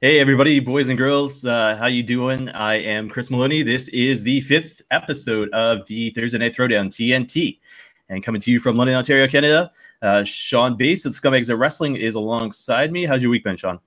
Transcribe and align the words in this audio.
There 0.00 0.10
we 0.10 0.14
go. 0.14 0.18
Hey 0.18 0.20
everybody, 0.20 0.60
boys 0.60 0.88
and 0.88 0.96
girls, 0.96 1.44
uh, 1.44 1.76
how 1.76 1.86
you 1.86 2.02
doing? 2.02 2.48
I 2.50 2.74
am 2.74 3.08
Chris 3.08 3.30
Maloney. 3.30 3.62
This 3.62 3.88
is 3.88 4.22
the 4.22 4.40
fifth 4.42 4.80
episode 4.90 5.48
of 5.50 5.86
the 5.88 6.10
Thursday 6.10 6.38
Night 6.38 6.54
Throwdown 6.54 6.88
TNT, 6.88 7.58
and 8.08 8.22
coming 8.22 8.40
to 8.42 8.50
you 8.50 8.60
from 8.60 8.76
London, 8.76 8.94
Ontario, 8.94 9.26
Canada. 9.26 9.72
Uh, 10.00 10.22
Sean 10.22 10.76
Bates 10.76 11.04
of 11.04 11.14
Scumbags 11.14 11.50
of 11.50 11.58
Wrestling 11.58 11.96
is 11.96 12.14
alongside 12.14 12.92
me. 12.92 13.06
How's 13.06 13.22
your 13.22 13.30
week 13.32 13.42
been, 13.42 13.56
Sean? 13.56 13.80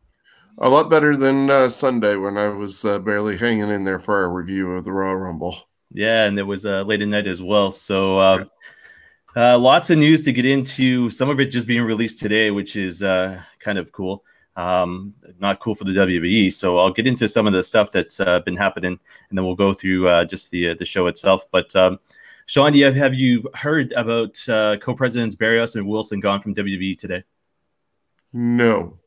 A 0.58 0.70
lot 0.70 0.90
better 0.90 1.16
than 1.16 1.50
uh, 1.50 1.70
Sunday 1.70 2.18
when 2.18 2.38
I 2.38 2.50
was 2.50 2.84
uh, 2.84 3.00
barely 3.00 3.38
hanging 3.38 3.70
in 3.70 3.86
there 3.86 4.00
for 4.00 4.22
our 4.22 4.30
review 4.30 4.74
of 4.74 4.84
the 4.84 4.92
Royal 4.92 5.16
Rumble. 5.16 5.58
Yeah, 5.94 6.26
and 6.26 6.38
it 6.38 6.44
was 6.44 6.66
uh, 6.66 6.84
late 6.84 7.02
at 7.02 7.08
night 7.08 7.28
as 7.28 7.42
well. 7.42 7.72
So 7.72 8.20
uh, 8.20 8.46
uh, 9.36 9.58
lots 9.58 9.90
of 9.90 9.98
news 9.98 10.26
to 10.26 10.34
get 10.34 10.46
into. 10.46 11.10
Some 11.10 11.30
of 11.30 11.40
it 11.40 11.52
just 11.52 11.68
being 11.68 11.84
released 11.84 12.20
today, 12.20 12.52
which 12.52 12.76
is 12.76 13.02
uh, 13.02 13.42
kind 13.60 13.78
of 13.78 13.92
cool. 13.94 14.24
Um, 14.58 15.14
not 15.42 15.60
cool 15.60 15.76
for 15.76 15.84
the 15.84 15.92
WWE. 15.92 16.54
So 16.54 16.78
I'll 16.78 16.92
get 16.92 17.08
into 17.08 17.28
some 17.28 17.48
of 17.48 17.54
the 17.54 17.64
stuff 17.64 17.92
that's 17.92 18.20
uh, 18.20 18.40
been 18.42 18.56
happening, 18.56 19.00
and 19.30 19.38
then 19.38 19.46
we'll 19.46 19.56
go 19.56 19.74
through 19.74 20.08
uh, 20.08 20.26
just 20.26 20.52
the 20.52 20.70
uh, 20.70 20.76
the 20.76 20.86
show 20.86 21.08
itself. 21.08 21.44
But 21.52 21.76
um, 21.76 22.00
Sean, 22.46 22.72
do 22.72 22.80
you 22.80 22.86
have, 22.86 22.96
have 22.96 23.14
you 23.14 23.50
heard 23.56 23.92
about 23.94 24.38
uh, 24.50 24.78
co-presidents 24.78 25.36
Barrios 25.36 25.76
and 25.76 25.88
Wilson 25.88 26.20
gone 26.20 26.42
from 26.42 26.54
WWE 26.56 26.98
today? 26.98 27.24
No. 28.34 28.98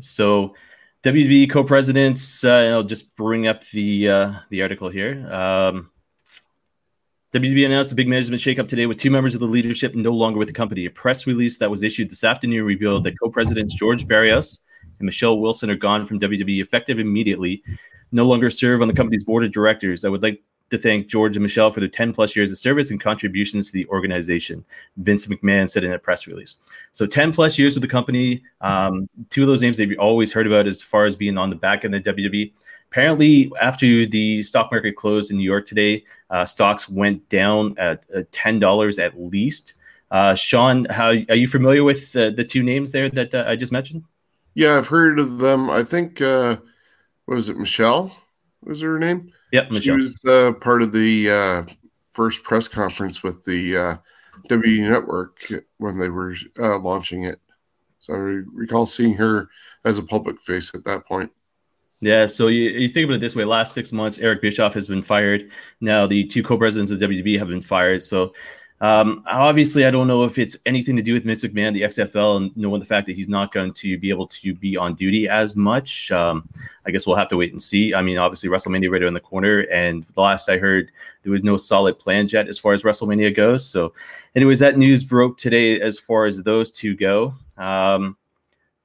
So 0.00 0.54
WWE 1.02 1.50
co-presidents. 1.50 2.44
Uh, 2.44 2.70
I'll 2.72 2.82
just 2.82 3.14
bring 3.16 3.46
up 3.46 3.64
the 3.70 4.08
uh, 4.08 4.32
the 4.50 4.62
article 4.62 4.88
here. 4.88 5.28
Um, 5.32 5.90
WB 7.32 7.64
announced 7.64 7.92
a 7.92 7.94
big 7.94 8.08
management 8.08 8.42
shakeup 8.42 8.68
today 8.68 8.84
with 8.84 8.98
two 8.98 9.10
members 9.10 9.34
of 9.34 9.40
the 9.40 9.46
leadership 9.46 9.94
no 9.94 10.12
longer 10.12 10.38
with 10.38 10.48
the 10.48 10.54
company. 10.54 10.84
A 10.84 10.90
press 10.90 11.26
release 11.26 11.56
that 11.58 11.70
was 11.70 11.82
issued 11.82 12.10
this 12.10 12.24
afternoon 12.24 12.64
revealed 12.64 13.04
that 13.04 13.18
co-presidents 13.18 13.74
George 13.74 14.06
Barrios 14.06 14.60
and 15.02 15.06
Michelle 15.06 15.40
Wilson 15.40 15.68
are 15.68 15.76
gone 15.76 16.06
from 16.06 16.20
WWE 16.20 16.60
effective 16.60 16.98
immediately, 16.98 17.62
no 18.12 18.24
longer 18.24 18.50
serve 18.50 18.80
on 18.80 18.88
the 18.88 18.94
company's 18.94 19.24
board 19.24 19.44
of 19.44 19.52
directors. 19.52 20.04
I 20.04 20.08
would 20.08 20.22
like 20.22 20.40
to 20.70 20.78
thank 20.78 21.06
George 21.06 21.36
and 21.36 21.42
Michelle 21.42 21.70
for 21.70 21.80
their 21.80 21.88
10 21.88 22.14
plus 22.14 22.34
years 22.34 22.50
of 22.50 22.56
service 22.56 22.90
and 22.90 23.00
contributions 23.00 23.66
to 23.66 23.72
the 23.72 23.86
organization. 23.88 24.64
Vince 24.96 25.26
McMahon 25.26 25.68
said 25.68 25.84
in 25.84 25.92
a 25.92 25.98
press 25.98 26.26
release. 26.26 26.56
So 26.92 27.04
10 27.04 27.32
plus 27.32 27.58
years 27.58 27.74
with 27.74 27.82
the 27.82 27.88
company. 27.88 28.42
Um, 28.62 29.08
two 29.28 29.42
of 29.42 29.48
those 29.48 29.60
names 29.60 29.76
they've 29.76 29.98
always 29.98 30.32
heard 30.32 30.46
about 30.46 30.66
as 30.66 30.80
far 30.80 31.04
as 31.04 31.16
being 31.16 31.36
on 31.36 31.50
the 31.50 31.56
back 31.56 31.84
end 31.84 31.94
of 31.94 32.02
WWE 32.02 32.52
apparently 32.92 33.50
after 33.58 34.04
the 34.04 34.42
stock 34.42 34.70
market 34.70 34.96
closed 34.96 35.30
in 35.30 35.38
New 35.38 35.42
York 35.42 35.64
today, 35.64 36.04
uh, 36.28 36.44
stocks 36.44 36.90
went 36.90 37.26
down 37.30 37.74
at 37.78 38.04
uh, 38.14 38.20
ten 38.32 38.58
dollars 38.58 38.98
at 38.98 39.18
least. 39.18 39.72
Uh, 40.10 40.34
Sean, 40.34 40.84
how 40.90 41.06
are 41.06 41.34
you 41.34 41.48
familiar 41.48 41.84
with 41.84 42.12
the 42.12 42.46
two 42.46 42.62
names 42.62 42.92
there 42.92 43.08
that 43.08 43.34
uh, 43.34 43.44
I 43.48 43.56
just 43.56 43.72
mentioned? 43.72 44.04
Yeah, 44.54 44.76
I've 44.76 44.88
heard 44.88 45.18
of 45.18 45.38
them. 45.38 45.70
I 45.70 45.84
think 45.84 46.20
uh, 46.20 46.56
was 47.26 47.48
it 47.48 47.56
Michelle? 47.56 48.14
Was 48.64 48.80
her 48.80 48.98
name? 48.98 49.32
Yeah, 49.52 49.68
Michelle. 49.70 49.80
She 49.98 50.02
was 50.02 50.24
uh, 50.24 50.52
part 50.60 50.82
of 50.82 50.92
the 50.92 51.66
first 52.10 52.42
press 52.42 52.68
conference 52.68 53.22
with 53.22 53.44
the 53.44 53.98
W 54.48 54.88
Network 54.88 55.38
when 55.78 55.98
they 55.98 56.08
were 56.08 56.34
launching 56.56 57.24
it. 57.24 57.40
So 57.98 58.14
I 58.14 58.42
recall 58.52 58.86
seeing 58.86 59.14
her 59.14 59.48
as 59.84 59.98
a 59.98 60.02
public 60.02 60.40
face 60.40 60.74
at 60.74 60.84
that 60.84 61.06
point. 61.06 61.30
Yeah, 62.00 62.26
so 62.26 62.48
you, 62.48 62.70
you 62.70 62.88
think 62.88 63.04
about 63.04 63.14
it 63.14 63.20
this 63.20 63.36
way: 63.36 63.44
last 63.44 63.74
six 63.74 63.92
months, 63.92 64.18
Eric 64.18 64.42
Bischoff 64.42 64.74
has 64.74 64.88
been 64.88 65.02
fired. 65.02 65.50
Now 65.80 66.04
the 66.08 66.26
two 66.26 66.42
co-presidents 66.42 66.90
of 66.90 66.98
WWE 66.98 67.38
have 67.38 67.46
been 67.46 67.60
fired. 67.60 68.02
So 68.02 68.34
um, 68.82 69.22
obviously, 69.28 69.84
I 69.84 69.92
don't 69.92 70.08
know 70.08 70.24
if 70.24 70.38
it's 70.38 70.56
anything 70.66 70.96
to 70.96 71.02
do 71.02 71.14
with 71.14 71.22
Vince 71.22 71.44
McMahon, 71.44 71.72
the 71.72 71.82
XFL, 71.82 72.36
and 72.36 72.56
knowing 72.56 72.80
the 72.80 72.84
fact 72.84 73.06
that 73.06 73.14
he's 73.14 73.28
not 73.28 73.52
going 73.52 73.72
to 73.74 73.96
be 73.96 74.10
able 74.10 74.26
to 74.26 74.54
be 74.54 74.76
on 74.76 74.96
duty 74.96 75.28
as 75.28 75.54
much. 75.54 76.10
Um, 76.10 76.48
I 76.84 76.90
guess 76.90 77.06
we'll 77.06 77.14
have 77.14 77.28
to 77.28 77.36
wait 77.36 77.52
and 77.52 77.62
see. 77.62 77.94
I 77.94 78.02
mean, 78.02 78.18
obviously, 78.18 78.48
WrestleMania 78.48 78.90
right 78.90 79.00
around 79.00 79.14
the 79.14 79.20
corner, 79.20 79.60
and 79.72 80.04
the 80.16 80.20
last 80.20 80.48
I 80.48 80.58
heard, 80.58 80.90
there 81.22 81.30
was 81.30 81.44
no 81.44 81.56
solid 81.56 81.96
plan 82.00 82.26
yet 82.28 82.48
as 82.48 82.58
far 82.58 82.72
as 82.72 82.82
WrestleMania 82.82 83.32
goes. 83.32 83.64
So, 83.64 83.94
anyways, 84.34 84.58
that 84.58 84.76
news 84.76 85.04
broke 85.04 85.38
today 85.38 85.80
as 85.80 86.00
far 86.00 86.26
as 86.26 86.42
those 86.42 86.72
two 86.72 86.96
go. 86.96 87.34
Um, 87.56 88.16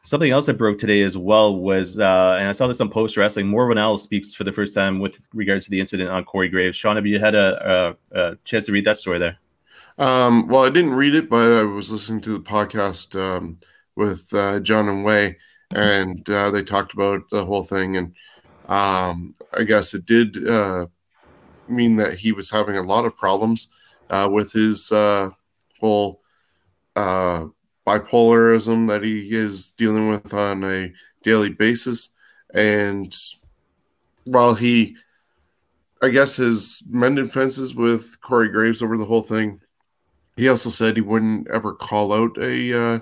Something 0.04 0.32
else 0.32 0.46
that 0.46 0.58
broke 0.58 0.78
today 0.78 1.02
as 1.02 1.18
well 1.18 1.58
was, 1.58 2.00
uh, 2.00 2.38
and 2.40 2.48
I 2.48 2.54
saw 2.54 2.66
this 2.66 2.80
on 2.80 2.88
Post 2.88 3.18
Wrestling. 3.18 3.46
Mauro 3.46 3.76
Ranallo 3.76 4.00
speaks 4.00 4.34
for 4.34 4.46
the 4.46 4.54
first 4.54 4.74
time 4.74 5.00
with 5.00 5.20
regards 5.34 5.66
to 5.66 5.72
the 5.72 5.82
incident 5.82 6.10
on 6.10 6.24
Corey 6.24 6.48
Graves. 6.48 6.78
Sean, 6.78 6.96
have 6.96 7.06
you 7.06 7.20
had 7.20 7.36
a, 7.36 7.98
a, 8.14 8.18
a 8.18 8.36
chance 8.46 8.68
to 8.68 8.72
read 8.72 8.86
that 8.86 8.98
story 8.98 9.20
there? 9.20 9.38
Um, 9.98 10.48
well, 10.48 10.64
I 10.64 10.70
didn't 10.70 10.94
read 10.94 11.16
it, 11.16 11.30
but 11.30 11.52
I 11.52 11.64
was 11.64 11.92
listening 11.92 12.22
to 12.22 12.34
the 12.34 12.40
podcast 12.40 13.20
um, 13.20 13.58
with 13.96 14.32
uh, 14.34 14.60
John 14.60 14.88
and 14.90 15.04
Wai, 15.04 15.36
and 15.74 16.28
uh, 16.30 16.52
they 16.52 16.64
talked 16.64 16.94
about 16.94 17.30
the 17.32 17.44
whole 17.46 17.64
thing. 17.64 17.98
And 17.98 18.16
um, 18.68 19.34
I 19.54 19.64
guess 19.64 19.94
it 19.94 20.06
did 20.06 20.48
uh, 20.48 20.86
mean 21.68 21.96
that 21.96 22.20
he 22.20 22.32
was 22.32 22.52
having 22.52 22.78
a 22.78 22.84
lot 22.84 23.06
of 23.06 23.18
problems 23.18 23.70
uh, 24.10 24.30
with 24.32 24.52
his 24.52 24.92
uh, 24.92 25.32
whole 25.80 26.22
uh, 26.96 27.46
bipolarism 27.88 28.88
that 28.90 29.04
he 29.04 29.30
is 29.32 29.70
dealing 29.70 30.10
with 30.10 30.32
on 30.34 30.64
a 30.64 30.94
daily 31.24 31.50
basis. 31.50 32.12
And 32.54 33.16
while 34.26 34.54
he, 34.54 34.96
I 36.04 36.10
guess, 36.10 36.38
has 36.38 36.84
mended 36.88 37.34
fences 37.34 37.74
with 37.74 38.22
Corey 38.22 38.50
Graves 38.50 38.84
over 38.84 38.98
the 38.98 39.06
whole 39.06 39.24
thing, 39.24 39.60
he 40.38 40.48
also 40.50 40.70
said 40.70 40.96
he 40.96 41.02
wouldn't 41.02 41.50
ever 41.50 41.74
call 41.74 42.14
out 42.14 42.38
a 42.38 42.80
uh, 42.80 43.00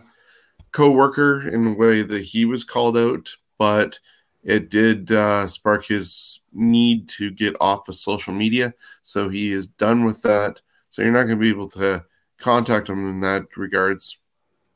co-worker 0.71 1.47
in 1.47 1.65
the 1.65 1.73
way 1.73 2.01
that 2.01 2.21
he 2.21 2.45
was 2.45 2.63
called 2.63 2.97
out, 2.97 3.29
but 3.57 3.99
it 4.43 4.69
did 4.69 5.11
uh, 5.11 5.47
spark 5.47 5.85
his 5.85 6.41
need 6.53 7.09
to 7.09 7.31
get 7.31 7.55
off 7.59 7.87
of 7.89 7.95
social 7.95 8.33
media. 8.33 8.73
So 9.03 9.29
he 9.29 9.51
is 9.51 9.67
done 9.67 10.05
with 10.05 10.21
that. 10.23 10.61
So 10.89 11.01
you're 11.01 11.11
not 11.11 11.23
going 11.23 11.37
to 11.39 11.43
be 11.43 11.49
able 11.49 11.69
to 11.69 12.05
contact 12.37 12.89
him 12.89 13.09
in 13.09 13.21
that 13.21 13.57
regards 13.57 14.19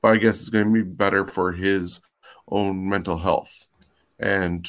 but 0.01 0.13
I 0.13 0.17
guess 0.17 0.41
it's 0.41 0.49
going 0.49 0.65
to 0.65 0.71
be 0.71 0.81
better 0.81 1.25
for 1.25 1.51
his 1.51 2.01
own 2.49 2.87
mental 2.87 3.17
health. 3.17 3.67
And 4.19 4.67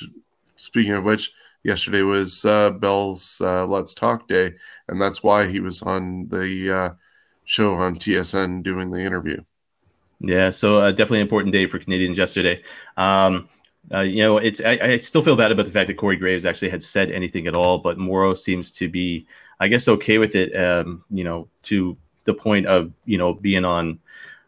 speaking 0.56 0.92
of 0.92 1.04
which, 1.04 1.32
yesterday 1.62 2.02
was 2.02 2.44
uh, 2.44 2.70
Bell's 2.70 3.40
uh, 3.40 3.66
Let's 3.66 3.94
Talk 3.94 4.28
Day, 4.28 4.54
and 4.88 5.00
that's 5.00 5.22
why 5.22 5.46
he 5.46 5.60
was 5.60 5.82
on 5.82 6.28
the 6.28 6.76
uh, 6.76 6.90
show 7.50 7.74
on 7.74 7.96
TSN 7.96 8.62
doing 8.62 8.90
the 8.90 9.00
interview. 9.00 9.42
Yeah, 10.20 10.50
so 10.50 10.78
uh, 10.78 10.90
definitely 10.90 11.18
an 11.18 11.22
important 11.22 11.52
day 11.52 11.66
for 11.66 11.78
Canadians 11.78 12.16
yesterday. 12.16 12.62
Um, 12.96 13.48
uh, 13.92 14.00
you 14.00 14.22
know, 14.22 14.36
it's 14.38 14.60
I, 14.60 14.78
I, 14.82 14.96
still 14.98 15.22
feel 15.22 15.34
bad 15.34 15.50
about 15.50 15.64
the 15.64 15.72
fact 15.72 15.88
that 15.88 15.96
Corey 15.96 16.16
Graves 16.16 16.44
actually 16.44 16.68
had 16.68 16.82
said 16.82 17.10
anything 17.10 17.46
at 17.46 17.54
all, 17.54 17.78
but 17.78 17.98
Mauro 17.98 18.34
seems 18.34 18.70
to 18.72 18.88
be, 18.88 19.26
I 19.58 19.68
guess, 19.68 19.88
okay 19.88 20.18
with 20.18 20.34
it. 20.34 20.54
Um, 20.54 21.02
you 21.08 21.24
know, 21.24 21.48
to 21.62 21.96
the 22.24 22.34
point 22.34 22.66
of 22.66 22.92
you 23.06 23.18
know 23.18 23.34
being 23.34 23.64
on 23.64 23.98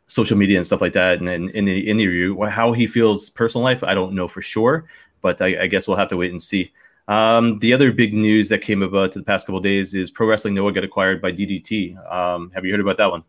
social 0.07 0.37
media 0.37 0.59
and 0.59 0.67
stuff 0.67 0.83
like 0.83 0.93
that. 0.93 1.19
And 1.19 1.27
then 1.27 1.49
in 1.51 1.65
the 1.65 1.89
interview, 1.89 2.39
how 2.45 2.73
he 2.73 2.87
feels 2.87 3.31
personal 3.31 3.65
life, 3.65 3.83
I 3.83 3.95
don't 3.95 4.13
know 4.13 4.29
for 4.29 4.43
sure, 4.43 4.85
but 5.23 5.41
I, 5.41 5.63
I 5.63 5.67
guess 5.67 5.89
we'll 5.89 5.97
have 5.97 6.11
to 6.11 6.19
wait 6.19 6.31
and 6.31 6.43
see. 6.43 6.71
Um, 7.09 7.59
the 7.59 7.73
other 7.73 7.93
big 7.93 8.15
news 8.15 8.49
that 8.49 8.63
came 8.63 8.83
about 8.83 9.13
to 9.13 9.19
the 9.19 9.25
past 9.25 9.47
couple 9.47 9.61
days 9.61 9.95
is 9.95 10.11
Pro 10.11 10.29
Wrestling 10.29 10.55
Noah 10.55 10.73
got 10.73 10.85
acquired 10.85 11.21
by 11.21 11.33
DDT. 11.33 12.13
Um, 12.13 12.51
have 12.55 12.65
you 12.65 12.73
heard 12.73 12.81
about 12.81 12.97
that 12.99 13.11
one? 13.11 13.25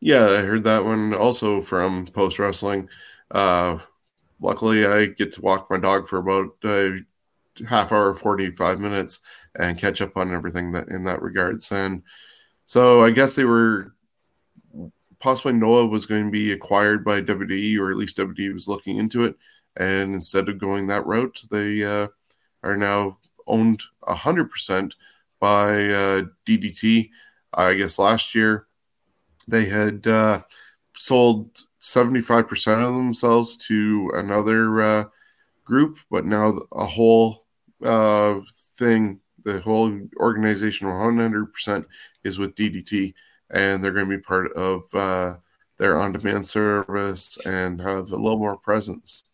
Yeah, 0.00 0.26
I 0.26 0.42
heard 0.42 0.64
that 0.64 0.84
one 0.84 1.14
also 1.14 1.60
from 1.60 2.06
Post 2.06 2.38
Wrestling. 2.38 2.88
Uh, 3.30 3.78
luckily, 4.40 4.86
I 4.86 5.06
get 5.06 5.32
to 5.34 5.42
walk 5.42 5.70
my 5.70 5.78
dog 5.78 6.08
for 6.08 6.18
about 6.18 6.50
a 6.64 6.98
half 7.68 7.92
hour, 7.92 8.14
forty 8.14 8.50
five 8.50 8.80
minutes, 8.80 9.20
and 9.58 9.78
catch 9.78 10.00
up 10.00 10.16
on 10.16 10.34
everything 10.34 10.72
that 10.72 10.88
in 10.88 11.04
that 11.04 11.22
regards. 11.22 11.70
And 11.72 12.02
so 12.66 13.02
I 13.02 13.10
guess 13.10 13.34
they 13.34 13.44
were 13.44 13.94
possibly 15.20 15.54
Noah 15.54 15.86
was 15.86 16.04
going 16.04 16.26
to 16.26 16.30
be 16.30 16.52
acquired 16.52 17.02
by 17.02 17.22
WWE, 17.22 17.78
or 17.78 17.90
at 17.90 17.96
least 17.96 18.18
WWE 18.18 18.52
was 18.52 18.68
looking 18.68 18.98
into 18.98 19.24
it. 19.24 19.36
And 19.76 20.14
instead 20.14 20.48
of 20.48 20.58
going 20.58 20.86
that 20.88 21.06
route, 21.06 21.40
they 21.50 21.82
uh, 21.82 22.08
are 22.64 22.76
now 22.76 23.18
owned 23.46 23.82
100% 24.02 24.92
by 25.38 25.84
uh, 25.88 26.22
DDT. 26.46 27.10
I 27.52 27.74
guess 27.74 27.98
last 27.98 28.34
year 28.34 28.66
they 29.46 29.66
had 29.66 30.06
uh, 30.06 30.42
sold 30.96 31.50
75% 31.80 32.88
of 32.88 32.94
themselves 32.94 33.56
to 33.68 34.10
another 34.14 34.80
uh, 34.80 35.04
group, 35.64 35.98
but 36.10 36.24
now 36.24 36.58
a 36.72 36.86
whole 36.86 37.44
uh, 37.82 38.40
thing, 38.76 39.20
the 39.44 39.60
whole 39.60 40.00
organization 40.18 40.88
100% 40.88 41.84
is 42.24 42.38
with 42.38 42.54
DDT 42.54 43.12
and 43.50 43.84
they're 43.84 43.92
going 43.92 44.08
to 44.08 44.16
be 44.16 44.22
part 44.22 44.52
of 44.52 44.82
uh, 44.94 45.34
their 45.78 45.96
on-demand 45.96 46.46
service 46.46 47.38
and 47.46 47.80
have 47.80 48.12
a 48.12 48.16
little 48.16 48.38
more 48.38 48.56
presence. 48.56 49.24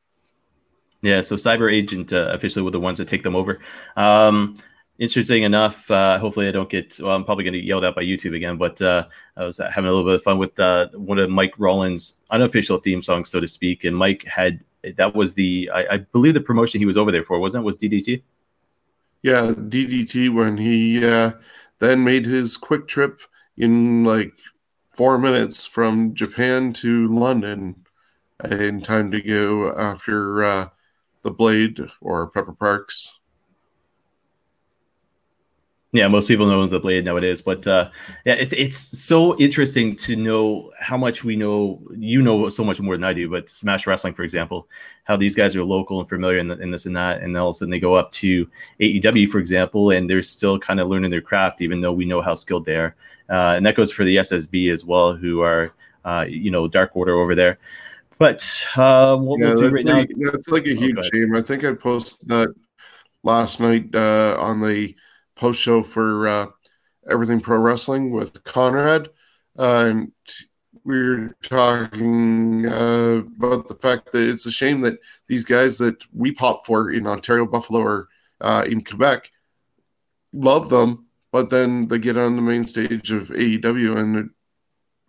Yeah, 1.03 1.23
so 1.23 1.37
CyberAgent 1.37 2.13
uh, 2.13 2.33
officially 2.33 2.63
were 2.63 2.71
the 2.71 2.81
ones 2.81 2.99
that 2.99 3.09
take 3.09 3.23
them 3.23 3.35
over. 3.35 3.61
Um, 3.97 4.57
interesting 4.99 5.45
enough, 5.45 5.91
uh, 5.91 6.19
hopefully 6.19 6.47
I 6.47 6.53
don't 6.53 6.69
get. 6.69 6.99
Well, 7.01 7.17
I'm 7.17 7.25
probably 7.25 7.45
going 7.45 7.55
to 7.55 7.61
get 7.61 7.67
yelled 7.67 7.85
at 7.85 7.95
by 7.95 8.03
YouTube 8.03 8.37
again, 8.37 8.59
but 8.59 8.81
uh, 8.83 9.07
I 9.37 9.45
was 9.45 9.57
having 9.59 9.87
a 9.87 9.93
little 9.93 10.05
bit 10.05 10.17
of 10.17 10.23
fun 10.23 10.39
with 10.39 10.59
uh, 10.61 10.89
one 10.93 11.19
of 11.19 11.31
Mike 11.31 11.55
Rollins' 11.59 12.21
unofficial 12.31 12.79
theme 12.79 13.03
songs, 13.03 13.31
so 13.31 13.41
to 13.41 13.49
speak. 13.49 13.85
And 13.85 13.97
Mike 13.97 14.25
had 14.25 14.61
that 14.97 15.15
was 15.15 15.35
the 15.35 15.71
I, 15.75 15.95
I, 15.95 15.99
believe 15.99 16.35
the 16.35 16.41
promotion 16.41 16.81
he 16.81 16.87
was 16.87 16.97
over 16.97 17.13
there 17.13 17.25
for 17.25 17.39
wasn't 17.39 17.63
it? 17.63 17.67
was 17.67 17.77
DDT. 17.77 18.23
Yeah, 19.23 19.53
DDT 19.53 20.33
when 20.33 20.57
he 20.57 21.05
uh, 21.05 21.33
then 21.79 22.05
made 22.05 22.25
his 22.25 22.57
quick 22.57 22.89
trip 22.89 23.21
in 23.57 24.05
like 24.05 24.33
four 24.91 25.19
minutes 25.19 25.67
from 25.67 26.15
Japan 26.15 26.73
to 26.75 27.09
London 27.09 27.85
in 28.51 28.81
time 28.81 29.11
to 29.11 29.21
go 29.21 29.75
after 29.77 30.45
uh, 30.45 30.69
the 31.23 31.31
Blade 31.31 31.81
or 32.01 32.29
Pepper 32.31 32.53
Parks. 32.53 33.21
Yeah, 35.93 36.07
most 36.07 36.29
people 36.29 36.47
know 36.47 36.65
the 36.67 36.79
blade 36.79 37.05
nowadays, 37.05 37.43
but 37.43 37.67
uh, 37.67 37.91
yeah, 38.25 38.35
it's 38.35 38.53
it's 38.53 38.77
so 38.77 39.37
interesting 39.39 39.97
to 39.97 40.15
know 40.15 40.71
how 40.79 40.97
much 40.97 41.25
we 41.25 41.35
know. 41.35 41.83
You 41.97 42.23
know 42.23 42.49
so 42.49 42.63
much 42.63 42.81
more 42.81 42.95
than 42.95 43.03
I 43.03 43.13
do, 43.13 43.29
but 43.29 43.49
Smash 43.49 43.89
Wrestling, 43.89 44.15
for 44.15 44.23
example, 44.23 44.69
how 45.03 45.17
these 45.17 45.35
guys 45.35 45.57
are 45.57 45.65
local 45.65 45.99
and 45.99 46.09
familiar 46.09 46.39
in, 46.39 46.71
this 46.71 46.87
and 46.87 46.95
that, 46.95 47.23
and 47.23 47.37
all 47.37 47.49
of 47.49 47.55
a 47.55 47.59
sudden 47.59 47.71
they 47.71 47.81
go 47.81 47.95
up 47.95 48.13
to 48.13 48.49
AEW, 48.79 49.29
for 49.31 49.41
example, 49.41 49.91
and 49.91 50.09
they're 50.09 50.23
still 50.23 50.61
kind 50.61 50.79
of 50.79 50.87
learning 50.87 51.11
their 51.11 51.21
craft, 51.21 51.61
even 51.61 51.81
though 51.81 51.93
we 51.93 52.05
know 52.05 52.23
how 52.23 52.37
skilled 52.37 52.67
they 52.67 52.77
are. 52.77 52.95
Uh, 53.29 53.55
and 53.57 53.67
that 53.67 53.75
goes 53.75 53.91
for 53.91 54.05
the 54.05 54.19
SSB 54.19 54.73
as 54.73 54.85
well, 54.85 55.17
who 55.17 55.41
are 55.41 55.73
uh, 56.05 56.25
you 56.29 56.53
know 56.53 56.69
Dark 56.69 56.93
Order 56.95 57.17
over 57.17 57.35
there. 57.35 57.59
But 58.21 58.67
uh, 58.77 59.17
what 59.17 59.41
yeah, 59.41 59.47
we'll 59.47 59.57
do 59.57 59.71
right 59.71 59.85
like, 59.87 60.11
now, 60.15 60.31
that's 60.31 60.49
like 60.49 60.67
a 60.67 60.73
oh, 60.73 60.77
huge 60.77 60.99
oh, 60.99 61.03
shame. 61.03 61.35
I 61.35 61.41
think 61.41 61.65
I 61.65 61.73
posted 61.73 62.29
that 62.29 62.55
last 63.23 63.61
night 63.61 63.95
uh, 63.95 64.37
on 64.39 64.61
the 64.61 64.95
post 65.37 65.59
show 65.59 65.83
for 65.83 66.29
uh, 66.29 66.47
Everything 67.11 67.41
Pro 67.41 67.57
Wrestling 67.57 68.11
with 68.11 68.45
Conrad. 68.45 69.09
Uh, 69.59 69.87
and 69.89 70.13
we 70.85 71.03
were 71.03 71.37
talking 71.43 72.67
uh, 72.67 73.23
about 73.39 73.69
the 73.69 73.79
fact 73.81 74.13
that 74.13 74.29
it's 74.29 74.45
a 74.45 74.53
shame 74.53 74.83
that 74.83 74.99
these 75.27 75.47
guys 75.47 75.79
that 75.79 76.05
we 76.13 76.31
pop 76.31 76.67
for 76.67 76.91
in 76.93 77.07
Ontario, 77.07 77.47
Buffalo, 77.47 77.81
or 77.81 78.09
uh, 78.43 78.67
in 78.69 78.85
Quebec 78.85 79.31
love 80.35 80.69
them, 80.69 81.07
but 81.33 81.49
then 81.49 81.89
they 81.89 81.99
get 81.99 82.19
on 82.19 82.37
the 82.37 82.43
main 82.43 82.67
stage 82.67 83.13
of 83.13 83.29
AEW 83.29 83.97
and 83.97 84.17
it 84.17 84.27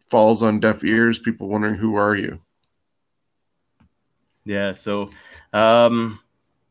falls 0.10 0.42
on 0.42 0.62
deaf 0.62 0.86
ears. 0.86 1.20
People 1.20 1.50
wondering, 1.50 1.76
who 1.76 1.96
are 1.96 2.16
you? 2.16 2.40
Yeah. 4.46 4.74
So, 4.74 5.10
um, 5.54 6.20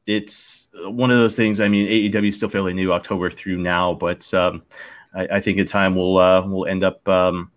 it's 0.07 0.69
one 0.75 1.11
of 1.11 1.19
those 1.19 1.37
things. 1.37 1.61
I 1.61 1.69
mean, 1.69 1.89
AEW 1.89 2.29
is 2.29 2.37
still 2.37 2.49
fairly 2.49 2.75
new, 2.75 2.93
October 2.93 3.31
through 3.31 3.59
now, 3.59 3.95
but 3.95 4.33
um, 4.35 4.63
I, 5.15 5.29
I, 5.33 5.41
think 5.41 5.59
in 5.59 5.67
time 5.67 5.95
we'll 5.95 6.19
uh, 6.19 6.47
we'll 6.47 6.67
end 6.67 6.83
up 6.83 7.07
um, 7.09 7.51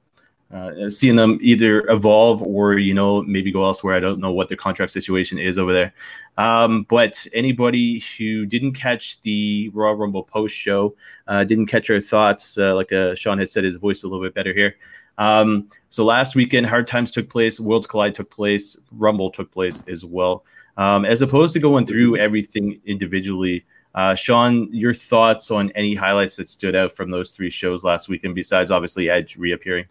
uh, 0.53 0.89
seeing 0.89 1.15
them 1.15 1.39
either 1.41 1.87
evolve 1.89 2.43
or 2.43 2.77
you 2.77 2.93
know 2.93 3.23
maybe 3.23 3.51
go 3.51 3.63
elsewhere. 3.63 3.95
I 3.95 3.99
don't 3.99 4.19
know 4.19 4.31
what 4.31 4.49
their 4.49 4.57
contract 4.57 4.91
situation 4.91 5.39
is 5.39 5.57
over 5.57 5.73
there. 5.73 5.93
Um, 6.37 6.85
but 6.89 7.25
anybody 7.33 8.03
who 8.17 8.45
didn't 8.45 8.73
catch 8.73 9.21
the 9.21 9.71
Royal 9.73 9.95
Rumble 9.95 10.23
post 10.23 10.55
show, 10.55 10.95
uh, 11.27 11.43
didn't 11.43 11.67
catch 11.67 11.89
our 11.89 12.01
thoughts, 12.01 12.57
uh, 12.57 12.75
like 12.75 12.91
uh, 12.91 13.15
Sean 13.15 13.39
had 13.39 13.49
said, 13.49 13.63
his 13.63 13.77
voice 13.77 14.03
a 14.03 14.07
little 14.07 14.23
bit 14.23 14.33
better 14.33 14.53
here. 14.53 14.75
Um, 15.17 15.69
so 15.89 16.03
last 16.03 16.35
weekend, 16.35 16.65
Hard 16.65 16.87
Times 16.87 17.11
took 17.11 17.29
place, 17.29 17.59
Worlds 17.59 17.87
Collide 17.87 18.15
took 18.15 18.29
place, 18.29 18.79
Rumble 18.91 19.29
took 19.29 19.51
place 19.51 19.83
as 19.87 20.03
well 20.03 20.43
um, 20.77 21.05
as 21.05 21.21
opposed 21.21 21.53
to 21.53 21.59
going 21.59 21.85
through 21.85 22.17
everything 22.17 22.79
individually. 22.85 23.65
Uh, 23.95 24.15
Sean, 24.15 24.67
your 24.71 24.93
thoughts 24.93 25.51
on 25.51 25.71
any 25.71 25.93
highlights 25.93 26.35
that 26.37 26.49
stood 26.49 26.75
out 26.75 26.91
from 26.91 27.11
those 27.11 27.31
three 27.31 27.49
shows 27.49 27.83
last 27.83 28.09
weekend, 28.09 28.33
besides 28.33 28.71
obviously 28.71 29.09
Edge 29.09 29.37
reappearing? 29.37 29.85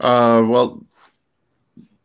Uh, 0.00 0.42
well, 0.44 0.84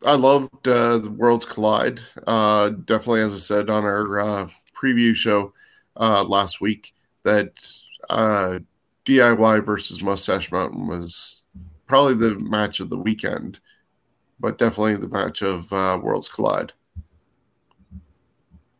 I 0.06 0.14
loved 0.14 0.68
uh, 0.68 1.00
the 1.00 1.10
Worlds 1.10 1.46
Collide. 1.46 2.00
Uh, 2.28 2.70
definitely, 2.70 3.22
as 3.22 3.34
I 3.34 3.38
said 3.38 3.70
on 3.70 3.84
our 3.84 4.20
uh, 4.20 4.50
preview 4.80 5.16
show 5.16 5.54
uh, 5.96 6.24
last 6.24 6.62
week, 6.62 6.94
that 7.24 7.54
uh, 8.10 8.60
DIY 9.06 9.66
versus 9.66 10.04
Mustache 10.04 10.52
Mountain 10.52 10.86
was 10.88 11.37
probably 11.88 12.14
the 12.14 12.36
match 12.40 12.80
of 12.80 12.90
the 12.90 12.98
weekend, 12.98 13.60
but 14.40 14.58
definitely 14.58 14.96
the 14.98 15.08
match 15.08 15.42
of 15.42 15.72
uh, 15.74 16.00
Worlds 16.02 16.30
Collide. 16.30 16.74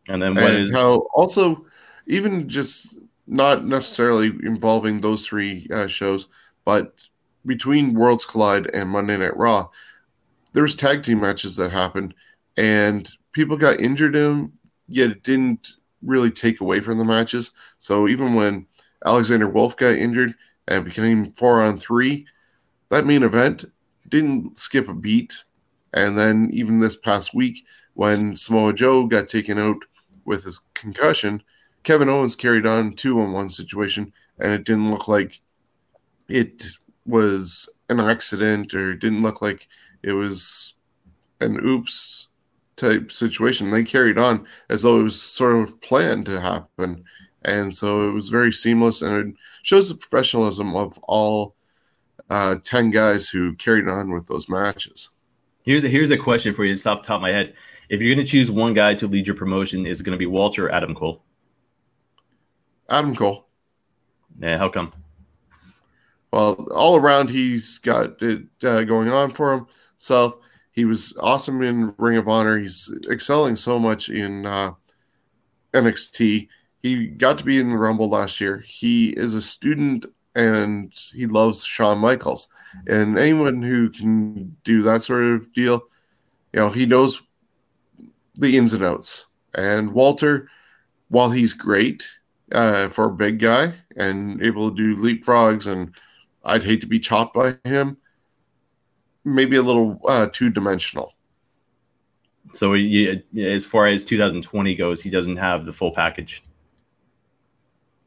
And 0.10 0.22
then 0.22 0.38
and 0.38 0.70
is- 0.70 0.72
how 0.72 1.08
also 1.14 1.66
even 2.06 2.48
just 2.48 2.96
not 3.26 3.66
necessarily 3.66 4.28
involving 4.44 5.02
those 5.02 5.28
three 5.28 5.68
uh, 5.74 5.88
shows, 5.88 6.28
but 6.64 7.08
between 7.46 7.94
Worlds 7.94 8.26
Collide 8.26 8.68
and 8.74 8.90
Monday 8.90 9.18
Night 9.18 9.36
Raw, 9.36 9.70
there 10.54 10.64
was 10.64 10.76
tag 10.76 11.04
team 11.04 11.22
matches 11.22 11.56
that 11.58 11.72
happened, 11.72 12.14
and 12.56 13.10
people 13.34 13.58
got 13.58 13.80
injured 13.80 14.16
in 14.16 14.24
them, 14.24 14.54
yet 14.88 15.12
it 15.12 15.24
didn't 15.24 15.76
really 16.02 16.32
take 16.32 16.62
away 16.62 16.80
from 16.80 16.98
the 16.98 17.06
matches. 17.06 17.52
So 17.80 18.08
even 18.08 18.34
when 18.34 18.68
Alexander 19.06 19.48
Wolf 19.48 19.76
got 19.76 19.96
injured 19.96 20.36
and 20.68 20.86
became 20.86 21.32
four 21.34 21.62
on 21.62 21.78
three, 21.78 22.26
that 22.90 23.06
main 23.06 23.24
event 23.24 23.66
didn't 24.08 24.58
skip 24.58 24.88
a 24.88 24.94
beat. 24.94 25.44
And 25.94 26.18
then 26.18 26.50
even 26.54 26.80
this 26.80 26.96
past 26.96 27.34
week, 27.34 27.66
when 27.94 28.36
Samoa 28.36 28.74
Joe 28.74 29.06
got 29.06 29.30
taken 29.30 29.58
out 29.58 29.78
with 30.26 30.44
his 30.44 30.62
concussion, 30.74 31.42
Kevin 31.84 32.10
Owens 32.10 32.36
carried 32.36 32.66
on 32.66 32.94
two 32.94 33.20
on 33.22 33.32
one 33.32 33.50
situation, 33.50 34.12
and 34.40 34.52
it 34.52 34.66
didn't 34.66 34.92
look 34.92 35.08
like 35.08 35.40
it 36.28 36.64
was 37.06 37.70
an 37.90 38.00
accident 38.00 38.74
or 38.74 38.92
it 38.92 39.00
didn't 39.00 39.22
look 39.22 39.42
like 39.42 39.68
it 40.04 40.12
was 40.12 40.76
an 41.40 41.60
oops 41.66 42.28
type 42.76 43.12
situation. 43.12 43.72
They 43.72 43.84
carried 43.84 44.18
on 44.18 44.46
as 44.70 44.84
though 44.84 45.00
it 45.00 45.04
was 45.04 45.20
sort 45.20 45.56
of 45.56 45.80
planned 45.82 46.26
to 46.26 46.42
happen. 46.42 47.04
And 47.44 47.74
so 47.74 48.08
it 48.08 48.12
was 48.12 48.30
very 48.30 48.52
seamless 48.52 49.02
and 49.02 49.30
it 49.30 49.36
shows 49.64 49.90
the 49.90 49.96
professionalism 49.96 50.76
of 50.76 51.00
all 51.04 51.56
uh, 52.30 52.58
10 52.64 52.92
guys 52.92 53.30
who 53.30 53.56
carried 53.56 53.88
on 53.88 54.12
with 54.12 54.28
those 54.28 54.50
matches. 54.50 55.10
Here's 55.64 55.84
a, 55.84 55.90
here's 55.90 56.12
a 56.12 56.18
question 56.18 56.54
for 56.54 56.66
you 56.66 56.74
just 56.74 56.88
off 56.88 57.02
the 57.02 57.08
top 57.08 57.18
of 57.18 57.22
my 57.22 57.32
head. 57.32 57.54
If 57.90 58.02
you're 58.02 58.14
going 58.14 58.26
to 58.26 58.30
choose 58.30 58.52
one 58.52 58.74
guy 58.74 58.94
to 58.96 59.08
lead 59.08 59.28
your 59.28 59.36
promotion, 59.36 59.86
is 59.86 60.00
it 60.00 60.04
going 60.04 60.16
to 60.16 60.20
be 60.20 60.26
Walter 60.26 60.68
or 60.68 60.72
Adam 60.72 60.94
Cole? 60.94 61.24
Adam 62.90 63.16
Cole. 63.16 63.48
Yeah, 64.38 64.58
how 64.58 64.70
come? 64.70 64.94
Well, 66.32 66.68
all 66.72 66.98
around, 66.98 67.30
he's 67.30 67.80
got 67.80 68.22
it 68.22 68.44
uh, 68.64 68.84
going 68.84 69.10
on 69.10 69.34
for 69.34 69.68
himself. 69.92 70.36
He 70.72 70.86
was 70.86 71.18
awesome 71.20 71.62
in 71.64 71.94
Ring 71.98 72.18
of 72.18 72.28
Honor. 72.28 72.60
He's 72.60 72.94
excelling 73.10 73.56
so 73.56 73.80
much 73.80 74.10
in 74.10 74.46
uh, 74.46 74.74
NXT. 75.74 76.48
He 76.84 77.08
got 77.08 77.40
to 77.40 77.44
be 77.44 77.60
in 77.60 77.72
the 77.72 77.78
Rumble 77.78 78.10
last 78.10 78.40
year. 78.40 78.64
He 78.68 79.10
is 79.10 79.34
a 79.34 79.42
student 79.42 80.06
and 80.38 80.94
he 81.14 81.26
loves 81.26 81.64
Shawn 81.64 81.98
Michaels. 81.98 82.48
And 82.88 83.18
anyone 83.18 83.64
who 83.64 83.90
can 83.90 84.56
do 84.64 84.84
that 84.84 85.02
sort 85.02 85.24
of 85.24 85.52
deal, 85.52 85.82
you 86.54 86.60
know, 86.60 86.70
he 86.70 86.86
knows 86.86 87.24
the 88.36 88.56
ins 88.56 88.74
and 88.74 88.84
outs. 88.84 89.26
And 89.56 89.94
Walter, 89.94 90.48
while 91.10 91.32
he's 91.32 91.56
great 91.56 92.08
uh, 92.52 92.90
for 92.90 93.06
a 93.06 93.12
big 93.12 93.40
guy 93.40 93.74
and 93.96 94.42
able 94.44 94.70
to 94.70 94.76
do 94.76 95.02
leapfrogs, 95.02 95.66
and 95.66 95.96
I'd 96.46 96.64
hate 96.64 96.82
to 96.82 96.88
be 96.88 97.00
chopped 97.00 97.34
by 97.34 97.58
him, 97.64 97.98
maybe 99.26 99.56
a 99.56 99.64
little 99.64 100.00
uh, 100.08 100.28
two 100.32 100.52
dimensional. 100.52 101.16
So, 102.54 102.74
he, 102.74 103.24
as 103.38 103.66
far 103.66 103.88
as 103.88 104.04
2020 104.06 104.76
goes, 104.76 105.02
he 105.02 105.10
doesn't 105.10 105.36
have 105.36 105.66
the 105.66 105.74
full 105.74 105.92
package. 105.92 106.44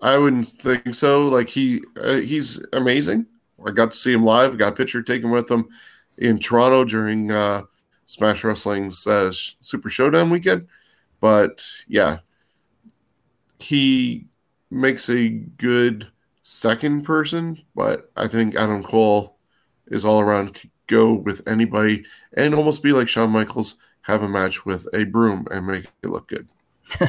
I 0.03 0.17
wouldn't 0.17 0.49
think 0.49 0.95
so. 0.95 1.29
Like 1.29 1.49
he, 1.49 1.83
uh, 2.01 2.15
he's 2.15 2.65
amazing. 2.73 3.27
I 3.65 3.71
got 3.73 3.93
to 3.93 3.99
see 3.99 4.13
him 4.13 4.25
live. 4.25 4.57
Got 4.57 4.73
a 4.73 4.77
picture 4.77 5.03
taken 5.03 5.31
with 5.31 5.51
him 5.51 5.69
in 6.17 6.39
Toronto 6.39 6.85
during 6.85 7.31
uh, 7.31 7.63
Smash 8.07 8.43
Wrestling's 8.43 9.07
uh, 9.07 9.31
Super 9.33 9.91
Showdown 9.91 10.31
weekend. 10.31 10.67
But 11.21 11.67
yeah, 11.87 12.19
he 13.59 14.27
makes 14.71 15.11
a 15.11 15.29
good 15.29 16.09
second 16.43 17.05
person, 17.05 17.63
but 17.75 18.11
I 18.17 18.27
think 18.29 18.57
Adam 18.57 18.83
Cole 18.83 19.37
is 19.89 20.05
all 20.05 20.21
around 20.21 20.55
could 20.55 20.71
go 20.87 21.13
with 21.13 21.47
anybody 21.47 22.05
and 22.37 22.55
almost 22.55 22.83
be 22.83 22.93
like 22.93 23.09
Shawn 23.09 23.31
Michaels, 23.31 23.77
have 24.03 24.23
a 24.23 24.29
match 24.29 24.65
with 24.65 24.87
a 24.93 25.05
broom 25.05 25.47
and 25.51 25.67
make 25.67 25.87
it 26.03 26.09
look 26.09 26.29
good. 26.29 26.49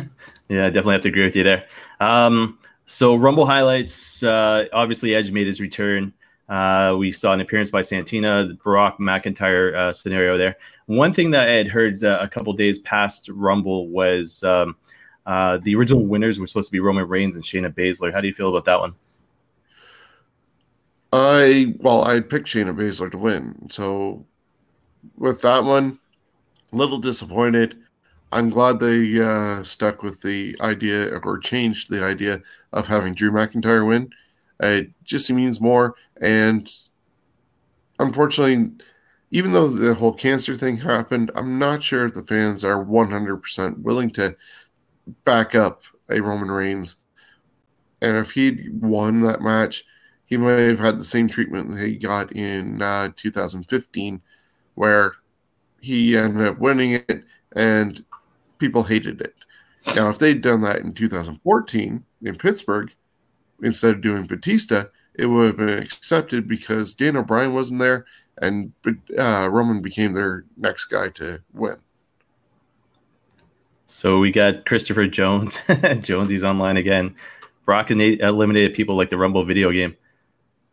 yeah, 0.50 0.65
I 0.65 0.69
definitely 0.69 0.93
have 0.93 1.01
to 1.01 1.10
agree 1.10 1.24
with 1.24 1.36
you 1.36 1.43
there. 1.43 1.65
Um, 2.00 2.60
so 2.91 3.15
Rumble 3.15 3.45
highlights. 3.45 4.21
Uh, 4.21 4.65
obviously, 4.74 5.15
Edge 5.15 5.31
made 5.31 5.48
his 5.48 5.62
return. 5.62 6.13
Uh, 6.50 6.95
we 6.98 7.12
saw 7.12 7.31
an 7.31 7.39
appearance 7.39 7.71
by 7.71 7.79
Santino, 7.79 8.45
the 8.45 8.55
Brock 8.55 8.98
McIntyre 9.00 9.74
uh, 9.74 9.93
scenario 9.93 10.38
there. 10.38 10.57
One 10.88 11.13
thing 11.13 11.31
that 11.31 11.48
I 11.48 11.53
had 11.53 11.67
heard 11.67 12.03
uh, 12.03 12.19
a 12.19 12.27
couple 12.27 12.51
days 12.51 12.79
past 12.79 13.29
Rumble 13.29 13.88
was 13.88 14.43
um, 14.43 14.75
uh, 15.25 15.60
the 15.63 15.74
original 15.75 16.05
winners 16.05 16.38
were 16.38 16.48
supposed 16.48 16.67
to 16.67 16.71
be 16.74 16.81
Roman 16.81 17.07
Reigns 17.07 17.36
and 17.36 17.43
Shayna 17.43 17.74
Baszler. 17.74 18.12
How 18.12 18.19
do 18.19 18.27
you 18.27 18.33
feel 18.33 18.50
about 18.50 18.65
that 18.65 18.79
one? 18.81 18.93
I 21.13 21.75
well, 21.79 22.03
I 22.03 22.19
picked 22.19 22.50
Shayna 22.50 22.75
Baszler 22.75 23.10
to 23.12 23.17
win. 23.17 23.67
So 23.69 24.25
with 25.17 25.41
that 25.43 25.63
one, 25.63 26.00
a 26.74 26.75
little 26.75 27.00
disappointed. 27.00 27.80
I'm 28.31 28.50
glad 28.50 28.79
they 28.79 29.19
uh, 29.19 29.63
stuck 29.63 30.03
with 30.03 30.21
the 30.21 30.55
idea 30.61 31.17
or 31.23 31.38
changed 31.38 31.89
the 31.89 32.03
idea 32.03 32.41
of 32.71 32.88
having 32.88 33.13
Drew 33.13 33.31
McIntyre 33.31 33.85
win. 33.85 34.11
It 34.59 34.91
just 35.03 35.29
means 35.31 35.59
more. 35.59 35.95
And 36.21 36.71
unfortunately, 38.00 38.71
even 39.31 39.51
though 39.51 39.67
the 39.67 39.93
whole 39.93 40.13
cancer 40.13 40.55
thing 40.55 40.77
happened, 40.77 41.31
I'm 41.35 41.59
not 41.59 41.83
sure 41.83 42.05
if 42.05 42.13
the 42.13 42.23
fans 42.23 42.63
are 42.63 42.83
100% 42.83 43.79
willing 43.79 44.11
to 44.11 44.35
back 45.25 45.55
up 45.55 45.83
a 46.09 46.21
Roman 46.21 46.51
Reigns. 46.51 46.97
And 48.01 48.17
if 48.17 48.31
he'd 48.31 48.81
won 48.81 49.21
that 49.21 49.41
match, 49.41 49.83
he 50.25 50.38
might 50.38 50.59
have 50.59 50.79
had 50.79 51.00
the 51.00 51.03
same 51.03 51.27
treatment 51.27 51.75
that 51.75 51.85
he 51.85 51.97
got 51.97 52.31
in 52.31 52.81
uh, 52.81 53.09
2015, 53.15 54.21
where 54.75 55.15
he 55.81 56.15
ended 56.15 56.47
up 56.47 56.59
winning 56.59 56.91
it 56.91 57.23
and 57.53 58.05
people 58.61 58.83
hated 58.83 59.19
it. 59.19 59.35
Now, 59.95 60.09
if 60.09 60.19
they'd 60.19 60.41
done 60.41 60.61
that 60.61 60.77
in 60.77 60.93
2014 60.93 62.05
in 62.21 62.35
Pittsburgh, 62.37 62.93
instead 63.61 63.95
of 63.95 64.01
doing 64.01 64.27
Batista, 64.27 64.85
it 65.15 65.25
would 65.25 65.47
have 65.47 65.57
been 65.57 65.79
accepted 65.79 66.47
because 66.47 66.95
Daniel 66.95 67.23
Bryan 67.23 67.53
wasn't 67.53 67.79
there 67.79 68.05
and 68.37 68.71
uh, 69.17 69.49
Roman 69.51 69.81
became 69.81 70.13
their 70.13 70.45
next 70.55 70.85
guy 70.85 71.09
to 71.09 71.41
win. 71.53 71.77
So 73.87 74.19
we 74.19 74.31
got 74.31 74.65
Christopher 74.65 75.07
Jones. 75.07 75.59
Jonesy's 76.01 76.43
online 76.43 76.77
again. 76.77 77.15
Brock 77.65 77.91
eliminated 77.91 78.73
people 78.73 78.95
like 78.95 79.09
the 79.09 79.17
Rumble 79.17 79.43
video 79.43 79.71
game. 79.71 79.97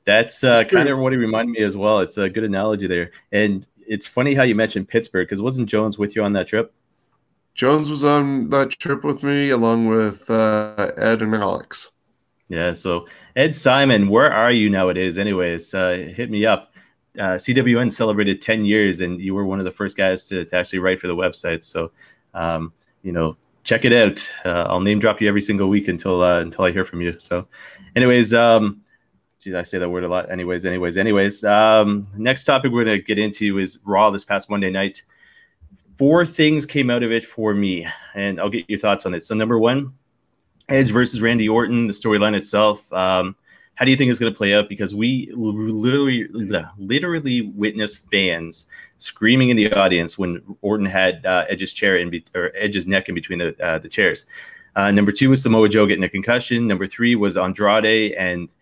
That's 0.05 0.45
uh, 0.45 0.65
kind 0.65 0.89
of 0.89 0.99
what 0.99 1.13
he 1.13 1.19
reminded 1.19 1.53
me 1.53 1.65
as 1.65 1.77
well. 1.77 2.01
It's 2.01 2.17
a 2.17 2.31
good 2.31 2.45
analogy 2.45 2.87
there. 2.87 3.11
And 3.33 3.67
it's 3.87 4.07
funny 4.07 4.35
how 4.35 4.45
you 4.45 4.55
mentioned 4.55 4.89
Pittsburgh 4.89 5.27
because 5.27 5.41
wasn't 5.41 5.69
Jones 5.69 5.99
with 5.99 6.15
you 6.15 6.23
on 6.23 6.33
that 6.35 6.47
trip? 6.47 6.73
Jones 7.59 7.91
was 7.91 8.05
on 8.05 8.51
that 8.51 8.71
trip 8.71 9.03
with 9.03 9.25
me 9.25 9.51
along 9.51 9.89
with 9.89 10.31
uh, 10.31 10.93
Ed 10.97 11.23
and 11.23 11.35
Alex. 11.35 11.91
Yeah. 12.49 12.73
So 12.73 13.09
Ed 13.35 13.53
Simon, 13.53 14.09
where 14.09 14.33
are 14.33 14.53
you 14.53 14.71
nowadays? 14.71 15.19
Anyways, 15.19 15.75
uh, 15.75 16.13
hit 16.15 16.31
me 16.31 16.47
up. 16.47 16.73
Uh, 17.19 17.35
CWN 17.35 17.93
celebrated 17.93 18.41
10 18.41 18.65
years, 18.65 19.01
and 19.01 19.21
you 19.21 19.35
were 19.35 19.45
one 19.45 19.59
of 19.59 19.65
the 19.65 19.73
first 19.73 19.97
guys 19.97 20.29
to, 20.29 20.45
to 20.45 20.57
actually 20.57 20.79
write 20.79 21.01
for 21.01 21.09
the 21.09 21.17
website. 21.17 21.65
So, 21.65 21.91
um, 22.33 22.73
you 23.03 23.11
know, 23.11 23.37
check 23.65 23.85
it 23.85 23.93
out. 23.93 24.31
Uh, 24.45 24.67
I'll 24.69 24.81
name 24.81 25.01
drop 25.01 25.21
you 25.21 25.29
every 25.29 25.43
single 25.43 25.69
week 25.69 25.89
until 25.89 26.23
uh, 26.23 26.41
until 26.41 26.65
I 26.65 26.71
hear 26.71 26.85
from 26.85 27.01
you. 27.01 27.19
So, 27.19 27.49
anyways, 27.97 28.35
um, 28.35 28.83
geez, 29.43 29.57
I 29.57 29.65
say 29.65 29.79
that 29.79 29.89
word 29.89 30.05
a 30.05 30.09
lot. 30.09 30.31
Anyways, 30.31 30.65
anyways, 30.65 30.97
anyways. 30.97 31.43
Um, 31.43 32.07
next 32.17 32.45
topic 32.45 32.71
we're 32.71 32.85
gonna 32.85 32.99
get 32.99 33.19
into 33.19 33.59
is 33.59 33.81
Raw 33.85 34.11
this 34.11 34.23
past 34.23 34.49
Monday 34.49 34.71
night. 34.71 35.03
Four 35.99 36.25
things 36.25 36.65
came 36.65 36.91
out 36.91 37.03
of 37.03 37.11
it 37.11 37.25
for 37.25 37.55
me, 37.55 37.87
and 38.15 38.41
I'll 38.41 38.49
get 38.49 38.65
your 38.69 38.79
thoughts 38.79 39.05
on 39.05 39.15
it. 39.15 39.25
So, 39.25 39.35
number 39.35 39.59
one, 39.59 39.93
Edge 40.69 40.91
versus 40.91 41.21
Randy 41.21 41.49
Orton, 41.49 41.89
the 41.89 41.93
storyline 41.93 42.37
itself. 42.37 42.91
Um, 42.93 43.35
how 43.75 43.85
do 43.85 43.91
you 43.91 43.97
think 43.97 44.11
it's 44.11 44.19
going 44.19 44.33
to 44.33 44.37
play 44.37 44.55
out? 44.55 44.69
Because 44.69 44.95
we 44.95 45.31
literally, 45.35 46.29
literally 46.79 47.43
witnessed 47.55 48.05
fans 48.11 48.67
screaming 48.99 49.51
in 49.51 49.57
the 49.57 49.73
audience 49.73 50.19
when 50.19 50.43
Orton 50.63 50.87
had 50.87 51.25
uh, 51.25 51.45
Edge's 51.49 51.73
chair 51.73 51.97
in 51.97 52.11
be- 52.11 52.25
or 52.35 52.53
Edge's 52.57 52.87
neck 52.87 53.09
in 53.09 53.15
between 53.15 53.39
the 53.39 53.57
uh, 53.65 53.79
the 53.79 53.89
chairs. 53.89 54.27
Uh, 54.77 54.91
number 54.91 55.13
two 55.13 55.31
was 55.31 55.43
Samoa 55.43 55.69
Joe 55.69 55.87
getting 55.87 56.05
a 56.05 56.09
concussion. 56.09 56.67
Number 56.67 56.87
three 56.87 57.17
was 57.17 57.37
Andrade, 57.37 58.13
and 58.13 58.53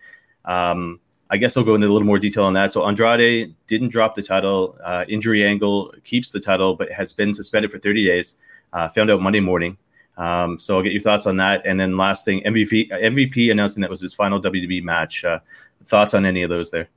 um, 0.45 1.01
I 1.31 1.37
guess 1.37 1.57
I'll 1.57 1.65
go 1.65 1.75
into 1.75 1.89
a 1.89 1.93
little 1.93 2.07
more 2.07 2.19
detail 2.19 2.45
on 2.45 2.53
that. 2.53 2.73
So 2.73 2.87
Andrade 2.87 3.55
didn't 3.67 3.89
drop 3.89 4.15
the 4.15 4.23
title. 4.23 4.79
Uh, 4.85 5.05
injury 5.09 5.45
angle 5.45 5.93
keeps 6.05 6.31
the 6.31 6.39
title, 6.41 6.77
but 6.77 6.91
has 6.93 7.13
been 7.13 7.35
suspended 7.35 7.71
for 7.71 7.79
30 7.79 8.07
days. 8.07 8.37
Uh, 8.73 8.89
found 8.89 9.11
out 9.11 9.21
Monday 9.21 9.41
morning. 9.41 9.77
Um, 10.17 10.59
so 10.59 10.77
I'll 10.77 10.83
get 10.83 10.93
your 10.93 11.03
thoughts 11.03 11.27
on 11.27 11.37
that. 11.39 11.63
And 11.67 11.79
then 11.79 11.97
last 11.97 12.25
thing, 12.25 12.43
MVP 12.45 12.91
MVP 12.91 13.51
announcing 13.51 13.81
that 13.83 13.91
was 13.91 14.01
his 14.01 14.15
final 14.15 14.41
WWE 14.41 14.83
match. 14.83 15.25
Uh, 15.25 15.41
thoughts 15.85 16.15
on 16.15 16.25
any 16.25 16.43
of 16.43 16.51
those 16.51 16.71
there? 16.71 16.89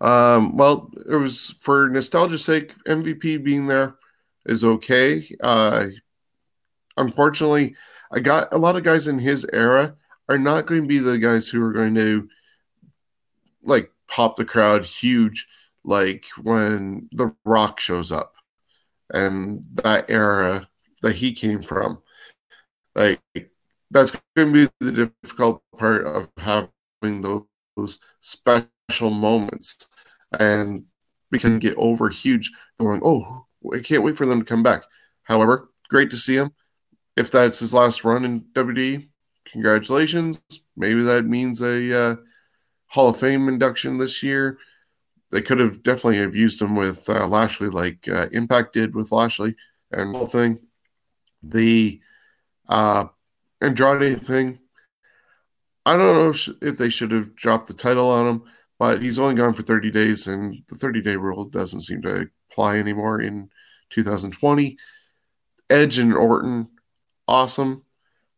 Um, 0.00 0.56
well, 0.56 0.90
it 1.08 1.16
was 1.16 1.54
for 1.58 1.88
nostalgia's 1.88 2.44
sake. 2.44 2.74
MVP 2.86 3.42
being 3.42 3.66
there 3.66 3.94
is 4.46 4.64
okay. 4.64 5.22
Uh, 5.40 5.86
unfortunately, 6.96 7.76
I 8.10 8.20
got 8.20 8.48
a 8.52 8.58
lot 8.58 8.76
of 8.76 8.82
guys 8.82 9.06
in 9.06 9.18
his 9.18 9.46
era 9.52 9.94
are 10.32 10.38
not 10.38 10.66
going 10.66 10.82
to 10.82 10.88
be 10.88 10.98
the 10.98 11.18
guys 11.18 11.48
who 11.48 11.62
are 11.62 11.72
going 11.72 11.94
to 11.94 12.28
like 13.62 13.90
pop 14.08 14.36
the 14.36 14.44
crowd 14.44 14.84
huge, 14.84 15.46
like 15.84 16.26
when 16.42 17.08
The 17.12 17.34
Rock 17.44 17.80
shows 17.80 18.10
up 18.10 18.34
and 19.12 19.64
that 19.74 20.10
era 20.10 20.68
that 21.02 21.16
he 21.16 21.32
came 21.32 21.62
from. 21.62 21.98
Like 22.94 23.20
that's 23.90 24.12
going 24.36 24.52
to 24.52 24.68
be 24.68 24.72
the 24.80 25.10
difficult 25.22 25.62
part 25.78 26.06
of 26.06 26.28
having 26.38 27.22
those, 27.22 27.98
special 28.20 29.10
moments, 29.10 29.88
and 30.38 30.84
we 31.30 31.38
can 31.38 31.58
get 31.58 31.74
over 31.76 32.10
huge. 32.10 32.52
Going, 32.78 33.00
oh, 33.02 33.46
I 33.74 33.78
can't 33.80 34.02
wait 34.02 34.16
for 34.16 34.26
them 34.26 34.40
to 34.40 34.44
come 34.44 34.62
back. 34.62 34.84
However, 35.22 35.70
great 35.88 36.10
to 36.10 36.16
see 36.16 36.36
him. 36.36 36.52
If 37.16 37.30
that's 37.30 37.60
his 37.60 37.72
last 37.72 38.04
run 38.04 38.24
in 38.24 38.42
WWE, 38.52 39.08
congratulations. 39.50 40.40
Maybe 40.76 41.02
that 41.02 41.24
means 41.24 41.60
a 41.60 42.12
uh, 42.12 42.16
Hall 42.86 43.08
of 43.08 43.18
Fame 43.18 43.48
induction 43.48 43.98
this 43.98 44.22
year. 44.22 44.58
They 45.30 45.42
could 45.42 45.58
have 45.60 45.82
definitely 45.82 46.18
have 46.18 46.34
used 46.34 46.60
him 46.60 46.76
with 46.76 47.08
uh, 47.08 47.26
Lashley, 47.26 47.68
like 47.68 48.06
uh, 48.08 48.26
Impact 48.32 48.74
did 48.74 48.94
with 48.94 49.12
Lashley 49.12 49.56
and 49.90 50.14
whole 50.14 50.26
thing. 50.26 50.58
The 51.42 52.00
uh, 52.68 53.06
Andrade 53.60 54.22
thing, 54.22 54.58
I 55.84 55.96
don't 55.96 56.14
know 56.14 56.28
if, 56.28 56.48
if 56.60 56.78
they 56.78 56.90
should 56.90 57.12
have 57.12 57.34
dropped 57.34 57.68
the 57.68 57.74
title 57.74 58.10
on 58.10 58.26
him, 58.26 58.42
but 58.78 59.00
he's 59.00 59.18
only 59.18 59.34
gone 59.34 59.54
for 59.54 59.62
30 59.62 59.90
days, 59.90 60.26
and 60.26 60.62
the 60.68 60.74
30 60.74 61.00
day 61.02 61.16
rule 61.16 61.44
doesn't 61.44 61.80
seem 61.80 62.02
to 62.02 62.28
apply 62.50 62.76
anymore 62.76 63.20
in 63.20 63.50
2020. 63.90 64.76
Edge 65.70 65.98
and 65.98 66.14
Orton, 66.14 66.68
awesome. 67.26 67.84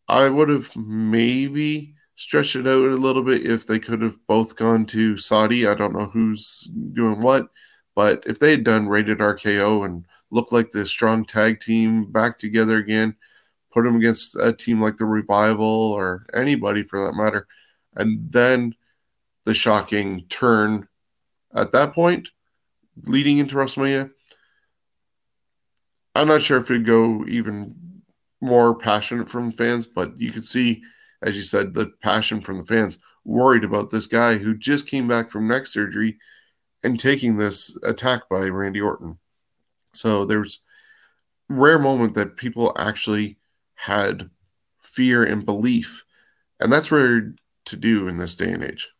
I 0.08 0.28
would 0.28 0.48
have 0.48 0.74
maybe 0.76 1.94
stretched 2.16 2.56
it 2.56 2.66
out 2.66 2.84
a 2.84 2.96
little 2.96 3.22
bit 3.22 3.46
if 3.46 3.66
they 3.66 3.78
could 3.78 4.02
have 4.02 4.18
both 4.26 4.56
gone 4.56 4.86
to 4.86 5.16
Saudi. 5.16 5.66
I 5.66 5.74
don't 5.74 5.94
know 5.94 6.06
who's 6.06 6.68
doing 6.92 7.20
what, 7.20 7.48
but 7.94 8.22
if 8.26 8.38
they 8.38 8.52
had 8.52 8.64
done 8.64 8.88
rated 8.88 9.18
RKO 9.18 9.84
and 9.84 10.04
looked 10.30 10.52
like 10.52 10.70
the 10.70 10.86
strong 10.86 11.24
tag 11.24 11.60
team 11.60 12.10
back 12.10 12.38
together 12.38 12.78
again, 12.78 13.16
put 13.72 13.84
them 13.84 13.96
against 13.96 14.36
a 14.36 14.52
team 14.52 14.80
like 14.80 14.96
the 14.96 15.04
Revival 15.04 15.66
or 15.66 16.26
anybody 16.34 16.82
for 16.82 17.04
that 17.04 17.16
matter, 17.16 17.46
and 17.94 18.30
then 18.30 18.74
the 19.44 19.54
shocking 19.54 20.24
turn 20.28 20.88
at 21.54 21.72
that 21.72 21.92
point, 21.92 22.28
leading 23.04 23.38
into 23.38 23.56
WrestleMania. 23.56 24.10
I'm 26.14 26.28
not 26.28 26.42
sure 26.42 26.58
if 26.58 26.70
it'd 26.70 26.86
go 26.86 27.24
even 27.26 27.74
more 28.40 28.74
passionate 28.74 29.28
from 29.28 29.52
fans, 29.52 29.86
but 29.86 30.18
you 30.20 30.30
could 30.30 30.44
see, 30.44 30.82
as 31.22 31.36
you 31.36 31.42
said, 31.42 31.74
the 31.74 31.92
passion 32.02 32.40
from 32.40 32.58
the 32.58 32.64
fans 32.64 32.98
worried 33.24 33.64
about 33.64 33.90
this 33.90 34.06
guy 34.06 34.36
who 34.36 34.56
just 34.56 34.86
came 34.86 35.08
back 35.08 35.30
from 35.30 35.48
neck 35.48 35.66
surgery 35.66 36.18
and 36.82 37.00
taking 37.00 37.36
this 37.36 37.76
attack 37.82 38.28
by 38.28 38.48
Randy 38.48 38.80
Orton. 38.80 39.18
So 39.94 40.24
there's 40.24 40.60
rare 41.48 41.78
moment 41.78 42.14
that 42.14 42.36
people 42.36 42.74
actually 42.76 43.38
had 43.74 44.30
fear 44.82 45.24
and 45.24 45.44
belief, 45.44 46.04
and 46.60 46.72
that's 46.72 46.92
rare 46.92 47.34
to 47.64 47.76
do 47.76 48.06
in 48.08 48.18
this 48.18 48.34
day 48.34 48.52
and 48.52 48.62
age. 48.62 48.90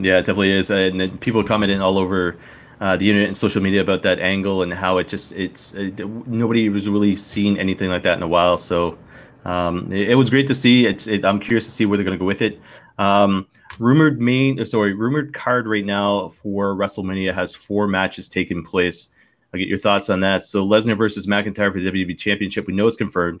Yeah, 0.00 0.18
it 0.18 0.22
definitely 0.22 0.52
is, 0.52 0.70
and 0.70 1.20
people 1.20 1.44
commenting 1.44 1.82
all 1.82 1.98
over 1.98 2.36
uh, 2.80 2.96
the 2.96 3.08
internet 3.08 3.28
and 3.28 3.36
social 3.36 3.62
media 3.62 3.80
about 3.80 4.02
that 4.02 4.20
angle 4.20 4.62
and 4.62 4.72
how 4.72 4.98
it 4.98 5.08
just 5.08 5.32
it's 5.32 5.74
it, 5.74 5.98
nobody 6.26 6.68
was 6.68 6.88
really 6.88 7.16
seen 7.16 7.56
anything 7.56 7.90
like 7.90 8.02
that 8.02 8.16
in 8.16 8.22
a 8.22 8.28
while. 8.28 8.58
So 8.58 8.98
um, 9.44 9.92
it, 9.92 10.10
it, 10.10 10.14
was 10.14 10.30
great 10.30 10.46
to 10.46 10.54
see. 10.54 10.86
It's 10.86 11.06
it, 11.06 11.24
I'm 11.24 11.40
curious 11.40 11.64
to 11.66 11.72
see 11.72 11.86
where 11.86 11.96
they're 11.96 12.04
going 12.04 12.16
to 12.16 12.20
go 12.20 12.26
with 12.26 12.42
it. 12.42 12.60
Um, 12.98 13.46
rumored 13.78 14.20
main, 14.20 14.60
uh, 14.60 14.64
sorry, 14.64 14.94
rumored 14.94 15.32
card 15.32 15.66
right 15.66 15.84
now 15.84 16.28
for 16.28 16.74
WrestleMania 16.74 17.34
has 17.34 17.54
four 17.54 17.86
matches 17.86 18.28
taking 18.28 18.64
place. 18.64 19.08
I'll 19.52 19.58
get 19.58 19.68
your 19.68 19.78
thoughts 19.78 20.10
on 20.10 20.20
that. 20.20 20.44
So 20.44 20.66
Lesnar 20.66 20.96
versus 20.96 21.26
McIntyre 21.26 21.72
for 21.72 21.80
the 21.80 21.90
WWE 21.90 22.18
Championship, 22.18 22.66
we 22.66 22.74
know 22.74 22.86
it's 22.86 22.96
confirmed. 22.96 23.40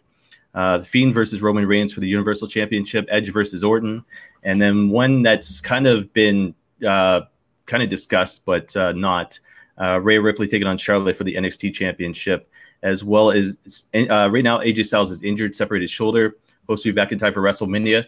Uh, 0.54 0.78
the 0.78 0.84
Fiend 0.84 1.12
versus 1.12 1.42
Roman 1.42 1.66
Reigns 1.66 1.92
for 1.92 2.00
the 2.00 2.08
Universal 2.08 2.48
Championship, 2.48 3.06
Edge 3.10 3.30
versus 3.30 3.62
Orton, 3.62 4.02
and 4.42 4.60
then 4.60 4.88
one 4.88 5.22
that's 5.22 5.60
kind 5.60 5.86
of 5.86 6.12
been 6.14 6.54
uh, 6.86 7.22
kind 7.68 7.82
of 7.82 7.88
discussed 7.88 8.44
but 8.44 8.76
uh, 8.76 8.92
not. 8.92 9.38
Uh, 9.80 10.00
Rhea 10.00 10.20
Ripley 10.20 10.48
taking 10.48 10.66
on 10.66 10.76
Charlotte 10.76 11.16
for 11.16 11.22
the 11.22 11.36
NXT 11.36 11.72
Championship, 11.72 12.50
as 12.82 13.04
well 13.04 13.30
as 13.30 13.56
uh, 13.94 14.28
right 14.28 14.42
now 14.42 14.58
AJ 14.58 14.86
Styles 14.86 15.12
is 15.12 15.22
injured, 15.22 15.54
separated 15.54 15.88
shoulder, 15.88 16.36
supposed 16.62 16.82
to 16.82 16.92
be 16.92 16.96
back 16.96 17.12
in 17.12 17.18
time 17.18 17.32
for 17.32 17.40
WrestleMania 17.40 18.04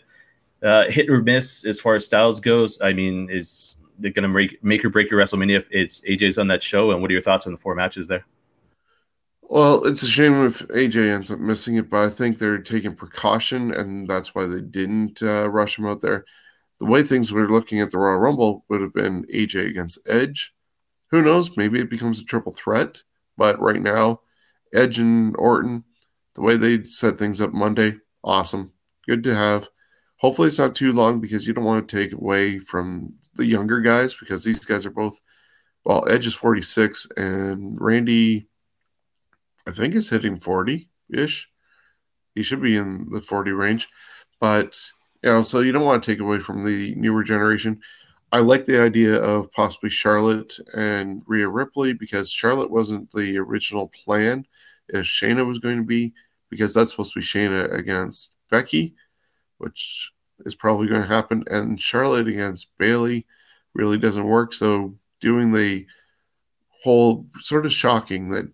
uh, 0.62 0.84
hit 0.88 1.08
or 1.08 1.22
miss 1.22 1.64
as 1.64 1.80
far 1.80 1.94
as 1.94 2.04
Styles 2.04 2.40
goes. 2.40 2.80
I 2.80 2.92
mean, 2.92 3.28
is 3.30 3.76
they're 3.98 4.12
going 4.12 4.22
to 4.22 4.28
make 4.28 4.62
make 4.62 4.84
or 4.84 4.90
break 4.90 5.10
your 5.10 5.20
WrestleMania 5.20 5.56
if 5.56 5.68
it's 5.70 6.00
AJ's 6.02 6.38
on 6.38 6.48
that 6.48 6.62
show? 6.62 6.90
And 6.90 7.00
what 7.00 7.10
are 7.10 7.12
your 7.12 7.22
thoughts 7.22 7.46
on 7.46 7.52
the 7.52 7.58
four 7.58 7.74
matches 7.74 8.08
there? 8.08 8.24
Well, 9.42 9.84
it's 9.84 10.02
a 10.02 10.08
shame 10.08 10.44
if 10.44 10.60
AJ 10.68 11.12
ends 11.12 11.32
up 11.32 11.40
missing 11.40 11.76
it, 11.76 11.90
but 11.90 12.06
I 12.06 12.08
think 12.08 12.38
they're 12.38 12.58
taking 12.58 12.94
precaution, 12.94 13.72
and 13.72 14.08
that's 14.08 14.32
why 14.32 14.46
they 14.46 14.60
didn't 14.60 15.22
uh, 15.22 15.50
rush 15.50 15.76
him 15.76 15.86
out 15.86 16.00
there. 16.00 16.24
The 16.80 16.86
way 16.86 17.02
things 17.02 17.32
were 17.32 17.48
looking 17.48 17.80
at 17.80 17.90
the 17.90 17.98
Royal 17.98 18.18
Rumble 18.18 18.64
would 18.68 18.80
have 18.80 18.94
been 18.94 19.24
AJ 19.32 19.68
against 19.68 20.00
Edge. 20.08 20.54
Who 21.10 21.22
knows? 21.22 21.56
Maybe 21.56 21.80
it 21.80 21.90
becomes 21.90 22.20
a 22.20 22.24
triple 22.24 22.52
threat. 22.52 23.02
But 23.36 23.60
right 23.60 23.80
now, 23.80 24.20
Edge 24.74 24.98
and 24.98 25.36
Orton, 25.36 25.84
the 26.34 26.42
way 26.42 26.56
they 26.56 26.82
set 26.84 27.18
things 27.18 27.40
up 27.40 27.52
Monday, 27.52 27.96
awesome. 28.24 28.72
Good 29.06 29.22
to 29.24 29.34
have. 29.34 29.68
Hopefully, 30.16 30.48
it's 30.48 30.58
not 30.58 30.74
too 30.74 30.92
long 30.92 31.20
because 31.20 31.46
you 31.46 31.54
don't 31.54 31.64
want 31.64 31.88
to 31.88 31.96
take 31.96 32.12
away 32.12 32.58
from 32.58 33.14
the 33.34 33.46
younger 33.46 33.80
guys 33.80 34.14
because 34.14 34.44
these 34.44 34.64
guys 34.64 34.84
are 34.84 34.90
both, 34.90 35.20
well, 35.84 36.04
Edge 36.08 36.26
is 36.26 36.34
46 36.34 37.06
and 37.16 37.80
Randy 37.80 38.48
I 39.66 39.72
think 39.72 39.94
is 39.94 40.10
hitting 40.10 40.40
40 40.40 40.88
ish. 41.12 41.48
He 42.34 42.42
should 42.42 42.62
be 42.62 42.76
in 42.76 43.08
the 43.10 43.20
40 43.20 43.52
range. 43.52 43.88
But, 44.40 44.76
you 45.22 45.30
know, 45.30 45.42
so 45.42 45.60
you 45.60 45.72
don't 45.72 45.84
want 45.84 46.02
to 46.02 46.10
take 46.10 46.20
away 46.20 46.40
from 46.40 46.64
the 46.64 46.94
newer 46.94 47.22
generation. 47.22 47.80
I 48.32 48.40
like 48.40 48.64
the 48.64 48.80
idea 48.80 49.16
of 49.16 49.50
possibly 49.52 49.90
Charlotte 49.90 50.54
and 50.74 51.22
Rhea 51.26 51.48
Ripley 51.48 51.92
because 51.92 52.30
Charlotte 52.30 52.70
wasn't 52.70 53.10
the 53.10 53.38
original 53.38 53.88
plan 53.88 54.46
if 54.88 55.04
Shayna 55.04 55.46
was 55.46 55.58
going 55.58 55.78
to 55.78 55.84
be, 55.84 56.12
because 56.48 56.74
that's 56.74 56.92
supposed 56.92 57.12
to 57.14 57.20
be 57.20 57.26
Shayna 57.26 57.72
against 57.72 58.34
Becky, 58.50 58.94
which 59.58 60.12
is 60.46 60.54
probably 60.54 60.88
going 60.88 61.02
to 61.02 61.08
happen. 61.08 61.44
And 61.50 61.80
Charlotte 61.80 62.28
against 62.28 62.76
Bayley 62.78 63.26
really 63.74 63.98
doesn't 63.98 64.24
work. 64.24 64.52
So 64.52 64.94
doing 65.20 65.52
the 65.52 65.86
whole 66.82 67.26
sort 67.40 67.66
of 67.66 67.72
shocking 67.72 68.30
that 68.30 68.50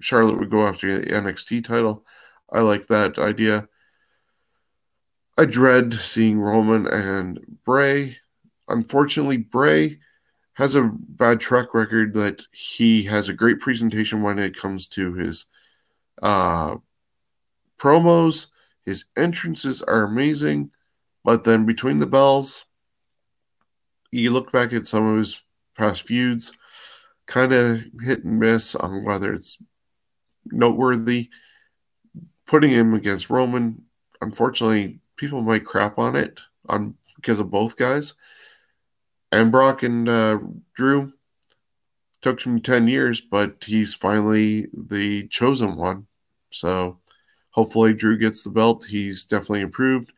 Charlotte 0.00 0.38
would 0.38 0.50
go 0.50 0.66
after 0.66 0.98
the 0.98 1.06
NXT 1.06 1.64
title. 1.64 2.04
I 2.50 2.60
like 2.60 2.86
that 2.88 3.18
idea. 3.18 3.68
I 5.36 5.46
dread 5.46 5.94
seeing 5.94 6.38
Roman 6.38 6.86
and 6.86 7.58
Bray. 7.64 8.18
Unfortunately, 8.68 9.38
Bray 9.38 9.98
has 10.54 10.74
a 10.74 10.90
bad 10.92 11.40
track 11.40 11.72
record 11.72 12.12
that 12.14 12.46
he 12.52 13.04
has 13.04 13.28
a 13.28 13.34
great 13.34 13.58
presentation 13.58 14.22
when 14.22 14.38
it 14.38 14.56
comes 14.56 14.86
to 14.88 15.14
his 15.14 15.46
uh, 16.20 16.76
promos. 17.78 18.48
His 18.84 19.06
entrances 19.16 19.80
are 19.82 20.02
amazing, 20.02 20.70
but 21.24 21.44
then 21.44 21.64
between 21.64 21.96
the 21.98 22.06
bells, 22.06 22.66
you 24.10 24.30
look 24.30 24.52
back 24.52 24.74
at 24.74 24.86
some 24.86 25.06
of 25.06 25.18
his 25.18 25.42
past 25.78 26.02
feuds, 26.02 26.52
kind 27.26 27.54
of 27.54 27.84
hit 28.02 28.24
and 28.24 28.38
miss 28.38 28.74
on 28.74 29.04
whether 29.04 29.32
it's 29.32 29.56
noteworthy. 30.44 31.30
Putting 32.44 32.70
him 32.70 32.92
against 32.92 33.30
Roman, 33.30 33.84
unfortunately, 34.20 35.00
people 35.22 35.40
might 35.40 35.64
crap 35.64 36.00
on 36.00 36.16
it 36.16 36.40
on 36.68 36.96
because 37.14 37.38
of 37.38 37.48
both 37.48 37.76
guys. 37.76 38.14
And 39.30 39.52
Brock 39.52 39.84
and 39.84 40.08
uh, 40.08 40.40
Drew 40.74 41.12
took 42.22 42.44
him 42.44 42.60
10 42.60 42.88
years, 42.88 43.20
but 43.20 43.62
he's 43.64 43.94
finally 43.94 44.66
the 44.74 45.28
chosen 45.28 45.76
one. 45.76 46.08
So 46.50 46.98
hopefully 47.50 47.94
Drew 47.94 48.18
gets 48.18 48.42
the 48.42 48.50
belt. 48.50 48.86
He's 48.86 49.24
definitely 49.24 49.60
improved. 49.60 50.12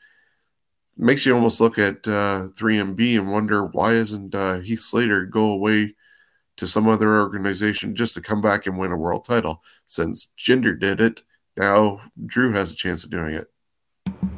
Makes 0.97 1.27
you 1.27 1.35
almost 1.35 1.61
look 1.61 1.79
at 1.79 2.09
uh, 2.09 2.49
3MB 2.59 3.19
and 3.19 3.31
wonder 3.31 3.67
why 3.67 3.93
isn't 3.93 4.35
uh, 4.35 4.61
Heath 4.61 4.81
Slater 4.81 5.27
go 5.27 5.51
away 5.51 5.97
to 6.57 6.67
some 6.67 6.89
other 6.89 7.21
organization 7.21 7.95
just 7.95 8.15
to 8.15 8.23
come 8.23 8.41
back 8.41 8.67
and 8.67 8.79
win 8.79 8.91
a 8.91 8.97
world 8.97 9.27
title. 9.27 9.63
Since 9.87 10.31
Jinder 10.39 10.81
did 10.81 11.03
it, 11.03 11.25
now 11.59 12.01
Drew 12.25 12.53
has 12.53 12.73
a 12.73 12.77
chance 12.77 13.05
of 13.05 13.11
doing 13.11 13.35
it. 13.35 13.54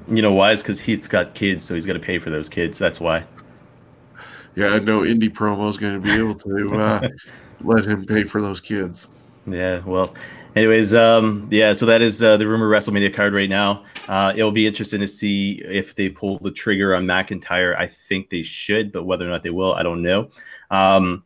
You 0.09 0.23
know 0.23 0.33
why? 0.33 0.53
Is 0.53 0.62
because 0.62 0.81
Heath's 0.81 1.09
got 1.09 1.35
kids, 1.35 1.64
so 1.64 1.75
he's 1.75 1.87
got 1.87 1.95
to 1.95 2.01
pay 2.01 2.19
for 2.19 2.31
those 2.31 2.49
kids. 2.49 2.79
That's 2.79 3.01
why. 3.01 3.25
Yeah, 4.55 4.79
no 4.79 5.01
indie 5.01 5.31
promo 5.31 5.69
is 5.69 5.77
going 5.77 5.95
to 5.95 6.01
be 6.01 6.12
able 6.12 6.35
to 6.35 6.81
uh, 6.81 7.09
let 7.61 7.85
him 7.85 8.07
pay 8.07 8.25
for 8.25 8.40
those 8.40 8.61
kids. 8.61 9.09
Yeah, 9.47 9.83
well, 9.85 10.14
anyways, 10.55 10.95
um, 10.95 11.49
yeah, 11.51 11.73
so 11.73 11.87
that 11.87 12.01
is 12.01 12.23
uh, 12.23 12.37
the 12.37 12.47
rumor 12.47 12.69
WrestleMania 12.69 13.12
card 13.12 13.35
right 13.35 13.51
now. 13.51 13.85
Uh, 14.09 14.33
it'll 14.35 14.53
be 14.53 14.66
interesting 14.66 15.01
to 15.01 15.09
see 15.09 15.61
if 15.64 15.95
they 15.95 16.09
pull 16.09 16.38
the 16.38 16.51
trigger 16.51 16.95
on 16.95 17.05
McIntyre. 17.05 17.77
I 17.77 17.87
think 17.87 18.31
they 18.31 18.42
should, 18.42 18.92
but 18.92 19.05
whether 19.05 19.27
or 19.27 19.29
not 19.29 19.42
they 19.42 19.51
will, 19.51 19.75
I 19.75 19.83
don't 19.83 20.03
know. 20.03 20.29
Um, 20.71 21.25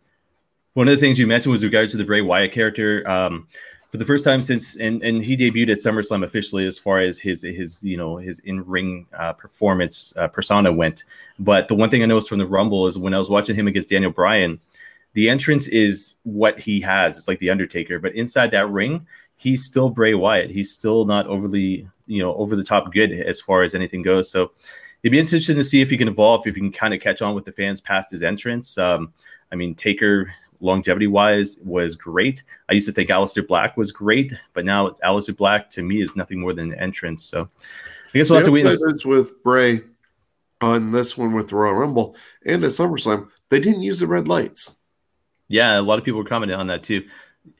one 0.75 0.88
of 0.88 0.95
the 0.95 1.01
things 1.01 1.19
you 1.19 1.27
mentioned 1.27 1.53
was 1.53 1.64
regards 1.64 1.93
to 1.93 1.99
the 1.99 2.05
Bray 2.05 2.23
Wyatt 2.23 2.53
character. 2.53 3.09
Um, 3.09 3.47
for 3.90 3.96
the 3.96 4.05
first 4.05 4.24
time 4.24 4.40
since 4.40 4.76
and 4.76 5.03
and 5.03 5.22
he 5.22 5.37
debuted 5.37 5.70
at 5.70 5.79
SummerSlam 5.79 6.24
officially 6.24 6.64
as 6.64 6.79
far 6.79 7.00
as 7.00 7.18
his 7.18 7.42
his 7.42 7.83
you 7.83 7.96
know 7.96 8.16
his 8.16 8.38
in 8.40 8.64
ring 8.64 9.07
uh, 9.18 9.33
performance 9.33 10.14
uh, 10.16 10.29
persona 10.29 10.72
went. 10.72 11.05
But 11.38 11.68
the 11.68 11.74
one 11.74 11.90
thing 11.90 12.03
I 12.03 12.07
noticed 12.07 12.29
from 12.29 12.38
the 12.38 12.46
Rumble 12.46 12.87
is 12.87 12.96
when 12.96 13.14
I 13.14 13.18
was 13.18 13.29
watching 13.29 13.57
him 13.57 13.66
against 13.66 13.88
Daniel 13.88 14.12
Bryan, 14.12 14.61
the 15.14 15.29
entrance 15.29 15.66
is 15.68 16.18
what 16.22 16.59
he 16.59 16.81
has. 16.81 17.18
It's 17.18 17.26
like 17.26 17.40
the 17.40 17.50
Undertaker, 17.50 17.98
but 17.98 18.14
inside 18.14 18.53
that 18.53 18.70
ring, 18.70 19.07
he's 19.37 19.64
still 19.64 19.90
Bray 19.90 20.14
Wyatt. 20.14 20.50
He's 20.50 20.70
still 20.70 21.05
not 21.05 21.26
overly 21.26 21.88
you 22.07 22.22
know 22.22 22.35
over 22.37 22.55
the 22.55 22.64
top 22.64 22.92
good 22.92 23.11
as 23.11 23.40
far 23.40 23.64
as 23.64 23.74
anything 23.74 24.03
goes. 24.03 24.31
So 24.31 24.53
it'd 25.03 25.11
be 25.11 25.18
interesting 25.18 25.57
to 25.57 25.64
see 25.64 25.81
if 25.81 25.90
he 25.90 25.96
can 25.96 26.09
evolve, 26.09 26.46
if 26.46 26.55
he 26.55 26.61
can 26.61 26.70
kind 26.70 26.94
of 26.94 27.00
catch 27.00 27.22
on 27.22 27.35
with 27.35 27.44
the 27.44 27.53
fans 27.53 27.81
past 27.81 28.12
his 28.12 28.22
entrance. 28.22 28.79
Um, 28.79 29.12
I 29.50 29.57
mean, 29.57 29.74
Taker 29.74 30.33
longevity 30.61 31.07
wise 31.07 31.57
was 31.64 31.96
great. 31.96 32.42
I 32.68 32.75
used 32.75 32.87
to 32.87 32.92
think 32.92 33.11
Aleister 33.11 33.46
Black 33.46 33.77
was 33.77 33.92
great, 33.92 34.33
but 34.53 34.64
now 34.64 34.87
it's 34.87 35.01
Aleister 35.01 35.37
Black 35.37 35.68
to 35.70 35.83
me 35.83 36.03
is 36.03 36.16
nothing 36.16 36.40
more 36.40 36.53
than 36.53 36.73
an 36.73 36.79
entrance. 36.79 37.25
So 37.25 37.49
I 38.14 38.18
guess 38.18 38.31
we'll 38.31 38.38
have 38.38 38.46
to 38.46 38.53
wait. 38.53 38.66
And... 38.66 39.05
with 39.05 39.42
Bray 39.42 39.83
on 40.61 40.92
this 40.92 41.16
one 41.16 41.33
with 41.33 41.49
the 41.49 41.57
Royal 41.57 41.75
Rumble 41.75 42.16
and 42.44 42.62
at 42.62 42.70
SummerSlam, 42.70 43.29
they 43.49 43.61
didn't 43.61 43.83
use 43.83 44.01
the 44.01 44.07
red 44.07 44.29
lights. 44.29 44.77
Yeah, 45.49 45.79
a 45.79 45.83
lot 45.83 45.99
of 45.99 46.05
people 46.05 46.18
were 46.18 46.27
commenting 46.27 46.59
on 46.59 46.68
that 46.68 46.83
too. 46.83 47.07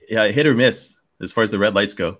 Yeah, 0.09 0.29
hit 0.29 0.47
or 0.47 0.55
miss 0.55 0.97
as 1.21 1.33
far 1.33 1.45
as 1.45 1.51
the 1.51 1.59
red 1.59 1.75
lights 1.75 1.95
go. 1.95 2.19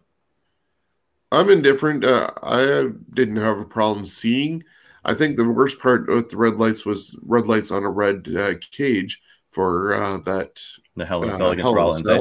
I'm 1.33 1.49
indifferent. 1.49 2.05
Uh, 2.05 2.31
I 2.43 2.89
didn't 3.15 3.37
have 3.37 3.59
a 3.59 3.65
problem 3.65 4.05
seeing. 4.05 4.65
I 5.05 5.15
think 5.15 5.37
the 5.37 5.49
worst 5.49 5.79
part 5.79 6.09
with 6.09 6.29
the 6.29 6.37
red 6.37 6.57
lights 6.57 6.85
was 6.85 7.17
red 7.23 7.47
lights 7.47 7.71
on 7.71 7.85
a 7.85 7.91
red 7.91 8.29
uh, 8.37 8.55
cage 8.71 9.23
for 9.51 9.95
uh, 9.95 10.19
that 10.19 10.63
the 10.97 11.07
Hell 11.07 11.23
in 11.23 11.31
uh, 11.31 11.33
Cell 11.33 11.51
against 11.51 11.73
Rollins. 11.73 12.09
Eh? 12.09 12.19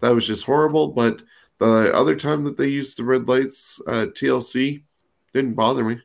That 0.00 0.14
was 0.14 0.26
just 0.26 0.44
horrible. 0.44 0.88
But 0.88 1.22
the 1.58 1.94
other 1.94 2.16
time 2.16 2.44
that 2.44 2.56
they 2.56 2.68
used 2.68 2.98
the 2.98 3.04
red 3.04 3.28
lights, 3.28 3.80
uh, 3.86 4.06
TLC 4.06 4.82
didn't 5.32 5.54
bother 5.54 5.84
me. 5.84 6.00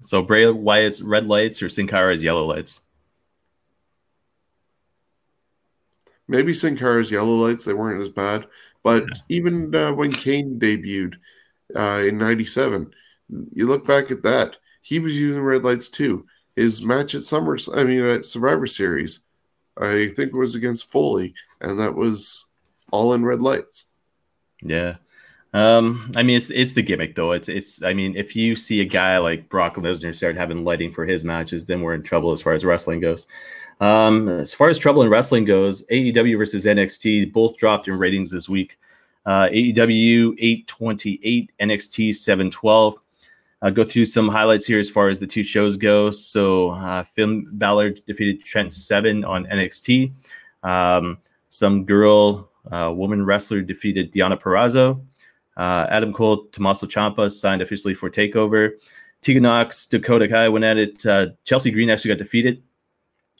So 0.00 0.22
Bray 0.22 0.50
Wyatt's 0.50 1.00
red 1.00 1.26
lights 1.26 1.62
or 1.62 1.68
Sin 1.68 1.86
Cara's 1.86 2.22
yellow 2.22 2.44
lights? 2.44 2.80
Maybe 6.26 6.54
Sin 6.54 6.76
Cara's 6.76 7.10
yellow 7.10 7.34
lights, 7.34 7.64
they 7.64 7.74
weren't 7.74 8.02
as 8.02 8.08
bad. 8.08 8.46
But 8.82 9.04
yeah. 9.04 9.20
even 9.28 9.74
uh, 9.74 9.92
when 9.92 10.10
Kane 10.10 10.58
debuted 10.58 11.14
uh, 11.74 12.04
in 12.06 12.18
97, 12.18 12.94
you 13.54 13.66
look 13.66 13.86
back 13.86 14.10
at 14.10 14.22
that, 14.22 14.56
he 14.82 14.98
was 14.98 15.18
using 15.18 15.42
red 15.42 15.64
lights 15.64 15.88
too. 15.88 16.26
His 16.56 16.82
match 16.82 17.14
at 17.14 17.24
Summer, 17.24 17.58
I 17.74 17.84
mean, 17.84 18.04
at 18.04 18.24
Survivor 18.24 18.66
Series, 18.66 19.20
I 19.78 20.08
think 20.08 20.32
it 20.32 20.38
was 20.38 20.54
against 20.54 20.90
Foley, 20.90 21.34
and 21.60 21.80
that 21.80 21.94
was 21.94 22.46
all 22.90 23.12
in 23.12 23.24
red 23.24 23.40
lights. 23.40 23.86
Yeah. 24.62 24.96
Um, 25.52 26.10
I 26.16 26.24
mean, 26.24 26.36
it's 26.36 26.50
it's 26.50 26.72
the 26.72 26.82
gimmick 26.82 27.14
though. 27.14 27.32
It's 27.32 27.48
it's. 27.48 27.82
I 27.82 27.94
mean, 27.94 28.16
if 28.16 28.34
you 28.34 28.56
see 28.56 28.80
a 28.80 28.84
guy 28.84 29.18
like 29.18 29.48
Brock 29.48 29.76
Lesnar 29.76 30.14
start 30.14 30.36
having 30.36 30.64
lighting 30.64 30.92
for 30.92 31.06
his 31.06 31.24
matches, 31.24 31.64
then 31.64 31.80
we're 31.80 31.94
in 31.94 32.02
trouble 32.02 32.32
as 32.32 32.42
far 32.42 32.54
as 32.54 32.64
wrestling 32.64 33.00
goes. 33.00 33.28
Um, 33.80 34.28
as 34.28 34.52
far 34.52 34.68
as 34.68 34.78
trouble 34.78 35.02
in 35.02 35.10
wrestling 35.10 35.44
goes, 35.44 35.86
AEW 35.86 36.38
versus 36.38 36.64
NXT 36.64 37.32
both 37.32 37.56
dropped 37.56 37.86
in 37.88 37.98
ratings 37.98 38.30
this 38.30 38.48
week. 38.48 38.78
Uh, 39.26 39.48
AEW 39.48 40.34
828, 40.38 41.52
NXT 41.60 42.14
712. 42.14 42.96
I'll 43.64 43.72
go 43.72 43.82
through 43.82 44.04
some 44.04 44.28
highlights 44.28 44.66
here 44.66 44.78
as 44.78 44.90
far 44.90 45.08
as 45.08 45.20
the 45.20 45.26
two 45.26 45.42
shows 45.42 45.78
go. 45.78 46.10
So, 46.10 46.72
uh, 46.72 47.02
Finn 47.02 47.46
Balor 47.52 47.92
defeated 48.06 48.44
Trent 48.44 48.74
Seven 48.74 49.24
on 49.24 49.46
NXT. 49.46 50.12
Um, 50.62 51.16
some 51.48 51.86
girl, 51.86 52.50
uh, 52.70 52.92
woman 52.94 53.24
wrestler 53.24 53.62
defeated 53.62 54.12
Deonna 54.12 54.38
Purrazzo. 54.38 55.02
Uh, 55.56 55.86
Adam 55.88 56.12
Cole, 56.12 56.44
Tommaso 56.52 56.86
Ciampa 56.86 57.32
signed 57.32 57.62
officially 57.62 57.94
for 57.94 58.10
Takeover. 58.10 58.72
Tegan 59.22 59.44
Nox, 59.44 59.86
Dakota 59.86 60.28
Kai 60.28 60.50
went 60.50 60.66
at 60.66 60.76
it. 60.76 61.06
Uh, 61.06 61.28
Chelsea 61.44 61.70
Green 61.70 61.88
actually 61.88 62.10
got 62.10 62.18
defeated. 62.18 62.62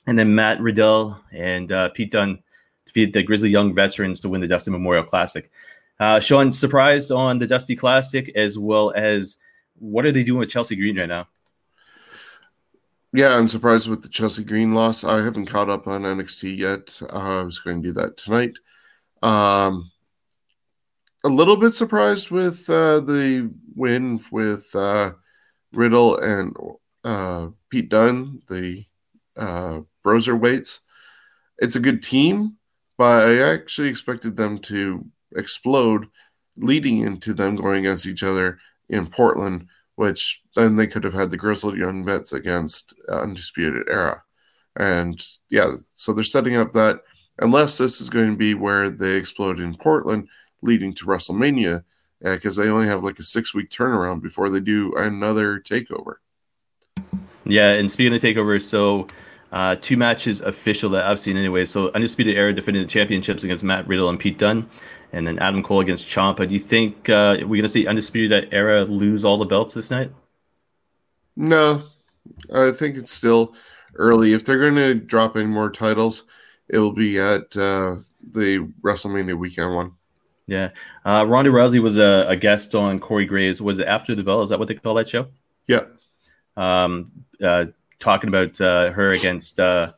And 0.07 0.19
then 0.19 0.35
Matt 0.35 0.59
Riddle 0.59 1.21
and 1.33 1.71
uh, 1.71 1.91
Pete 1.91 2.13
Dunne 2.13 2.39
defeated 2.87 3.13
the 3.13 3.23
Grizzled 3.23 3.53
Young 3.53 3.75
Veterans 3.75 4.21
to 4.21 4.31
win 4.31 4.41
the 4.41 4.49
Dusty 4.49 4.71
Memorial 4.71 5.05
Classic. 5.05 5.51
Uh, 6.01 6.19
Sean 6.19 6.55
surprised 6.55 7.13
on 7.13 7.37
the 7.37 7.47
Dusty 7.47 7.77
Classic 7.77 8.33
as 8.35 8.59
well 8.59 8.91
as 8.97 9.37
what 9.79 10.07
are 10.07 10.13
they 10.13 10.25
doing 10.25 10.41
with 10.41 10.51
Chelsea 10.51 10.77
Green 10.77 10.99
right 10.99 11.09
now? 11.09 11.29
Yeah, 13.13 13.37
I'm 13.37 13.49
surprised 13.49 13.89
with 13.89 14.03
the 14.03 14.09
Chelsea 14.09 14.43
Green 14.43 14.73
loss. 14.73 15.05
I 15.05 15.23
haven't 15.23 15.47
caught 15.47 15.71
up 15.71 15.87
on 15.87 16.03
NXT 16.03 16.59
yet. 16.59 17.01
Uh, 17.03 17.41
I 17.41 17.43
was 17.45 17.61
going 17.61 17.81
to 17.81 17.89
do 17.89 17.93
that 17.93 18.17
tonight. 18.17 18.59
Um, 19.23 19.93
a 21.25 21.29
little 21.29 21.57
bit 21.57 21.73
surprised 21.73 22.31
with 22.31 22.69
uh, 22.69 23.01
the 23.01 23.53
win 23.77 24.21
with 24.33 24.69
uh, 24.75 25.13
Riddle 25.73 26.19
and 26.19 26.57
uh, 27.05 27.49
Pete 27.71 27.89
Dunne, 27.89 28.43
the 28.49 28.85
uh, 29.37 29.81
Broserweights. 30.05 30.81
It's 31.59 31.77
a 31.77 31.81
good 31.81 32.03
team, 32.03 32.57
but 32.99 33.29
I 33.29 33.53
actually 33.53 33.89
expected 33.89 34.37
them 34.37 34.59
to 34.63 35.07
explode 35.37 36.09
leading 36.57 36.99
into 36.99 37.33
them 37.33 37.57
going 37.57 37.87
against 37.87 38.07
each 38.07 38.23
other 38.23 38.59
in 38.89 39.07
Portland 39.07 39.69
which 39.97 40.43
then 40.57 40.77
they 40.77 40.87
could 40.87 41.05
have 41.05 41.15
had 41.15 41.31
the 41.31 41.37
grizzled 41.37 41.77
young 41.77 42.05
vets 42.05 42.33
against 42.33 42.95
Undisputed 43.09 43.89
Era. 43.89 44.23
And 44.77 45.25
yeah, 45.51 45.77
so 45.91 46.13
they're 46.13 46.25
setting 46.25 46.57
up 46.57 46.73
that 46.73 47.01
unless 47.39 47.79
this 47.79 48.01
is 48.01 48.11
going 48.11 48.31
to 48.31 48.37
be 48.37 48.55
where 48.55 48.91
they 48.91 49.13
explode 49.13 49.61
in 49.61 49.77
Portland, 49.77 50.29
leading 50.63 50.95
to 50.95 51.07
WrestleMania, 51.07 51.85
because 52.21 52.59
uh, 52.59 52.63
they 52.63 52.69
only 52.69 52.87
have 52.87 53.05
like 53.05 53.19
a 53.19 53.23
six 53.23 53.55
week 53.55 53.71
turnaround 53.71 54.23
before 54.23 54.51
they 54.51 54.61
do 54.61 54.95
another 54.97 55.61
takeover. 55.61 56.15
Yeah, 57.45 57.73
and 57.73 57.91
speaking 57.91 58.15
of 58.15 58.21
takeovers, 58.21 58.63
so 58.63 59.07
uh, 59.53 59.77
two 59.81 59.97
matches 59.97 60.41
official 60.41 60.91
that 60.91 61.05
I've 61.05 61.21
seen 61.21 61.37
anyway. 61.37 61.67
So 61.67 61.93
Undisputed 61.95 62.37
Era 62.37 62.53
defending 62.53 62.83
the 62.83 62.89
championships 62.89 63.45
against 63.45 63.63
Matt 63.63 63.87
Riddle 63.87 64.09
and 64.09 64.19
Pete 64.19 64.39
Dunne 64.39 64.69
and 65.15 65.25
then 65.25 65.39
Adam 65.39 65.63
Cole 65.63 65.81
against 65.81 66.09
Ciampa. 66.09 66.47
Do 66.47 66.53
you 66.53 66.61
think 66.61 67.09
uh, 67.09 67.37
we're 67.41 67.47
going 67.47 67.63
to 67.63 67.69
see 67.69 67.87
Undisputed 67.87 68.49
Era 68.53 68.85
lose 68.85 69.25
all 69.25 69.39
the 69.39 69.45
belts 69.45 69.73
this 69.73 69.91
night? 69.91 70.11
No, 71.37 71.85
I 72.53 72.73
think 72.73 72.97
it's 72.97 73.13
still 73.13 73.55
early. 73.95 74.33
If 74.33 74.45
they're 74.45 74.59
going 74.59 74.75
to 74.75 74.95
drop 74.95 75.37
in 75.37 75.49
more 75.49 75.71
titles, 75.71 76.25
it 76.69 76.79
will 76.79 76.93
be 76.93 77.19
at 77.19 77.57
uh, 77.57 77.97
the 78.33 78.69
WrestleMania 78.83 79.39
weekend 79.39 79.75
one. 79.75 79.93
Yeah, 80.47 80.71
uh, 81.07 81.25
Ronda 81.27 81.51
Rousey 81.51 81.81
was 81.81 81.97
a, 81.97 82.27
a, 82.29 82.37
guest 82.37 82.75
on 82.75 82.99
Corey 82.99 83.25
Graves. 83.25 83.63
Was 83.63 83.79
it 83.79 83.87
after 83.87 84.15
the 84.15 84.23
bell? 84.23 84.43
Is 84.43 84.51
that 84.51 84.59
what 84.59 84.69
they 84.69 84.75
call 84.75 84.93
that 84.95 85.09
show? 85.09 85.29
Yeah. 85.67 85.85
Um, 86.55 87.13
uh, 87.43 87.67
talking 87.99 88.29
about 88.29 88.61
uh, 88.61 88.91
her 88.91 89.13
against. 89.13 89.59
Uh, 89.59 89.93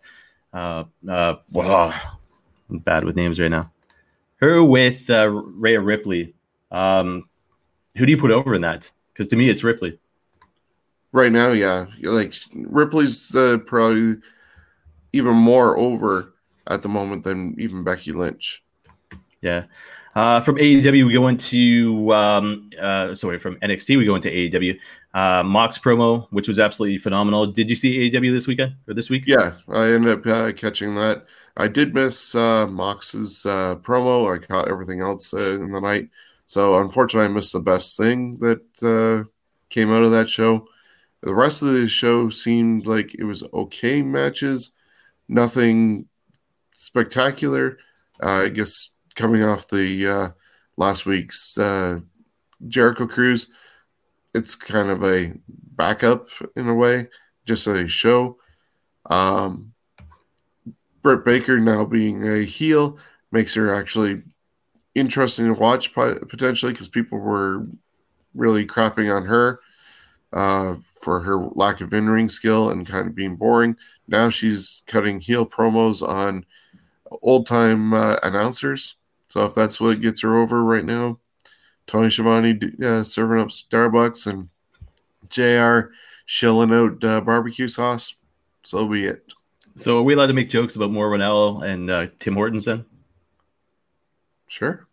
uh, 0.52 0.84
uh, 1.08 1.36
wow, 1.50 1.92
I'm 2.70 2.78
bad 2.78 3.02
with 3.02 3.16
names 3.16 3.40
right 3.40 3.50
now 3.50 3.72
her 4.36 4.62
with 4.62 5.08
uh, 5.10 5.28
Rhea 5.28 5.80
Ripley. 5.80 6.34
Um, 6.70 7.28
who 7.96 8.06
do 8.06 8.12
you 8.12 8.18
put 8.18 8.30
over 8.30 8.54
in 8.54 8.62
that? 8.62 8.90
Because 9.12 9.28
to 9.28 9.36
me, 9.36 9.48
it's 9.48 9.64
Ripley. 9.64 9.98
Right 11.12 11.32
now, 11.32 11.52
yeah, 11.52 11.86
like 12.02 12.34
Ripley's 12.54 13.34
uh, 13.34 13.58
probably 13.64 14.16
even 15.12 15.34
more 15.34 15.78
over 15.78 16.34
at 16.66 16.82
the 16.82 16.88
moment 16.88 17.24
than 17.24 17.54
even 17.58 17.84
Becky 17.84 18.12
Lynch. 18.12 18.62
Yeah. 19.40 19.64
Uh, 20.16 20.40
from 20.40 20.56
AEW, 20.56 21.06
we 21.06 21.12
go 21.12 21.28
into 21.28 22.10
um, 22.10 22.70
uh, 22.80 23.14
sorry, 23.14 23.38
from 23.38 23.56
NXT, 23.56 23.98
we 23.98 24.06
go 24.06 24.14
into 24.14 24.30
AEW. 24.30 24.78
Uh, 25.12 25.42
Mox 25.42 25.76
promo, 25.76 26.26
which 26.30 26.48
was 26.48 26.58
absolutely 26.58 26.96
phenomenal. 26.96 27.46
Did 27.46 27.68
you 27.68 27.76
see 27.76 28.10
AEW 28.10 28.32
this 28.32 28.46
weekend 28.46 28.76
or 28.88 28.94
this 28.94 29.10
week? 29.10 29.24
Yeah, 29.26 29.52
I 29.68 29.92
ended 29.92 30.18
up 30.18 30.26
uh, 30.26 30.52
catching 30.52 30.94
that. 30.94 31.26
I 31.58 31.68
did 31.68 31.92
miss 31.92 32.34
uh, 32.34 32.66
Mox's 32.66 33.44
uh, 33.44 33.76
promo. 33.76 34.34
I 34.34 34.38
caught 34.38 34.68
everything 34.68 35.02
else 35.02 35.34
in 35.34 35.70
the 35.70 35.80
night. 35.82 36.08
So 36.46 36.80
unfortunately, 36.80 37.26
I 37.26 37.34
missed 37.34 37.52
the 37.52 37.60
best 37.60 37.98
thing 37.98 38.38
that 38.38 39.28
came 39.68 39.92
out 39.92 40.02
of 40.02 40.12
that 40.12 40.30
show. 40.30 40.66
The 41.20 41.34
rest 41.34 41.60
of 41.60 41.68
the 41.68 41.88
show 41.88 42.30
seemed 42.30 42.86
like 42.86 43.14
it 43.14 43.24
was 43.24 43.44
okay 43.52 44.00
matches, 44.00 44.74
nothing 45.28 46.06
spectacular. 46.74 47.76
I 48.18 48.48
guess 48.48 48.92
coming 49.16 49.42
off 49.42 49.68
the 49.68 50.06
uh, 50.06 50.28
last 50.76 51.06
week's 51.06 51.58
Jericho 52.68 53.06
Cruise, 53.06 53.48
it's 54.34 54.54
kind 54.54 54.90
of 54.90 55.02
a 55.02 55.32
backup 55.46 56.28
in 56.54 56.68
a 56.68 56.74
way, 56.74 57.08
just 57.44 57.66
a 57.66 57.88
show. 57.88 58.38
Um, 59.06 59.72
Britt 61.02 61.24
Baker 61.24 61.58
now 61.58 61.84
being 61.84 62.26
a 62.26 62.42
heel 62.42 62.98
makes 63.30 63.54
her 63.54 63.74
actually 63.74 64.22
interesting 64.94 65.46
to 65.46 65.52
watch 65.52 65.92
potentially 65.92 66.72
because 66.72 66.88
people 66.88 67.18
were 67.18 67.64
really 68.34 68.66
crapping 68.66 69.14
on 69.14 69.24
her 69.26 69.60
uh, 70.32 70.76
for 70.84 71.20
her 71.20 71.38
lack 71.54 71.80
of 71.80 71.94
in 71.94 72.08
ring 72.08 72.28
skill 72.28 72.70
and 72.70 72.86
kind 72.86 73.06
of 73.06 73.14
being 73.14 73.36
boring. 73.36 73.76
Now 74.08 74.30
she's 74.30 74.82
cutting 74.86 75.20
heel 75.20 75.46
promos 75.46 76.06
on 76.06 76.44
old 77.22 77.46
time 77.46 77.94
uh, 77.94 78.16
announcers. 78.22 78.96
So 79.36 79.44
if 79.44 79.54
that's 79.54 79.78
what 79.78 80.00
gets 80.00 80.22
her 80.22 80.38
over 80.38 80.64
right 80.64 80.82
now, 80.82 81.18
Tony 81.86 82.08
Schiavone 82.08 82.58
uh, 82.82 83.02
serving 83.02 83.38
up 83.38 83.48
Starbucks 83.48 84.26
and 84.26 84.48
JR 85.28 85.92
shilling 86.24 86.72
out 86.72 87.04
uh, 87.04 87.20
barbecue 87.20 87.68
sauce, 87.68 88.16
so 88.62 88.88
be 88.88 89.04
it. 89.04 89.30
So 89.74 89.98
are 89.98 90.02
we 90.02 90.14
allowed 90.14 90.28
to 90.28 90.32
make 90.32 90.48
jokes 90.48 90.74
about 90.74 90.90
Mauro 90.90 91.18
Ranallo 91.18 91.62
and 91.62 91.90
uh, 91.90 92.06
Tim 92.18 92.32
Hortons 92.32 92.64
then? 92.64 92.86
Sure. 94.46 94.88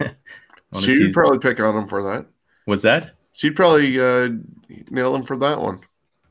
She'd 0.80 1.12
probably 1.12 1.38
pick 1.38 1.60
on 1.60 1.76
him 1.76 1.86
for 1.86 2.02
that. 2.04 2.24
Was 2.66 2.80
that? 2.84 3.10
She'd 3.34 3.54
probably 3.54 4.00
uh, 4.00 4.30
nail 4.88 5.14
him 5.14 5.24
for 5.26 5.36
that 5.36 5.60
one. 5.60 5.80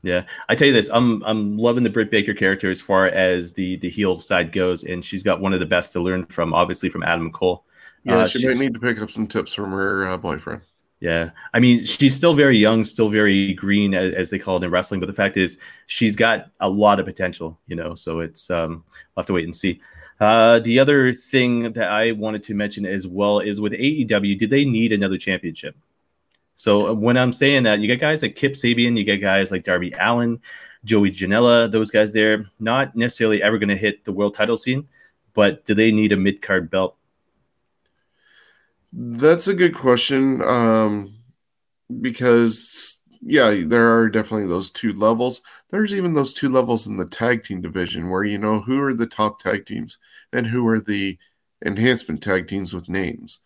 Yeah, 0.04 0.24
I 0.50 0.54
tell 0.54 0.68
you 0.68 0.74
this, 0.74 0.90
I'm 0.92 1.24
I'm 1.24 1.56
loving 1.56 1.82
the 1.82 1.88
Britt 1.88 2.10
Baker 2.10 2.34
character 2.34 2.70
as 2.70 2.80
far 2.80 3.06
as 3.06 3.54
the 3.54 3.76
the 3.76 3.88
heel 3.88 4.20
side 4.20 4.52
goes, 4.52 4.84
and 4.84 5.02
she's 5.02 5.22
got 5.22 5.40
one 5.40 5.54
of 5.54 5.60
the 5.60 5.66
best 5.66 5.92
to 5.92 6.00
learn 6.00 6.26
from, 6.26 6.52
obviously 6.52 6.90
from 6.90 7.02
Adam 7.02 7.32
Cole. 7.32 7.64
Yeah, 8.04 8.18
uh, 8.18 8.26
she 8.26 8.46
might 8.46 8.58
need 8.58 8.74
to 8.74 8.80
pick 8.80 9.00
up 9.00 9.10
some 9.10 9.26
tips 9.26 9.54
from 9.54 9.72
her 9.72 10.06
uh, 10.06 10.18
boyfriend. 10.18 10.60
Yeah, 11.00 11.30
I 11.54 11.60
mean, 11.60 11.82
she's 11.84 12.14
still 12.14 12.34
very 12.34 12.58
young, 12.58 12.84
still 12.84 13.08
very 13.08 13.54
green, 13.54 13.94
as, 13.94 14.12
as, 14.14 14.30
they 14.30 14.38
call 14.38 14.58
it 14.58 14.64
in 14.64 14.70
wrestling. 14.70 15.00
But 15.00 15.06
the 15.06 15.14
fact 15.14 15.36
is, 15.36 15.58
she's 15.86 16.16
got 16.16 16.50
a 16.60 16.68
lot 16.68 17.00
of 17.00 17.06
potential, 17.06 17.58
you 17.66 17.76
know. 17.76 17.94
So 17.94 18.20
it's 18.20 18.50
um, 18.50 18.84
we'll 18.88 19.22
have 19.22 19.26
to 19.26 19.32
wait 19.32 19.44
and 19.44 19.56
see. 19.56 19.80
Uh, 20.20 20.60
the 20.60 20.78
other 20.78 21.14
thing 21.14 21.72
that 21.72 21.88
I 21.88 22.12
wanted 22.12 22.42
to 22.44 22.54
mention 22.54 22.84
as 22.84 23.06
well 23.06 23.40
is 23.40 23.60
with 23.60 23.72
AEW, 23.72 24.38
did 24.38 24.50
they 24.50 24.64
need 24.64 24.92
another 24.92 25.18
championship? 25.18 25.76
So 26.56 26.92
when 26.92 27.16
I'm 27.16 27.32
saying 27.32 27.64
that, 27.64 27.80
you 27.80 27.86
get 27.86 28.00
guys 28.00 28.22
like 28.22 28.34
Kip 28.34 28.52
Sabian, 28.52 28.96
you 28.96 29.04
get 29.04 29.18
guys 29.18 29.50
like 29.50 29.64
Darby 29.64 29.92
Allin, 29.98 30.40
Joey 30.84 31.10
Janela, 31.10 31.70
those 31.70 31.90
guys 31.90 32.12
there, 32.12 32.46
not 32.60 32.94
necessarily 32.94 33.42
ever 33.42 33.58
going 33.58 33.68
to 33.68 33.76
hit 33.76 34.04
the 34.04 34.12
world 34.12 34.34
title 34.34 34.56
scene, 34.56 34.86
but 35.32 35.64
do 35.64 35.74
they 35.74 35.90
need 35.90 36.12
a 36.12 36.16
mid 36.16 36.42
card 36.42 36.70
belt 36.70 36.96
that's 38.94 39.48
a 39.48 39.54
good 39.54 39.74
question. 39.74 40.40
Um, 40.42 41.16
because 42.00 43.00
yeah, 43.22 43.62
there 43.64 43.98
are 43.98 44.08
definitely 44.08 44.46
those 44.46 44.70
two 44.70 44.92
levels. 44.92 45.42
There's 45.70 45.94
even 45.94 46.12
those 46.12 46.32
two 46.32 46.48
levels 46.48 46.86
in 46.86 46.96
the 46.96 47.06
tag 47.06 47.44
team 47.44 47.60
division 47.60 48.08
where 48.08 48.24
you 48.24 48.38
know 48.38 48.60
who 48.60 48.80
are 48.80 48.94
the 48.94 49.06
top 49.06 49.40
tag 49.40 49.66
teams 49.66 49.98
and 50.32 50.46
who 50.46 50.66
are 50.68 50.80
the 50.80 51.18
enhancement 51.64 52.22
tag 52.22 52.46
teams 52.46 52.72
with 52.72 52.88
names. 52.88 53.40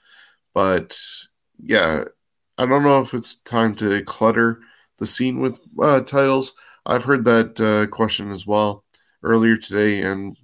But 0.53 0.99
yeah, 1.63 2.05
I 2.59 2.67
don't 2.67 2.83
know 2.83 3.01
if 3.01 3.15
it's 3.15 3.37
time 3.37 3.77
to 3.77 4.03
clutter 4.03 4.61
the 4.99 5.07
scene 5.07 5.39
with 5.39 5.61
uh, 5.81 6.01
titles. 6.01 6.55
I've 6.85 7.05
heard 7.05 7.25
that 7.25 7.61
uh, 7.61 7.87
question 7.89 8.33
as 8.33 8.47
well 8.47 8.85
earlier 9.23 9.57
today, 9.57 10.03
and 10.03 10.37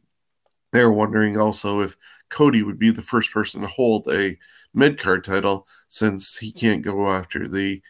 they're 0.72 0.92
wondering 0.92 1.37
also 1.37 1.81
if 1.81 1.96
Cody 2.29 2.62
would 2.62 2.79
be 2.79 2.90
the 2.90 3.03
first 3.03 3.33
person 3.33 3.62
to 3.62 3.66
hold 3.66 4.09
a 4.09 4.38
mid 4.72 4.96
card 4.98 5.24
title 5.24 5.66
since 5.88 6.38
he 6.38 6.53
can't 6.53 6.83
go 6.83 7.11
after 7.11 7.48
the 7.48 7.83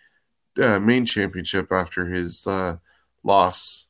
uh, 0.60 0.78
main 0.78 1.04
championship 1.04 1.70
after 1.70 2.06
his 2.06 2.46
uh, 2.46 2.76
loss 3.24 3.88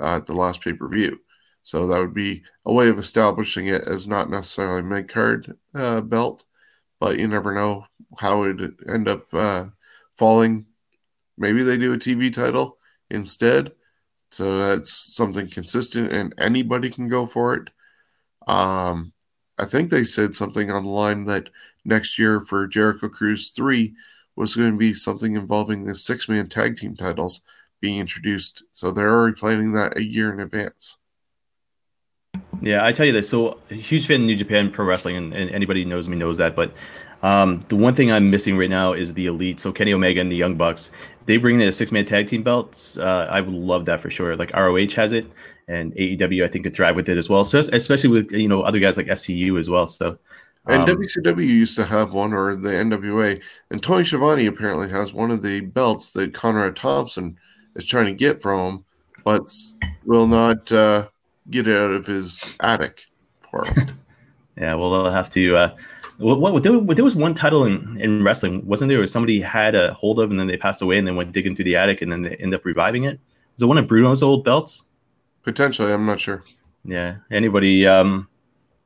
uh, 0.00 0.16
at 0.16 0.26
the 0.26 0.34
last 0.34 0.60
pay 0.60 0.72
per 0.72 0.88
view. 0.88 1.20
So 1.62 1.86
that 1.86 2.00
would 2.00 2.14
be 2.14 2.42
a 2.66 2.72
way 2.72 2.88
of 2.88 2.98
establishing 2.98 3.68
it 3.68 3.82
as 3.82 4.08
not 4.08 4.28
necessarily 4.28 4.82
mid 4.82 5.08
card 5.08 5.56
uh, 5.72 6.00
belt, 6.00 6.44
but 6.98 7.16
you 7.16 7.28
never 7.28 7.54
know 7.54 7.86
how 8.18 8.42
it 8.42 8.58
end 8.88 9.08
up 9.08 9.32
uh, 9.32 9.66
falling. 10.16 10.66
Maybe 11.36 11.62
they 11.62 11.76
do 11.76 11.92
a 11.92 11.98
TV 11.98 12.32
title 12.32 12.78
instead. 13.10 13.72
So 14.30 14.58
that's 14.58 14.90
something 14.90 15.48
consistent 15.48 16.12
and 16.12 16.34
anybody 16.38 16.88
can 16.90 17.08
go 17.08 17.26
for 17.26 17.54
it. 17.54 17.68
Um, 18.46 19.12
I 19.58 19.66
think 19.66 19.90
they 19.90 20.04
said 20.04 20.34
something 20.34 20.70
on 20.70 20.84
the 20.84 20.90
line 20.90 21.26
that 21.26 21.50
next 21.84 22.18
year 22.18 22.40
for 22.40 22.66
Jericho 22.66 23.08
Cruise 23.08 23.50
3 23.50 23.94
was 24.34 24.56
going 24.56 24.72
to 24.72 24.78
be 24.78 24.94
something 24.94 25.36
involving 25.36 25.84
the 25.84 25.94
six 25.94 26.28
man 26.28 26.48
tag 26.48 26.76
team 26.76 26.96
titles 26.96 27.42
being 27.80 27.98
introduced. 27.98 28.64
So 28.72 28.90
they're 28.90 29.12
already 29.12 29.36
planning 29.36 29.72
that 29.72 29.98
a 29.98 30.02
year 30.02 30.32
in 30.32 30.40
advance. 30.40 30.96
Yeah, 32.62 32.86
I 32.86 32.92
tell 32.92 33.04
you 33.04 33.12
this. 33.12 33.28
So, 33.28 33.58
huge 33.68 34.06
fan 34.06 34.20
of 34.20 34.26
New 34.26 34.36
Japan 34.36 34.70
Pro 34.70 34.86
Wrestling, 34.86 35.16
and, 35.16 35.34
and 35.34 35.50
anybody 35.50 35.84
knows 35.84 36.08
me 36.08 36.16
knows 36.16 36.36
that. 36.36 36.54
But 36.54 36.72
Um, 37.22 37.64
the 37.68 37.76
one 37.76 37.94
thing 37.94 38.10
I'm 38.10 38.30
missing 38.30 38.56
right 38.56 38.70
now 38.70 38.92
is 38.92 39.14
the 39.14 39.26
elite. 39.26 39.60
So 39.60 39.72
Kenny 39.72 39.92
Omega 39.92 40.20
and 40.20 40.30
the 40.30 40.36
Young 40.36 40.56
Bucks, 40.56 40.90
they 41.26 41.36
bring 41.36 41.60
in 41.60 41.68
a 41.68 41.72
six 41.72 41.92
man 41.92 42.04
tag 42.04 42.26
team 42.26 42.42
belts. 42.42 42.98
Uh, 42.98 43.28
I 43.30 43.40
would 43.40 43.54
love 43.54 43.84
that 43.84 44.00
for 44.00 44.10
sure. 44.10 44.36
Like 44.36 44.52
ROH 44.52 44.94
has 44.96 45.12
it, 45.12 45.26
and 45.68 45.94
AEW 45.94 46.44
I 46.44 46.48
think 46.48 46.64
could 46.64 46.74
thrive 46.74 46.96
with 46.96 47.08
it 47.08 47.16
as 47.16 47.28
well. 47.28 47.44
So 47.44 47.58
especially 47.58 48.10
with 48.10 48.32
you 48.32 48.48
know 48.48 48.62
other 48.62 48.80
guys 48.80 48.96
like 48.96 49.06
SCU 49.06 49.58
as 49.58 49.70
well. 49.70 49.86
So. 49.86 50.18
And 50.64 50.88
um, 50.88 50.96
WCW 50.96 51.44
used 51.44 51.74
to 51.74 51.84
have 51.84 52.12
one, 52.12 52.32
or 52.32 52.54
the 52.54 52.68
NWA, 52.68 53.42
and 53.72 53.82
Tony 53.82 54.04
Schiavone 54.04 54.46
apparently 54.46 54.88
has 54.90 55.12
one 55.12 55.32
of 55.32 55.42
the 55.42 55.58
belts 55.58 56.12
that 56.12 56.34
Conrad 56.34 56.76
Thompson 56.76 57.36
is 57.74 57.84
trying 57.84 58.06
to 58.06 58.12
get 58.12 58.40
from 58.40 58.60
him, 58.60 58.84
but 59.24 59.52
will 60.04 60.28
not 60.28 60.70
uh, 60.70 61.08
get 61.50 61.66
it 61.66 61.76
out 61.76 61.90
of 61.90 62.06
his 62.06 62.56
attic 62.60 63.06
for 63.40 63.64
him. 63.64 63.98
yeah, 64.56 64.74
well, 64.74 64.92
they'll 64.92 65.10
have 65.10 65.30
to. 65.30 65.56
Uh, 65.56 65.76
what, 66.22 66.40
what 66.40 66.62
there, 66.62 66.80
there, 66.80 67.04
was 67.04 67.16
one 67.16 67.34
title 67.34 67.64
in, 67.64 68.00
in 68.00 68.22
wrestling, 68.22 68.64
wasn't 68.66 68.88
there? 68.88 69.06
Somebody 69.06 69.40
had 69.40 69.74
a 69.74 69.92
hold 69.94 70.20
of, 70.20 70.30
and 70.30 70.38
then 70.38 70.46
they 70.46 70.56
passed 70.56 70.82
away, 70.82 70.98
and 70.98 71.06
then 71.06 71.16
went 71.16 71.32
digging 71.32 71.54
through 71.54 71.64
the 71.66 71.76
attic, 71.76 72.02
and 72.02 72.10
then 72.10 72.22
they 72.22 72.36
end 72.36 72.54
up 72.54 72.64
reviving 72.64 73.04
it. 73.04 73.18
Was 73.54 73.62
it 73.62 73.66
one 73.66 73.78
of 73.78 73.86
Bruno's 73.86 74.22
old 74.22 74.44
belts? 74.44 74.84
Potentially, 75.42 75.92
I'm 75.92 76.06
not 76.06 76.20
sure. 76.20 76.44
Yeah, 76.84 77.16
anybody 77.30 77.86
um, 77.86 78.28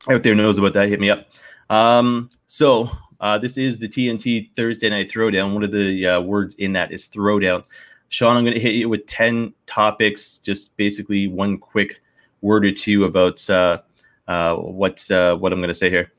out 0.09 0.23
there 0.23 0.35
knows 0.35 0.59
about 0.59 0.75
that? 0.75 0.89
Hit 0.89 1.01
me 1.01 1.11
up. 1.11 1.29
Um, 1.71 2.31
so 2.47 2.91
uh, 3.21 3.39
this 3.39 3.59
is 3.59 3.79
the 3.79 3.89
TNT 3.89 4.51
Thursday 4.57 4.91
Night 4.91 5.11
Throwdown. 5.11 5.55
One 5.55 5.63
of 5.63 5.73
the 5.73 6.07
uh, 6.07 6.21
words 6.21 6.55
in 6.55 6.73
that 6.73 6.93
is 6.93 7.09
throwdown. 7.09 7.65
Sean, 8.09 8.37
I'm 8.37 8.45
going 8.45 8.55
to 8.55 8.61
hit 8.61 8.75
you 8.75 8.89
with 8.89 9.07
10 9.07 9.53
topics, 9.67 10.39
just 10.39 10.77
basically 10.77 11.27
one 11.27 11.59
quick 11.59 12.01
word 12.41 12.65
or 12.65 12.73
two 12.73 13.05
about 13.05 13.49
uh, 13.51 13.81
uh, 14.29 14.57
what, 14.57 15.11
uh, 15.11 15.37
what 15.37 15.53
I'm 15.53 15.59
going 15.59 15.69
to 15.69 15.75
say 15.75 15.91
here. 15.91 16.13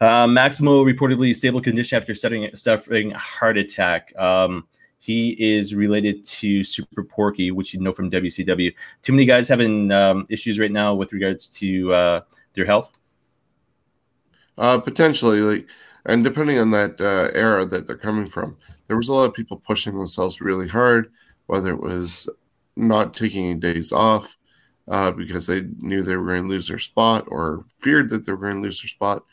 Uh, 0.00 0.26
Maximo 0.26 0.84
reportedly 0.84 1.34
stable 1.34 1.60
condition 1.60 1.96
after 1.96 2.14
suffering, 2.14 2.50
suffering 2.54 3.12
a 3.12 3.18
heart 3.18 3.56
attack. 3.56 4.14
Um, 4.16 4.66
he 4.98 5.36
is 5.38 5.74
related 5.74 6.24
to 6.24 6.64
Super 6.64 7.04
Porky, 7.04 7.50
which 7.50 7.72
you 7.72 7.80
know 7.80 7.92
from 7.92 8.10
WCW. 8.10 8.74
Too 9.02 9.12
many 9.12 9.24
guys 9.24 9.48
having 9.48 9.92
um, 9.92 10.26
issues 10.28 10.58
right 10.58 10.72
now 10.72 10.94
with 10.94 11.12
regards 11.12 11.48
to 11.50 11.92
uh, 11.94 12.20
their 12.54 12.66
health. 12.66 12.92
Uh, 14.58 14.78
potentially, 14.80 15.40
like, 15.40 15.66
and 16.06 16.24
depending 16.24 16.58
on 16.58 16.70
that 16.72 17.00
uh, 17.00 17.30
era 17.34 17.64
that 17.66 17.86
they're 17.86 17.96
coming 17.96 18.26
from, 18.26 18.56
there 18.88 18.96
was 18.96 19.08
a 19.08 19.14
lot 19.14 19.24
of 19.24 19.34
people 19.34 19.56
pushing 19.58 19.96
themselves 19.96 20.40
really 20.40 20.68
hard, 20.68 21.10
whether 21.46 21.72
it 21.72 21.80
was 21.80 22.28
not 22.76 23.14
taking 23.14 23.58
days 23.58 23.92
off 23.92 24.36
uh, 24.88 25.10
because 25.10 25.46
they 25.46 25.62
knew 25.78 26.02
they 26.02 26.16
were 26.16 26.26
going 26.26 26.42
to 26.42 26.48
lose 26.48 26.68
their 26.68 26.78
spot 26.78 27.24
or 27.28 27.64
feared 27.80 28.10
that 28.10 28.26
they 28.26 28.32
were 28.32 28.38
going 28.38 28.56
to 28.56 28.60
lose 28.60 28.80
their 28.82 28.88
spot. 28.88 29.24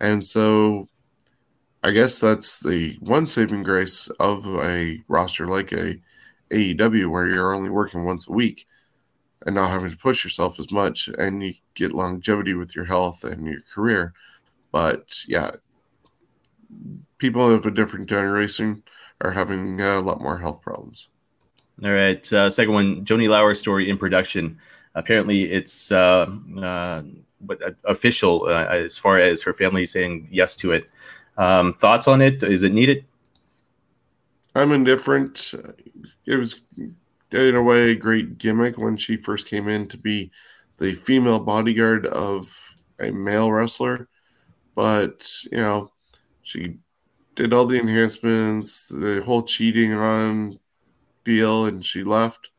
And 0.00 0.24
so 0.24 0.88
I 1.82 1.90
guess 1.92 2.18
that's 2.18 2.60
the 2.60 2.96
one 3.00 3.26
saving 3.26 3.62
grace 3.62 4.08
of 4.18 4.46
a 4.46 5.02
roster 5.08 5.46
like 5.46 5.72
a 5.72 6.00
AEW 6.50 7.10
where 7.10 7.28
you're 7.28 7.54
only 7.54 7.70
working 7.70 8.04
once 8.04 8.28
a 8.28 8.32
week 8.32 8.66
and 9.46 9.54
not 9.54 9.70
having 9.70 9.90
to 9.90 9.96
push 9.96 10.24
yourself 10.24 10.58
as 10.58 10.70
much 10.70 11.08
and 11.18 11.42
you 11.42 11.54
get 11.74 11.92
longevity 11.92 12.54
with 12.54 12.76
your 12.76 12.84
health 12.84 13.24
and 13.24 13.46
your 13.46 13.62
career. 13.72 14.12
But 14.72 15.24
yeah, 15.26 15.52
people 17.18 17.52
of 17.52 17.66
a 17.66 17.70
different 17.70 18.08
generation 18.08 18.82
are 19.20 19.30
having 19.30 19.80
a 19.80 20.00
lot 20.00 20.20
more 20.20 20.38
health 20.38 20.62
problems. 20.62 21.08
All 21.82 21.92
right. 21.92 22.30
Uh, 22.32 22.50
second 22.50 22.74
one, 22.74 23.04
Joanie 23.04 23.28
Laurer 23.28 23.54
story 23.54 23.88
in 23.88 23.96
production. 23.96 24.58
Apparently, 24.94 25.50
it's 25.50 25.90
uh, 25.92 26.26
uh, 26.58 27.02
but 27.40 27.62
uh, 27.62 27.70
official 27.84 28.44
uh, 28.46 28.66
as 28.66 28.98
far 28.98 29.18
as 29.18 29.42
her 29.42 29.54
family 29.54 29.86
saying 29.86 30.28
yes 30.30 30.56
to 30.56 30.72
it. 30.72 30.90
Um, 31.36 31.72
thoughts 31.72 32.08
on 32.08 32.20
it? 32.20 32.42
Is 32.42 32.62
it 32.62 32.72
needed? 32.72 33.04
I'm 34.54 34.72
indifferent. 34.72 35.54
It 36.26 36.36
was, 36.36 36.60
in 37.32 37.54
a 37.54 37.62
way, 37.62 37.90
a 37.90 37.94
great 37.94 38.38
gimmick 38.38 38.76
when 38.76 38.96
she 38.96 39.16
first 39.16 39.46
came 39.46 39.68
in 39.68 39.88
to 39.88 39.96
be 39.96 40.30
the 40.78 40.92
female 40.92 41.38
bodyguard 41.38 42.06
of 42.06 42.76
a 42.98 43.10
male 43.10 43.50
wrestler. 43.50 44.08
But, 44.74 45.30
you 45.50 45.58
know, 45.58 45.92
she 46.42 46.78
did 47.36 47.52
all 47.52 47.66
the 47.66 47.78
enhancements, 47.78 48.88
the 48.88 49.22
whole 49.24 49.42
cheating 49.42 49.92
on 49.94 50.58
deal, 51.24 51.66
and 51.66 51.84
she 51.84 52.02
left. 52.02 52.50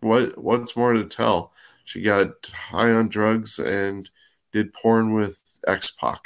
What 0.00 0.36
what's 0.38 0.76
more 0.76 0.92
to 0.92 1.04
tell? 1.04 1.52
She 1.88 2.02
got 2.02 2.46
high 2.48 2.90
on 2.90 3.08
drugs 3.08 3.58
and 3.58 4.10
did 4.52 4.74
porn 4.74 5.14
with 5.14 5.58
X 5.66 5.90
Pac. 5.90 6.20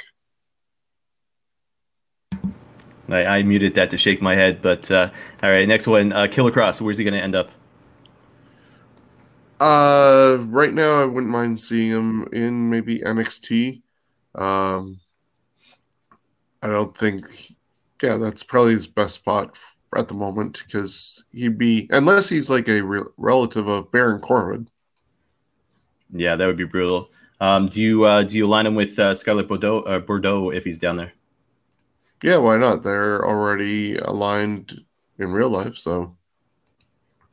I, 3.07 3.25
I, 3.25 3.43
muted 3.43 3.75
that 3.75 3.89
to 3.91 3.97
shake 3.97 4.21
my 4.21 4.35
head, 4.35 4.61
but 4.61 4.91
uh, 4.91 5.09
all 5.41 5.49
right. 5.49 5.65
Next 5.65 5.87
one, 5.87 6.11
uh, 6.11 6.27
Killer 6.27 6.51
Kross. 6.51 6.81
Where's 6.81 6.97
he 6.97 7.05
going 7.05 7.13
to 7.13 7.21
end 7.21 7.33
up? 7.33 7.49
Uh, 9.61 10.35
right 10.47 10.73
now, 10.73 11.01
I 11.01 11.05
wouldn't 11.05 11.31
mind 11.31 11.61
seeing 11.61 11.91
him 11.91 12.27
in 12.33 12.69
maybe 12.69 12.99
NXT. 12.99 13.83
Um, 14.35 14.99
I 16.61 16.67
don't 16.67 16.97
think, 16.97 17.55
yeah, 18.01 18.17
that's 18.17 18.43
probably 18.43 18.73
his 18.73 18.87
best 18.87 19.15
spot 19.15 19.57
at 19.95 20.09
the 20.09 20.13
moment 20.13 20.61
because 20.65 21.23
he'd 21.31 21.57
be 21.57 21.87
unless 21.89 22.27
he's 22.27 22.49
like 22.49 22.67
a 22.67 22.81
re- 22.81 23.07
relative 23.15 23.69
of 23.69 23.93
Baron 23.93 24.19
Corbin. 24.19 24.67
Yeah, 26.13 26.35
that 26.35 26.45
would 26.45 26.57
be 26.57 26.63
brutal. 26.63 27.11
Um, 27.41 27.67
do 27.67 27.81
you 27.81 28.05
uh, 28.05 28.23
do 28.23 28.37
you 28.37 28.47
line 28.47 28.65
him 28.65 28.75
with 28.75 28.97
uh, 28.99 29.13
Scarlett 29.15 29.47
Bordeaux, 29.47 29.81
uh, 29.81 29.99
Bordeaux 29.99 30.51
if 30.51 30.63
he's 30.63 30.77
down 30.77 30.95
there? 30.95 31.13
Yeah, 32.21 32.37
why 32.37 32.57
not? 32.57 32.83
They're 32.83 33.25
already 33.25 33.97
aligned 33.97 34.81
in 35.19 35.33
real 35.33 35.49
life, 35.49 35.75
so. 35.75 36.15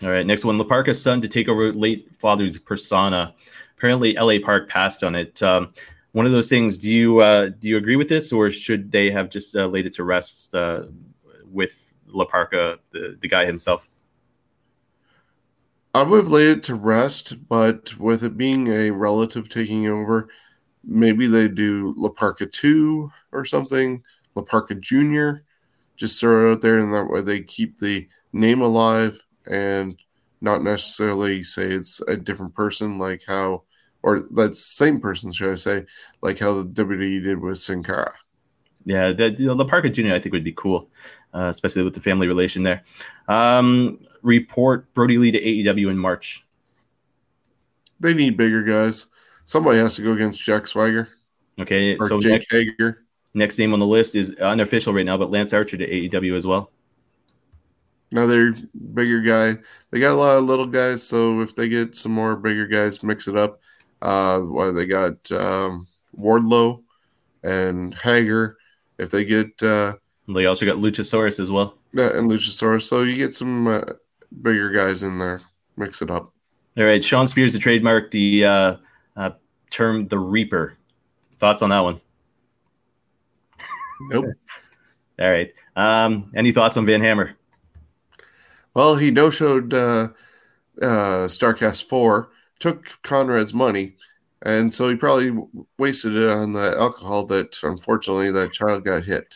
All 0.03 0.09
right, 0.09 0.27
next 0.27 0.45
one. 0.45 0.59
La 0.59 0.64
Parka's 0.64 1.01
son 1.01 1.21
to 1.21 1.29
take 1.29 1.49
over 1.49 1.73
late 1.73 2.09
father's 2.19 2.59
persona. 2.59 3.35
Apparently, 3.77 4.14
LA 4.14 4.38
Park 4.43 4.69
passed 4.69 5.05
on 5.05 5.14
it. 5.14 5.43
Um, 5.43 5.73
one 6.12 6.27
of 6.27 6.33
those 6.33 6.49
things. 6.49 6.79
Do 6.79 6.90
you 6.90 7.21
uh, 7.21 7.51
do 7.51 7.69
you 7.69 7.77
agree 7.77 7.97
with 7.97 8.09
this, 8.09 8.33
or 8.33 8.51
should 8.51 8.90
they 8.90 9.11
have 9.11 9.31
just 9.31 9.55
uh, 9.55 9.66
laid 9.66 9.87
it 9.87 9.93
to 9.95 10.05
rest 10.05 10.55
uh, 10.55 10.85
with 11.45 11.93
La 12.07 12.25
Parka, 12.25 12.79
the, 12.90 13.16
the 13.21 13.29
guy 13.29 13.45
himself? 13.45 13.88
I 15.94 16.03
would 16.03 16.18
have 16.18 16.29
laid 16.29 16.59
it 16.59 16.62
to 16.64 16.76
rest, 16.76 17.48
but 17.48 17.98
with 17.98 18.22
it 18.22 18.37
being 18.37 18.68
a 18.68 18.90
relative 18.90 19.48
taking 19.48 19.88
over, 19.88 20.29
maybe 20.85 21.26
they 21.26 21.48
do 21.48 21.94
La 21.96 22.09
Parka 22.09 22.46
2 22.46 23.11
or 23.33 23.44
something, 23.44 24.03
La 24.35 24.42
Parka 24.42 24.74
Jr. 24.76 25.42
Just 25.96 26.20
throw 26.20 26.48
it 26.48 26.53
out 26.53 26.61
there, 26.61 26.79
and 26.79 26.94
that 26.94 27.11
way 27.11 27.22
they 27.22 27.40
keep 27.40 27.76
the 27.76 28.09
name 28.33 28.62
alive 28.62 29.20
and 29.50 29.96
not 30.40 30.62
necessarily 30.62 31.42
say 31.42 31.64
it's 31.64 32.00
a 32.03 32.16
different 32.16 32.55
person, 32.55 32.98
like 32.98 33.22
how, 33.26 33.64
or 34.03 34.24
that 34.31 34.57
same 34.57 35.00
person, 35.00 35.33
should 35.33 35.53
I 35.53 35.57
say, 35.57 35.87
like 36.22 36.38
how 36.38 36.55
the 36.55 36.85
WWE 36.85 37.22
did 37.22 37.40
with 37.40 37.59
Sin 37.59 37.83
Cara. 37.83 38.14
Yeah, 38.87 39.12
the, 39.12 39.31
the 39.31 39.55
La 39.55 39.64
Parka 39.64 39.90
Jr. 39.90 40.14
I 40.14 40.20
think 40.20 40.33
would 40.33 40.44
be 40.44 40.53
cool, 40.53 40.88
uh, 41.35 41.48
especially 41.50 41.83
with 41.83 41.94
the 41.94 42.00
family 42.00 42.29
relation 42.29 42.62
there. 42.62 42.83
Um, 43.29 43.98
report 44.23 44.93
Brodie 44.95 45.19
Lee 45.19 45.33
to 45.33 45.41
AEW 45.41 45.91
in 45.91 45.99
March? 45.99 46.45
They 47.99 48.15
need 48.15 48.37
bigger 48.37 48.63
guys. 48.63 49.07
Somebody 49.45 49.79
has 49.79 49.97
to 49.97 50.03
go 50.03 50.13
against 50.13 50.43
Jack 50.43 50.67
Swagger. 50.67 51.09
Okay, 51.59 51.99
so 51.99 52.21
Jake 52.21 52.33
next, 52.33 52.53
Hager. 52.53 53.05
Next 53.35 53.59
name 53.59 53.75
on 53.75 53.81
the 53.81 53.87
list 53.87 54.15
is 54.15 54.35
unofficial 54.37 54.95
right 54.95 55.05
now, 55.05 55.19
but 55.19 55.31
Lance 55.31 55.53
Archer 55.53 55.77
to 55.77 55.87
AEW 55.87 56.37
as 56.37 56.47
well. 56.47 56.71
Another 58.13 58.57
bigger 58.95 59.21
guy. 59.21 59.61
They 59.91 60.01
got 60.01 60.13
a 60.13 60.19
lot 60.19 60.39
of 60.39 60.45
little 60.45 60.67
guys, 60.67 61.03
so 61.03 61.41
if 61.41 61.55
they 61.55 61.69
get 61.69 61.97
some 61.97 62.13
more 62.13 62.35
bigger 62.35 62.67
guys, 62.67 63.03
mix 63.03 63.29
it 63.29 63.37
up. 63.37 63.61
Uh, 64.03 64.41
well, 64.49 64.73
they 64.73 64.87
got 64.87 65.31
um, 65.31 65.87
Wardlow 66.19 66.83
and 67.45 67.95
Hager. 67.95 68.57
If 68.99 69.11
they 69.11 69.25
get, 69.25 69.63
uh, 69.63 69.95
they 70.27 70.47
also 70.47 70.67
got 70.67 70.79
Luchasaurus 70.79 71.39
as 71.39 71.51
well. 71.51 71.75
Yeah, 71.93 72.17
and 72.17 72.29
Luchasaurus. 72.29 72.83
So 72.83 73.03
you 73.03 73.17
get 73.17 73.35
some 73.35 73.67
uh, 73.67 73.83
bigger 74.43 74.71
guys 74.71 75.03
in 75.03 75.19
there. 75.19 75.40
Mix 75.77 76.03
it 76.03 76.11
up. 76.11 76.33
All 76.79 76.85
right, 76.85 77.03
Shawn 77.03 77.27
Spears 77.27 77.53
to 77.53 77.59
trademark 77.59 78.11
the 78.11 78.45
uh, 78.45 78.77
uh, 79.16 79.31
term 79.71 80.09
"the 80.09 80.19
Reaper." 80.19 80.77
Thoughts 81.38 81.62
on 81.62 81.71
that 81.71 81.81
one? 81.81 82.01
Nope. 84.09 84.27
All 85.21 85.31
right. 85.31 85.53
Um, 85.77 86.31
any 86.35 86.53
thoughts 86.53 86.77
on 86.77 86.87
Van 86.87 87.01
Hammer? 87.01 87.37
Well, 88.75 88.97
he 88.97 89.11
no 89.11 89.31
showed 89.31 89.75
uh, 89.75 90.09
uh, 90.81 91.27
Starcast 91.27 91.85
four, 91.85 92.31
took 92.61 93.03
Conrad's 93.03 93.53
money, 93.53 93.97
and 94.43 94.73
so 94.73 94.88
he 94.88 94.95
probably 94.95 95.37
wasted 95.79 96.14
it 96.14 96.29
on 96.29 96.53
the 96.53 96.77
alcohol 96.79 97.27
that 97.27 97.59
unfortunately 97.62 98.31
that 98.31 98.53
child 98.53 98.85
got 98.85 99.05
hit. 99.05 99.35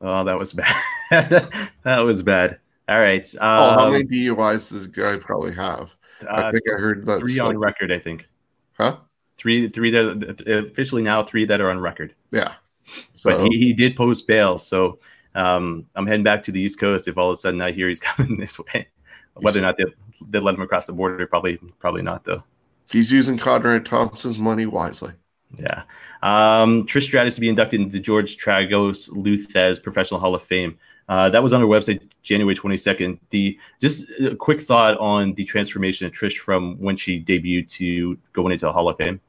Oh, 0.00 0.24
that 0.24 0.38
was 0.38 0.52
bad. 0.52 0.76
that 1.10 2.00
was 2.00 2.22
bad. 2.22 2.58
All 2.88 3.00
right. 3.00 3.26
Um, 3.34 3.40
oh, 3.40 3.70
how 3.78 3.90
many 3.90 4.04
um, 4.04 4.36
DUIs 4.36 4.70
does 4.70 4.82
the 4.82 4.88
guy 4.88 5.16
probably 5.16 5.54
have? 5.54 5.94
Uh, 6.22 6.34
I 6.34 6.50
think 6.50 6.62
I 6.72 6.78
heard 6.78 7.04
that 7.06 7.20
three 7.20 7.38
on 7.40 7.48
like, 7.48 7.58
record. 7.58 7.92
I 7.92 7.98
think. 7.98 8.28
Huh? 8.74 8.98
Three, 9.36 9.68
three 9.68 9.90
that 9.90 10.42
officially 10.70 11.02
now 11.02 11.22
three 11.22 11.44
that 11.44 11.60
are 11.60 11.68
on 11.68 11.80
record. 11.80 12.14
Yeah. 12.30 12.54
So. 12.84 13.30
But 13.30 13.40
he, 13.50 13.58
he 13.58 13.72
did 13.72 13.96
post 13.96 14.26
bail, 14.26 14.58
so 14.58 15.00
um, 15.34 15.86
I'm 15.94 16.06
heading 16.06 16.22
back 16.22 16.42
to 16.44 16.52
the 16.52 16.60
East 16.60 16.78
Coast. 16.78 17.08
If 17.08 17.18
all 17.18 17.30
of 17.30 17.34
a 17.34 17.36
sudden 17.36 17.60
I 17.60 17.72
hear 17.72 17.88
he's 17.88 18.00
coming 18.00 18.38
this 18.38 18.58
way, 18.58 18.88
whether 19.34 19.58
or 19.58 19.62
not 19.62 19.76
they 19.76 19.84
they 20.28 20.38
let 20.38 20.54
him 20.54 20.62
across 20.62 20.86
the 20.86 20.92
border, 20.92 21.26
probably 21.26 21.56
probably 21.78 22.02
not 22.02 22.24
though. 22.24 22.42
He's 22.90 23.10
using 23.10 23.36
Conrad 23.36 23.84
Thompson's 23.84 24.38
money 24.38 24.64
wisely. 24.64 25.12
Yeah. 25.58 25.82
Um, 26.22 26.84
Trish 26.86 27.02
Stratus 27.02 27.34
to 27.34 27.40
be 27.40 27.48
inducted 27.48 27.80
into 27.80 27.92
the 27.92 28.00
George 28.00 28.36
Tragos 28.36 29.08
Lou 29.12 29.36
Thesz 29.36 29.82
Professional 29.82 30.20
Hall 30.20 30.34
of 30.34 30.42
Fame. 30.42 30.78
Uh, 31.08 31.30
that 31.30 31.42
was 31.42 31.52
on 31.52 31.62
our 31.62 31.68
website 31.68 32.00
January 32.22 32.54
22nd. 32.54 33.18
The 33.30 33.58
just 33.80 34.10
a 34.20 34.34
quick 34.34 34.60
thought 34.60 34.98
on 34.98 35.34
the 35.34 35.44
transformation 35.44 36.06
of 36.06 36.12
Trish 36.12 36.38
from 36.38 36.76
when 36.78 36.96
she 36.96 37.22
debuted 37.22 37.68
to 37.72 38.18
going 38.32 38.52
into 38.52 38.68
a 38.68 38.72
Hall 38.72 38.88
of 38.88 38.96
Fame, 38.96 39.20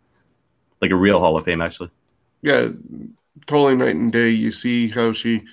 like 0.81 0.91
a 0.91 0.95
real 0.95 1.19
Hall 1.19 1.37
of 1.37 1.45
Fame, 1.45 1.61
actually. 1.61 1.91
Yeah, 2.41 2.69
totally 3.45 3.75
night 3.75 3.95
and 3.95 4.11
day. 4.11 4.29
You 4.29 4.51
see 4.51 4.89
how 4.89 5.11
she 5.13 5.43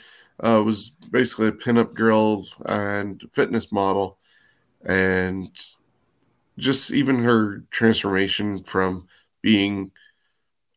uh, 0.41 0.63
was 0.65 0.91
basically 1.11 1.49
a 1.49 1.53
pinup 1.53 1.95
girl 1.95 2.47
and 2.65 3.23
fitness 3.33 3.71
model, 3.71 4.19
and 4.85 5.51
just 6.57 6.91
even 6.91 7.23
her 7.23 7.65
transformation 7.71 8.65
from 8.65 9.09
being 9.43 9.91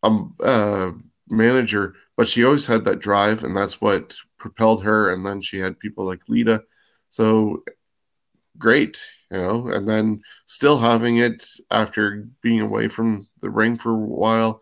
a 0.04 0.20
uh, 0.44 0.92
manager, 1.30 1.96
but 2.16 2.28
she 2.28 2.44
always 2.44 2.68
had 2.68 2.84
that 2.84 3.00
drive, 3.00 3.44
and 3.44 3.56
that's 3.56 3.80
what 3.80 4.16
propelled 4.38 4.84
her. 4.84 5.10
And 5.10 5.26
then 5.26 5.42
she 5.42 5.60
had 5.60 5.80
people 5.80 6.06
like 6.06 6.22
Lita. 6.28 6.64
So 7.10 7.64
great, 8.58 9.00
you 9.32 9.38
know, 9.38 9.68
and 9.68 9.88
then 9.88 10.22
still 10.46 10.78
having 10.78 11.18
it 11.18 11.48
after 11.72 12.28
being 12.42 12.62
away 12.62 12.88
from 12.88 13.28
the 13.42 13.50
ring 13.50 13.78
for 13.78 13.92
a 13.92 13.98
while. 13.98 14.62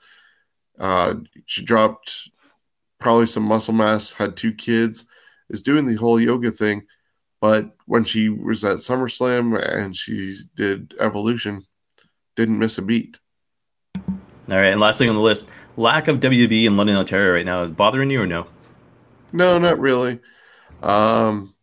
Uh, 0.80 1.16
she 1.46 1.64
dropped 1.64 2.30
probably 3.00 3.28
some 3.28 3.44
muscle 3.44 3.74
mass, 3.74 4.14
had 4.14 4.36
two 4.36 4.54
kids, 4.54 5.06
is 5.50 5.64
doing 5.64 5.86
the 5.86 5.96
whole 5.96 6.20
yoga 6.20 6.52
thing. 6.52 6.84
But 7.42 7.76
when 7.86 8.04
she 8.06 8.30
was 8.30 8.64
at 8.64 8.78
SummerSlam 8.78 9.62
and 9.62 9.96
she 9.96 10.36
did 10.56 10.96
Evolution, 11.00 11.66
didn't 12.36 12.60
miss 12.60 12.78
a 12.78 12.82
beat. 12.82 13.20
All 13.96 14.58
right, 14.58 14.72
and 14.72 14.80
last 14.80 14.98
thing 14.98 15.10
on 15.10 15.16
the 15.16 15.22
list, 15.22 15.48
lack 15.78 16.08
of 16.08 16.20
WWE 16.20 16.66
in 16.66 16.78
London, 16.78 16.96
Ontario 16.96 17.34
right 17.34 17.46
now 17.46 17.64
is 17.64 17.72
bothering 17.72 18.10
you 18.10 18.22
or 18.22 18.28
no? 18.28 18.48
No, 19.36 19.58
not 19.58 19.80
really. 19.80 20.22
Um, 20.82 21.54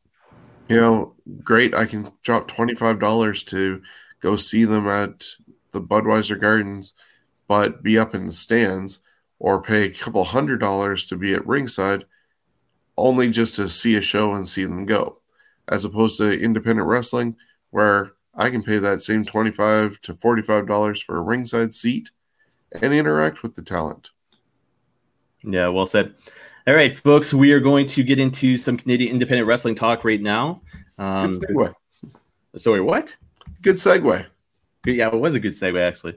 you 0.68 0.76
know, 0.76 1.14
great. 1.42 1.74
I 1.74 1.86
can 1.86 2.12
drop 2.22 2.46
twenty 2.46 2.74
five 2.74 3.00
dollars 3.00 3.42
to 3.44 3.82
go 4.20 4.36
see 4.36 4.64
them 4.64 4.86
at 4.88 5.26
the 5.70 5.80
Budweiser 5.80 6.38
Gardens, 6.38 6.92
but 7.48 7.82
be 7.82 7.98
up 7.98 8.14
in 8.14 8.26
the 8.26 8.32
stands, 8.32 9.00
or 9.38 9.62
pay 9.62 9.84
a 9.84 9.90
couple 9.90 10.22
hundred 10.22 10.58
dollars 10.60 11.06
to 11.06 11.16
be 11.16 11.32
at 11.32 11.46
ringside, 11.46 12.04
only 12.98 13.30
just 13.30 13.56
to 13.56 13.70
see 13.70 13.96
a 13.96 14.02
show 14.02 14.34
and 14.34 14.46
see 14.46 14.66
them 14.66 14.84
go, 14.84 15.18
as 15.68 15.86
opposed 15.86 16.18
to 16.18 16.38
independent 16.38 16.86
wrestling, 16.86 17.36
where 17.70 18.12
I 18.34 18.50
can 18.50 18.62
pay 18.62 18.76
that 18.78 19.00
same 19.00 19.24
twenty 19.24 19.50
five 19.50 19.98
to 20.02 20.12
forty 20.14 20.42
five 20.42 20.66
dollars 20.66 21.00
for 21.00 21.16
a 21.16 21.22
ringside 21.22 21.72
seat 21.72 22.10
and 22.82 22.92
interact 22.92 23.42
with 23.42 23.54
the 23.54 23.62
talent. 23.62 24.10
Yeah, 25.42 25.68
well 25.68 25.86
said. 25.86 26.14
All 26.64 26.74
right, 26.74 26.92
folks, 26.92 27.34
we 27.34 27.50
are 27.50 27.58
going 27.58 27.86
to 27.86 28.04
get 28.04 28.20
into 28.20 28.56
some 28.56 28.76
Canadian 28.76 29.10
independent 29.10 29.48
wrestling 29.48 29.74
talk 29.74 30.04
right 30.04 30.20
now. 30.20 30.62
Um, 30.96 31.32
good 31.32 31.48
segue. 31.48 31.74
Sorry, 32.54 32.80
what? 32.80 33.16
Good 33.62 33.74
segue. 33.74 34.24
Yeah, 34.86 35.08
it 35.08 35.18
was 35.18 35.34
a 35.34 35.40
good 35.40 35.54
segue, 35.54 35.80
actually. 35.80 36.12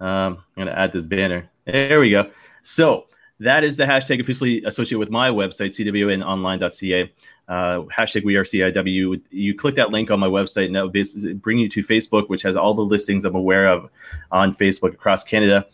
Um, 0.00 0.38
I'm 0.56 0.64
going 0.64 0.68
to 0.68 0.78
add 0.78 0.92
this 0.92 1.04
banner. 1.04 1.46
There 1.66 2.00
we 2.00 2.08
go. 2.08 2.30
So 2.62 3.06
that 3.38 3.64
is 3.64 3.76
the 3.76 3.84
hashtag 3.84 4.18
officially 4.18 4.64
associated 4.64 4.98
with 4.98 5.10
my 5.10 5.28
website, 5.28 5.78
cwnonline.ca. 5.78 7.12
Uh, 7.48 7.82
hashtag 7.94 8.24
we 8.24 8.36
are 8.36 8.44
CIW. 8.44 9.20
You 9.28 9.54
click 9.54 9.74
that 9.74 9.90
link 9.90 10.10
on 10.10 10.18
my 10.18 10.28
website, 10.28 10.66
and 10.66 10.74
that 10.74 10.80
will 10.80 10.88
basically 10.88 11.34
bring 11.34 11.58
you 11.58 11.68
to 11.68 11.82
Facebook, 11.82 12.30
which 12.30 12.40
has 12.40 12.56
all 12.56 12.72
the 12.72 12.80
listings 12.80 13.26
I'm 13.26 13.34
aware 13.34 13.68
of 13.68 13.90
on 14.30 14.54
Facebook 14.54 14.94
across 14.94 15.22
Canada 15.22 15.66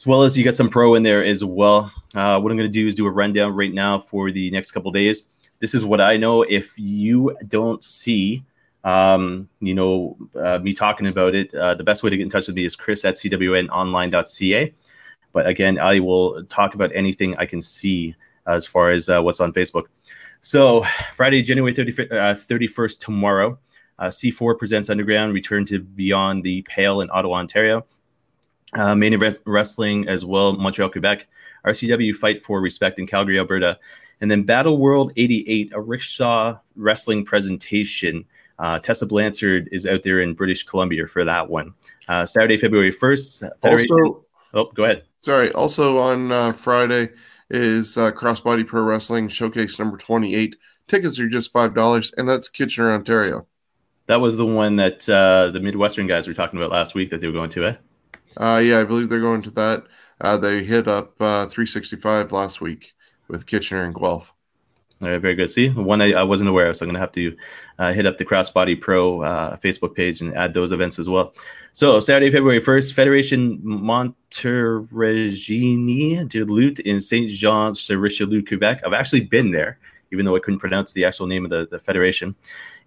as 0.00 0.06
well 0.06 0.22
as 0.22 0.34
you 0.34 0.42
got 0.42 0.54
some 0.54 0.70
pro 0.70 0.94
in 0.94 1.02
there 1.02 1.22
as 1.22 1.44
well. 1.44 1.92
Uh, 2.14 2.40
what 2.40 2.50
I'm 2.50 2.56
going 2.56 2.60
to 2.60 2.68
do 2.68 2.86
is 2.86 2.94
do 2.94 3.04
a 3.04 3.10
rundown 3.10 3.54
right 3.54 3.72
now 3.72 4.00
for 4.00 4.30
the 4.30 4.50
next 4.50 4.70
couple 4.70 4.90
days. 4.90 5.26
This 5.58 5.74
is 5.74 5.84
what 5.84 6.00
I 6.00 6.16
know. 6.16 6.40
If 6.40 6.72
you 6.78 7.36
don't 7.48 7.84
see, 7.84 8.42
um, 8.82 9.46
you 9.60 9.74
know, 9.74 10.16
uh, 10.34 10.58
me 10.60 10.72
talking 10.72 11.06
about 11.06 11.34
it, 11.34 11.52
uh, 11.52 11.74
the 11.74 11.84
best 11.84 12.02
way 12.02 12.08
to 12.08 12.16
get 12.16 12.22
in 12.22 12.30
touch 12.30 12.46
with 12.46 12.56
me 12.56 12.64
is 12.64 12.76
chris 12.76 13.04
at 13.04 13.16
cwnonline.ca. 13.16 14.72
But 15.32 15.46
again, 15.46 15.78
I 15.78 16.00
will 16.00 16.44
talk 16.44 16.74
about 16.74 16.90
anything 16.94 17.36
I 17.36 17.44
can 17.44 17.60
see 17.60 18.14
as 18.46 18.64
far 18.64 18.90
as 18.90 19.10
uh, 19.10 19.20
what's 19.20 19.40
on 19.40 19.52
Facebook. 19.52 19.84
So 20.40 20.82
Friday, 21.12 21.42
January 21.42 21.74
30, 21.74 21.92
31st, 21.92 22.94
uh, 22.94 23.04
tomorrow, 23.04 23.58
uh, 23.98 24.06
C4 24.06 24.56
presents 24.56 24.88
Underground, 24.88 25.34
Return 25.34 25.66
to 25.66 25.78
Beyond 25.78 26.42
the 26.42 26.62
Pale 26.62 27.02
in 27.02 27.10
Ottawa, 27.12 27.36
Ontario 27.36 27.84
uh, 28.74 28.94
main 28.94 29.12
event 29.12 29.40
wrestling 29.46 30.08
as 30.08 30.24
well, 30.24 30.54
Montreal, 30.54 30.90
Quebec, 30.90 31.26
RCW 31.66 32.14
Fight 32.14 32.42
for 32.42 32.60
Respect 32.60 32.98
in 32.98 33.06
Calgary, 33.06 33.38
Alberta, 33.38 33.78
and 34.20 34.30
then 34.30 34.42
Battle 34.42 34.78
World 34.78 35.12
88, 35.16 35.72
a 35.74 35.80
rickshaw 35.80 36.58
wrestling 36.76 37.24
presentation. 37.24 38.24
Uh, 38.58 38.78
Tessa 38.78 39.06
Blanchard 39.06 39.68
is 39.72 39.86
out 39.86 40.02
there 40.02 40.20
in 40.20 40.34
British 40.34 40.64
Columbia 40.64 41.06
for 41.06 41.24
that 41.24 41.48
one. 41.48 41.72
Uh, 42.08 42.26
Saturday, 42.26 42.58
February 42.58 42.92
1st. 42.92 43.50
Federation- 43.60 43.90
also, 43.90 44.24
oh, 44.54 44.64
go 44.74 44.84
ahead. 44.84 45.04
Sorry. 45.20 45.52
Also 45.52 45.98
on 45.98 46.32
uh, 46.32 46.52
Friday 46.52 47.10
is 47.48 47.96
uh, 47.96 48.12
Crossbody 48.12 48.66
Pro 48.66 48.82
Wrestling 48.82 49.28
Showcase 49.28 49.78
number 49.78 49.96
28. 49.96 50.56
Tickets 50.86 51.18
are 51.18 51.28
just 51.28 51.52
$5, 51.52 52.14
and 52.16 52.28
that's 52.28 52.48
Kitchener, 52.48 52.92
Ontario. 52.92 53.46
That 54.06 54.20
was 54.20 54.36
the 54.36 54.46
one 54.46 54.76
that 54.76 55.08
uh, 55.08 55.50
the 55.52 55.60
Midwestern 55.60 56.06
guys 56.06 56.26
were 56.26 56.34
talking 56.34 56.58
about 56.58 56.70
last 56.70 56.94
week 56.94 57.10
that 57.10 57.20
they 57.20 57.26
were 57.26 57.32
going 57.32 57.50
to, 57.50 57.64
eh? 57.64 57.76
Uh, 58.36 58.60
yeah, 58.62 58.80
I 58.80 58.84
believe 58.84 59.08
they're 59.08 59.20
going 59.20 59.42
to 59.42 59.50
that. 59.52 59.84
Uh, 60.20 60.36
they 60.36 60.62
hit 60.64 60.86
up 60.86 61.14
uh, 61.20 61.46
365 61.46 62.32
last 62.32 62.60
week 62.60 62.94
with 63.28 63.46
Kitchener 63.46 63.84
and 63.84 63.94
Guelph. 63.94 64.34
All 65.02 65.08
right, 65.08 65.18
very 65.18 65.34
good. 65.34 65.48
See, 65.48 65.70
one 65.70 66.02
I, 66.02 66.12
I 66.12 66.22
wasn't 66.24 66.50
aware 66.50 66.68
of, 66.68 66.76
so 66.76 66.84
I'm 66.84 66.88
going 66.88 66.94
to 66.94 67.00
have 67.00 67.12
to 67.12 67.34
uh, 67.78 67.94
hit 67.94 68.04
up 68.04 68.18
the 68.18 68.24
Crossbody 68.24 68.78
Pro 68.78 69.22
uh, 69.22 69.56
Facebook 69.56 69.94
page 69.94 70.20
and 70.20 70.36
add 70.36 70.52
those 70.52 70.72
events 70.72 70.98
as 70.98 71.08
well. 71.08 71.32
So, 71.72 72.00
Saturday, 72.00 72.30
February 72.30 72.60
1st, 72.60 72.92
Federation 72.92 73.58
Montérégie 73.64 74.18
de 76.28 76.44
Lutte 76.44 76.80
in 76.80 77.00
Saint 77.00 77.30
Jean 77.30 77.74
sur 77.74 77.96
Richelieu, 77.96 78.42
Quebec. 78.42 78.82
I've 78.84 78.92
actually 78.92 79.22
been 79.22 79.52
there, 79.52 79.78
even 80.12 80.26
though 80.26 80.36
I 80.36 80.40
couldn't 80.40 80.60
pronounce 80.60 80.92
the 80.92 81.06
actual 81.06 81.26
name 81.26 81.44
of 81.44 81.50
the, 81.50 81.66
the 81.70 81.78
federation. 81.78 82.36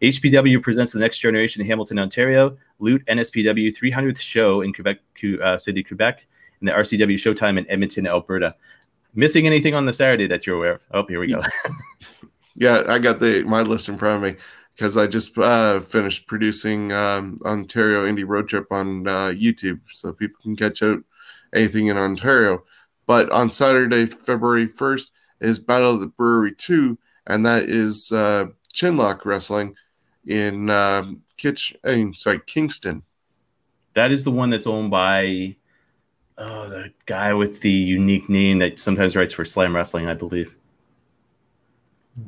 HPW 0.03 0.61
presents 0.61 0.91
the 0.91 0.99
next 0.99 1.19
generation 1.19 1.61
in 1.61 1.67
Hamilton, 1.67 1.97
Ontario. 1.97 2.57
Lutte 2.81 3.05
NSPW 3.05 3.73
300th 3.73 4.19
show 4.19 4.59
in 4.59 4.73
Quebec 4.73 4.99
uh, 5.41 5.55
City, 5.55 5.81
Quebec, 5.81 6.27
and 6.59 6.67
the 6.67 6.73
RCW 6.73 7.13
Showtime 7.13 7.57
in 7.57 7.69
Edmonton, 7.71 8.05
Alberta. 8.05 8.53
Missing 9.15 9.47
anything 9.47 9.73
on 9.73 9.85
the 9.85 9.93
Saturday 9.93 10.27
that 10.27 10.45
you're 10.45 10.57
aware 10.57 10.73
of? 10.73 10.81
Oh, 10.91 11.05
here 11.07 11.21
we 11.21 11.27
go. 11.27 11.41
yeah, 12.55 12.83
I 12.85 12.99
got 12.99 13.21
the 13.21 13.43
my 13.43 13.61
list 13.61 13.87
in 13.87 13.97
front 13.97 14.25
of 14.25 14.33
me 14.33 14.37
because 14.75 14.97
I 14.97 15.07
just 15.07 15.37
uh, 15.37 15.79
finished 15.79 16.27
producing 16.27 16.91
um, 16.91 17.37
Ontario 17.45 18.05
Indie 18.05 18.27
Road 18.27 18.49
Trip 18.49 18.69
on 18.71 19.07
uh, 19.07 19.27
YouTube, 19.33 19.79
so 19.93 20.11
people 20.11 20.41
can 20.43 20.57
catch 20.57 20.83
out 20.83 20.99
anything 21.55 21.87
in 21.87 21.97
Ontario. 21.97 22.63
But 23.07 23.31
on 23.31 23.49
Saturday, 23.49 24.05
February 24.05 24.67
1st, 24.67 25.11
is 25.39 25.59
Battle 25.59 25.91
of 25.91 26.01
the 26.01 26.07
Brewery 26.07 26.53
2, 26.57 26.97
and 27.25 27.45
that 27.45 27.69
is 27.69 28.11
uh, 28.11 28.47
Chinlock 28.73 29.23
Wrestling 29.23 29.75
in 30.25 30.69
um, 30.69 31.23
Kitch, 31.37 31.75
uh, 31.83 31.97
sorry, 32.13 32.39
Kingston. 32.45 33.03
That 33.95 34.11
is 34.11 34.23
the 34.23 34.31
one 34.31 34.49
that's 34.49 34.67
owned 34.67 34.91
by 34.91 35.55
oh 36.37 36.69
the 36.69 36.91
guy 37.05 37.33
with 37.33 37.61
the 37.61 37.71
unique 37.71 38.27
name 38.29 38.59
that 38.59 38.79
sometimes 38.79 39.15
writes 39.15 39.33
for 39.33 39.45
Slam 39.45 39.75
Wrestling, 39.75 40.07
I 40.07 40.13
believe. 40.13 40.55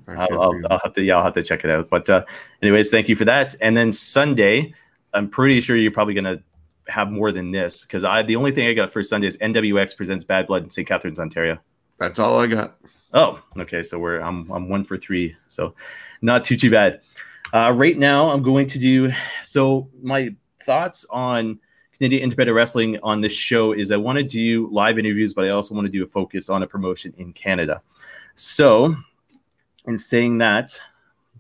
I'll, 0.07 0.41
I'll, 0.41 0.61
I'll, 0.69 0.79
have 0.83 0.93
to 0.93 1.03
yeah, 1.03 1.17
I'll 1.17 1.23
have 1.23 1.33
to 1.33 1.43
check 1.43 1.63
it 1.63 1.69
out. 1.69 1.89
But 1.89 2.09
uh, 2.09 2.25
anyways, 2.61 2.89
thank 2.89 3.07
you 3.07 3.15
for 3.15 3.25
that. 3.25 3.55
And 3.61 3.77
then 3.77 3.91
Sunday, 3.93 4.73
I'm 5.13 5.29
pretty 5.29 5.61
sure 5.61 5.77
you're 5.77 5.91
probably 5.91 6.13
gonna 6.13 6.41
have 6.87 7.11
more 7.11 7.31
than 7.31 7.51
this 7.51 7.83
because 7.83 8.03
I 8.03 8.23
the 8.23 8.35
only 8.35 8.51
thing 8.51 8.67
I 8.67 8.73
got 8.73 8.91
for 8.91 9.03
Sunday 9.03 9.27
is 9.27 9.37
NWX 9.37 9.95
presents 9.95 10.23
Bad 10.23 10.47
Blood 10.47 10.63
in 10.63 10.69
St. 10.69 10.87
Catharines, 10.87 11.19
Ontario. 11.19 11.59
That's 11.99 12.19
all 12.19 12.39
I 12.39 12.47
got. 12.47 12.77
Oh, 13.13 13.41
okay. 13.57 13.81
So 13.81 13.97
we're 13.99 14.19
I'm 14.19 14.49
I'm 14.51 14.69
one 14.69 14.83
for 14.83 14.97
three. 14.97 15.35
So 15.49 15.75
not 16.21 16.43
too 16.43 16.57
too 16.57 16.71
bad. 16.71 17.01
Uh, 17.53 17.71
right 17.71 17.97
now, 17.97 18.29
I'm 18.29 18.41
going 18.41 18.67
to 18.67 18.79
do 18.79 19.11
so. 19.43 19.89
My 20.01 20.35
thoughts 20.63 21.05
on 21.09 21.59
Canadian 21.93 22.23
Independent 22.23 22.55
Wrestling 22.55 22.99
on 23.03 23.21
this 23.21 23.31
show 23.31 23.73
is 23.73 23.91
I 23.91 23.97
want 23.97 24.17
to 24.17 24.23
do 24.23 24.67
live 24.71 24.97
interviews, 24.97 25.33
but 25.33 25.45
I 25.45 25.49
also 25.49 25.73
want 25.75 25.85
to 25.85 25.91
do 25.91 26.03
a 26.03 26.07
focus 26.07 26.49
on 26.49 26.63
a 26.63 26.67
promotion 26.67 27.13
in 27.17 27.33
Canada. 27.33 27.81
So, 28.35 28.95
in 29.87 29.97
saying 29.97 30.39
that, 30.39 30.77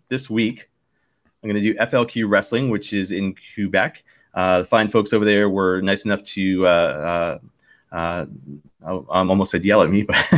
this 0.07 0.29
week 0.29 0.69
I'm 1.43 1.49
going 1.49 1.61
to 1.61 1.73
do 1.73 1.77
FLQ 1.79 2.29
Wrestling, 2.29 2.69
which 2.69 2.93
is 2.93 3.11
in 3.11 3.35
Quebec. 3.53 4.03
Uh, 4.33 4.59
the 4.59 4.65
fine 4.65 4.89
folks 4.89 5.13
over 5.13 5.25
there 5.25 5.49
were 5.49 5.81
nice 5.81 6.05
enough 6.05 6.23
to 6.23 6.67
uh, 6.67 7.39
uh, 7.91 7.95
uh, 7.95 8.25
I, 8.85 9.21
am 9.21 9.29
almost 9.29 9.51
said 9.51 9.63
yell 9.63 9.81
at 9.81 9.89
me, 9.89 10.03
but 10.03 10.33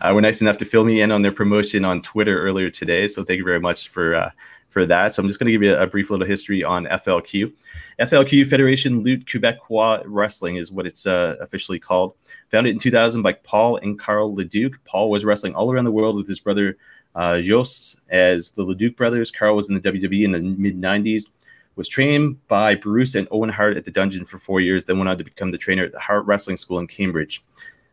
uh, 0.00 0.12
were 0.14 0.20
nice 0.20 0.40
enough 0.40 0.56
to 0.58 0.64
fill 0.64 0.84
me 0.84 1.00
in 1.00 1.10
on 1.10 1.22
their 1.22 1.32
promotion 1.32 1.84
on 1.84 2.02
Twitter 2.02 2.42
earlier 2.42 2.70
today. 2.70 3.08
So 3.08 3.24
thank 3.24 3.38
you 3.38 3.44
very 3.44 3.60
much 3.60 3.88
for 3.88 4.14
uh, 4.14 4.30
for 4.72 4.86
that. 4.86 5.12
So 5.12 5.22
I'm 5.22 5.28
just 5.28 5.38
going 5.38 5.46
to 5.46 5.52
give 5.52 5.62
you 5.62 5.76
a, 5.76 5.86
brief 5.86 6.10
little 6.10 6.26
history 6.26 6.64
on 6.64 6.86
FLQ. 6.86 7.52
FLQ 8.00 8.46
Fédération 8.46 9.04
Lutte 9.04 9.24
Québécois 9.24 10.02
Wrestling 10.06 10.56
is 10.56 10.72
what 10.72 10.86
it's 10.86 11.06
uh, 11.06 11.36
officially 11.40 11.78
called. 11.78 12.14
Founded 12.48 12.72
in 12.72 12.78
2000 12.78 13.22
by 13.22 13.34
Paul 13.34 13.76
and 13.76 13.98
Carl 13.98 14.34
Leduc. 14.34 14.82
Paul 14.84 15.10
was 15.10 15.24
wrestling 15.24 15.54
all 15.54 15.70
around 15.70 15.84
the 15.84 15.92
world 15.92 16.16
with 16.16 16.26
his 16.26 16.40
brother 16.40 16.78
uh, 17.14 17.40
Jos 17.40 17.96
as 18.10 18.50
the 18.52 18.64
Leduc 18.64 18.96
brothers. 18.96 19.30
Carl 19.30 19.56
was 19.56 19.68
in 19.68 19.74
the 19.74 19.80
WWE 19.80 20.24
in 20.24 20.32
the 20.32 20.40
mid 20.40 20.80
90s 20.80 21.28
was 21.76 21.88
trained 21.88 22.46
by 22.48 22.74
Bruce 22.74 23.14
and 23.14 23.26
Owen 23.30 23.48
Hart 23.48 23.76
at 23.76 23.84
the 23.84 23.90
dungeon 23.90 24.24
for 24.24 24.38
four 24.38 24.60
years, 24.60 24.84
then 24.84 24.98
went 24.98 25.08
on 25.08 25.18
to 25.18 25.24
become 25.24 25.50
the 25.50 25.58
trainer 25.58 25.84
at 25.84 25.92
the 25.92 25.98
Hart 25.98 26.26
Wrestling 26.26 26.56
School 26.56 26.78
in 26.78 26.86
Cambridge. 26.86 27.42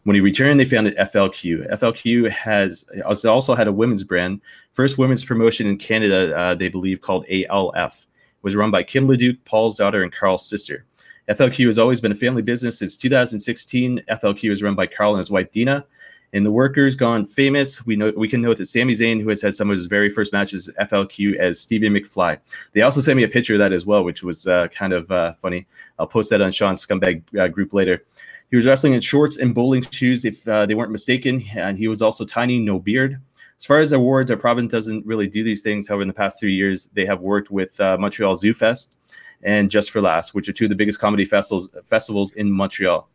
When 0.04 0.16
he 0.16 0.22
returned, 0.22 0.60
they 0.60 0.66
founded 0.66 0.98
FLQ. 0.98 1.72
FLQ 1.74 2.30
has 2.30 2.86
also 3.26 3.54
had 3.54 3.68
a 3.68 3.72
women's 3.72 4.04
brand, 4.04 4.42
first 4.72 4.98
women's 4.98 5.24
promotion 5.24 5.68
in 5.68 5.78
Canada, 5.78 6.36
uh, 6.38 6.56
they 6.56 6.70
believe, 6.70 7.02
called 7.02 7.26
ALF. 7.30 8.08
Was 8.42 8.56
run 8.56 8.72
by 8.72 8.84
Kim 8.84 9.08
Leduc, 9.08 9.44
Paul's 9.44 9.76
daughter, 9.76 10.02
and 10.02 10.14
Carl's 10.14 10.48
sister. 10.48 10.86
FLQ 11.30 11.68
has 11.68 11.78
always 11.78 12.02
been 12.02 12.12
a 12.12 12.16
family 12.16 12.42
business 12.42 12.80
since 12.80 12.96
2016. 12.98 14.02
FLQ 14.10 14.52
is 14.52 14.64
run 14.64 14.74
by 14.74 14.88
Carl 14.88 15.12
and 15.12 15.20
his 15.20 15.30
wife 15.30 15.52
Dina, 15.52 15.86
And 16.34 16.44
the 16.46 16.52
workers 16.52 16.96
gone 16.96 17.26
famous, 17.26 17.86
we 17.86 17.96
know 17.96 18.12
we 18.18 18.28
can 18.28 18.42
note 18.42 18.58
that 18.58 18.70
Sami 18.70 18.94
Zayn, 18.94 19.22
who 19.22 19.30
has 19.30 19.42
had 19.42 19.56
some 19.56 19.70
of 19.70 19.78
his 19.78 19.86
very 19.86 20.10
first 20.10 20.34
matches 20.34 20.70
FLQ 20.80 21.36
as 21.36 21.60
Stevie 21.60 21.90
McFly. 21.90 22.40
They 22.72 22.82
also 22.82 23.02
sent 23.02 23.18
me 23.18 23.24
a 23.24 23.28
picture 23.28 23.54
of 23.54 23.60
that 23.60 23.74
as 23.74 23.86
well, 23.86 24.04
which 24.04 24.24
was 24.24 24.48
uh, 24.48 24.70
kind 24.70 24.94
of 24.94 25.12
uh, 25.12 25.34
funny. 25.34 25.68
I'll 26.00 26.08
post 26.08 26.32
that 26.32 26.42
on 26.42 26.52
Sean's 26.52 26.84
scumbag 26.84 27.22
uh, 27.38 27.48
group 27.50 27.74
later. 27.74 28.06
He 28.50 28.58
was 28.58 28.66
wrestling 28.66 28.94
in 28.94 29.02
shorts 29.02 29.38
and 29.38 29.54
bowling 29.54 29.84
shoes, 29.84 30.26
if 30.26 30.48
uh, 30.48 30.66
they 30.66 30.74
weren't 30.74 30.92
mistaken, 30.92 31.44
and 31.56 31.78
he 31.78 31.88
was 31.88 32.02
also 32.02 32.26
tiny, 32.26 32.60
no 32.60 32.80
beard. 32.80 33.22
As 33.60 33.66
far 33.66 33.80
as 33.80 33.92
awards, 33.92 34.32
our 34.32 34.38
province 34.38 34.72
doesn't 34.72 35.06
really 35.06 35.28
do 35.28 35.44
these 35.44 35.62
things. 35.62 35.88
However, 35.88 36.02
in 36.02 36.08
the 36.08 36.14
past 36.14 36.40
three 36.40 36.54
years, 36.54 36.90
they 36.94 37.06
have 37.06 37.20
worked 37.20 37.52
with 37.52 37.80
uh, 37.80 37.98
Montreal 38.00 38.38
Zoo 38.38 38.54
Fest 38.54 38.98
and 39.44 39.70
Just 39.70 39.92
for 39.92 40.02
Laughs, 40.02 40.34
which 40.34 40.50
are 40.50 40.54
two 40.54 40.66
of 40.66 40.70
the 40.70 40.76
biggest 40.76 41.00
comedy 41.00 41.26
festivals 41.26 41.70
festivals 41.86 42.32
in 42.34 42.52
Montreal. 42.52 43.10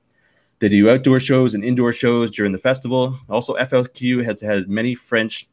They 0.61 0.69
do 0.69 0.91
outdoor 0.91 1.19
shows 1.19 1.55
and 1.55 1.65
indoor 1.65 1.93
shows 1.93 2.31
during 2.31 2.53
the 2.53 2.59
festival. 2.59 3.19
Also, 3.29 3.57
FLQ 3.57 4.25
has 4.25 4.41
had 4.41 4.69
many 4.69 4.95
French 4.95 5.49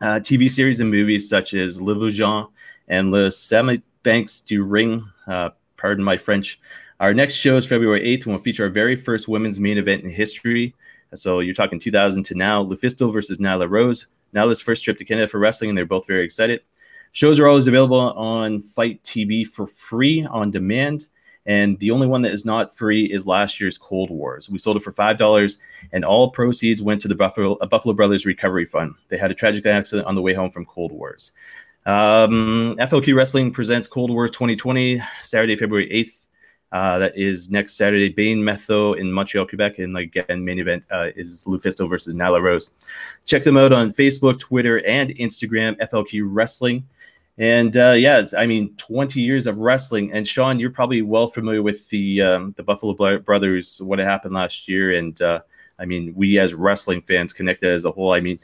uh, 0.00 0.20
TV 0.20 0.50
series 0.50 0.80
and 0.80 0.90
movies 0.90 1.28
such 1.28 1.52
as 1.54 1.80
Le 1.80 1.94
Bougeon 1.94 2.48
and 2.88 3.10
Le 3.10 3.30
Samit 3.30 3.82
Banks 4.02 4.40
du 4.40 4.62
Ring. 4.62 5.06
Uh, 5.26 5.50
pardon 5.76 6.04
my 6.04 6.16
French. 6.16 6.60
Our 7.04 7.12
next 7.12 7.34
show 7.34 7.58
is 7.58 7.66
February 7.66 8.00
8th, 8.00 8.24
and 8.24 8.26
we'll 8.28 8.38
feature 8.38 8.64
our 8.64 8.70
very 8.70 8.96
first 8.96 9.28
women's 9.28 9.60
main 9.60 9.76
event 9.76 10.04
in 10.04 10.10
history. 10.10 10.74
So 11.14 11.40
you're 11.40 11.54
talking 11.54 11.78
2000 11.78 12.22
to 12.22 12.34
now, 12.34 12.64
Lufisto 12.64 13.12
versus 13.12 13.36
Nyla 13.36 13.68
Rose. 13.68 14.06
Nyla's 14.34 14.62
first 14.62 14.82
trip 14.82 14.96
to 14.96 15.04
Canada 15.04 15.28
for 15.28 15.38
wrestling, 15.38 15.68
and 15.68 15.76
they're 15.76 15.84
both 15.84 16.06
very 16.06 16.24
excited. 16.24 16.62
Shows 17.12 17.38
are 17.38 17.46
always 17.46 17.66
available 17.66 18.00
on 18.00 18.62
FITE 18.62 19.02
TV 19.02 19.46
for 19.46 19.66
free 19.66 20.24
on 20.24 20.50
demand. 20.50 21.10
And 21.44 21.78
the 21.78 21.90
only 21.90 22.06
one 22.06 22.22
that 22.22 22.32
is 22.32 22.46
not 22.46 22.74
free 22.74 23.04
is 23.04 23.26
last 23.26 23.60
year's 23.60 23.76
Cold 23.76 24.08
Wars. 24.08 24.48
We 24.48 24.56
sold 24.56 24.78
it 24.78 24.82
for 24.82 24.92
five 24.92 25.18
dollars, 25.18 25.58
and 25.92 26.06
all 26.06 26.30
proceeds 26.30 26.80
went 26.80 27.02
to 27.02 27.08
the 27.08 27.14
Buffalo 27.14 27.56
Buffalo 27.66 27.92
Brothers 27.92 28.24
Recovery 28.24 28.64
Fund. 28.64 28.94
They 29.08 29.18
had 29.18 29.30
a 29.30 29.34
tragic 29.34 29.66
accident 29.66 30.08
on 30.08 30.14
the 30.14 30.22
way 30.22 30.32
home 30.32 30.50
from 30.50 30.64
Cold 30.64 30.90
Wars. 30.90 31.32
Um, 31.84 32.76
FLQ 32.78 33.14
Wrestling 33.14 33.52
presents 33.52 33.86
Cold 33.86 34.10
Wars 34.10 34.30
2020 34.30 35.02
Saturday, 35.20 35.54
February 35.54 35.90
8th. 35.90 36.23
Uh, 36.72 36.98
that 36.98 37.16
is 37.16 37.50
next 37.50 37.76
Saturday, 37.76 38.08
Bain 38.08 38.42
Mathieu 38.42 38.94
in 38.94 39.12
Montreal, 39.12 39.46
Quebec. 39.46 39.78
And 39.78 39.96
again, 39.96 40.44
main 40.44 40.58
event 40.58 40.82
uh, 40.90 41.10
is 41.14 41.44
Lufisto 41.44 41.88
versus 41.88 42.14
Nyla 42.14 42.42
Rose. 42.42 42.72
Check 43.24 43.44
them 43.44 43.56
out 43.56 43.72
on 43.72 43.92
Facebook, 43.92 44.40
Twitter, 44.40 44.84
and 44.86 45.10
Instagram, 45.10 45.78
FLQ 45.78 46.24
Wrestling. 46.26 46.84
And 47.38 47.76
uh, 47.76 47.92
yeah, 47.92 48.24
I 48.36 48.46
mean, 48.46 48.74
20 48.76 49.20
years 49.20 49.46
of 49.46 49.58
wrestling. 49.58 50.12
And 50.12 50.26
Sean, 50.26 50.58
you're 50.58 50.70
probably 50.70 51.02
well 51.02 51.28
familiar 51.28 51.62
with 51.62 51.88
the 51.90 52.22
um, 52.22 52.54
the 52.56 52.62
Buffalo 52.62 53.18
Brothers, 53.18 53.80
what 53.82 53.98
happened 53.98 54.34
last 54.34 54.68
year. 54.68 54.96
And 54.96 55.20
uh, 55.20 55.40
I 55.78 55.84
mean, 55.84 56.12
we 56.14 56.38
as 56.38 56.54
wrestling 56.54 57.02
fans 57.02 57.32
connected 57.32 57.70
as 57.70 57.84
a 57.84 57.90
whole. 57.90 58.12
I 58.12 58.20
mean, 58.20 58.38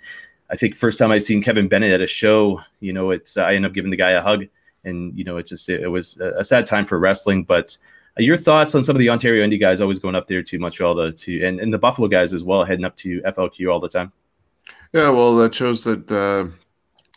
I 0.51 0.57
think 0.57 0.75
first 0.75 0.99
time 0.99 1.13
I 1.13 1.19
seen 1.19 1.43
Kevin 1.43 1.69
Bennett 1.69 1.93
at 1.93 2.01
a 2.01 2.07
show, 2.07 2.61
you 2.81 2.93
know, 2.93 3.11
it's 3.11 3.37
I 3.37 3.55
end 3.55 3.67
up 3.67 3.73
giving 3.73 3.93
the 3.93 3.97
guy 3.97 4.11
a 4.11 4.21
hug, 4.21 4.47
and 4.85 5.17
you 5.17 5.23
know, 5.23 5.37
it 5.37 5.47
just 5.47 5.69
it, 5.69 5.83
it 5.83 5.89
was 5.89 6.19
a 6.19 6.43
sad 6.43 6.67
time 6.67 6.85
for 6.85 6.99
wrestling. 6.99 7.45
But 7.45 7.79
your 8.19 8.37
thoughts 8.37 8.75
on 8.75 8.85
some 8.85 8.97
of 8.97 9.01
the 9.01 9.09
Ontario 9.09 9.47
indie 9.47 9.61
guys 9.61 9.81
always 9.81 9.99
going 9.99 10.15
up 10.15 10.27
there 10.27 10.43
to 10.43 10.59
Montreal 10.59 10.95
to, 10.97 11.13
to 11.13 11.47
and, 11.47 11.61
and 11.61 11.73
the 11.73 11.79
Buffalo 11.79 12.09
guys 12.09 12.33
as 12.33 12.43
well, 12.43 12.65
heading 12.65 12.85
up 12.85 12.97
to 12.99 13.21
FLQ 13.23 13.73
all 13.73 13.81
the 13.81 13.89
time. 13.89 14.13
Yeah, 14.93 15.11
well, 15.11 15.37
that 15.37 15.55
shows 15.55 15.85
that. 15.85 16.11
Uh 16.11 16.57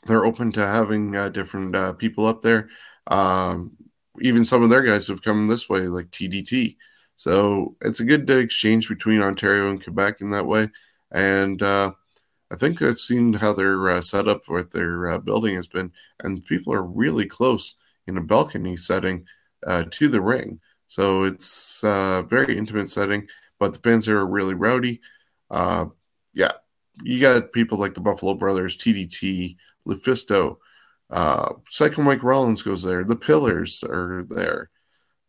they're 0.05 0.25
open 0.25 0.51
to 0.53 0.65
having 0.65 1.15
uh, 1.15 1.29
different 1.29 1.75
uh, 1.75 1.93
people 1.93 2.25
up 2.25 2.41
there. 2.41 2.69
Um, 3.07 3.71
even 4.21 4.45
some 4.45 4.63
of 4.63 4.69
their 4.69 4.83
guys 4.83 5.07
have 5.07 5.21
come 5.21 5.47
this 5.47 5.69
way, 5.69 5.81
like 5.81 6.11
TDT. 6.11 6.77
So 7.15 7.75
it's 7.81 7.99
a 7.99 8.05
good 8.05 8.29
exchange 8.29 8.89
between 8.89 9.21
Ontario 9.21 9.69
and 9.69 9.83
Quebec 9.83 10.21
in 10.21 10.31
that 10.31 10.45
way. 10.45 10.69
And 11.11 11.61
uh, 11.61 11.91
I 12.51 12.55
think 12.55 12.81
I've 12.81 12.99
seen 12.99 13.33
how 13.33 13.53
their 13.53 13.89
uh, 13.89 14.01
setup 14.01 14.47
with 14.49 14.71
their 14.71 15.09
uh, 15.09 15.17
building 15.19 15.55
has 15.55 15.67
been, 15.67 15.91
and 16.19 16.45
people 16.45 16.73
are 16.73 16.83
really 16.83 17.25
close 17.25 17.75
in 18.07 18.17
a 18.17 18.21
balcony 18.21 18.75
setting 18.77 19.25
uh, 19.65 19.85
to 19.91 20.09
the 20.09 20.21
ring. 20.21 20.59
So 20.93 21.23
it's 21.23 21.83
a 21.83 22.23
very 22.29 22.55
intimate 22.55 22.87
setting, 22.87 23.27
but 23.59 23.73
the 23.73 23.79
fans 23.79 24.07
are 24.07 24.23
really 24.27 24.53
rowdy. 24.53 25.01
yeah, 25.51 26.51
you 27.01 27.19
got 27.19 27.51
people 27.51 27.79
like 27.79 27.95
the 27.95 28.01
Buffalo 28.01 28.35
Brothers, 28.35 28.77
TDT, 28.77 29.57
Lufisto, 29.87 30.57
uh, 31.09 31.53
Psycho 31.67 32.03
Mike 32.03 32.21
Rollins 32.21 32.61
goes 32.61 32.83
there. 32.83 33.03
The 33.03 33.15
Pillars 33.15 33.83
are 33.83 34.23
there. 34.29 34.69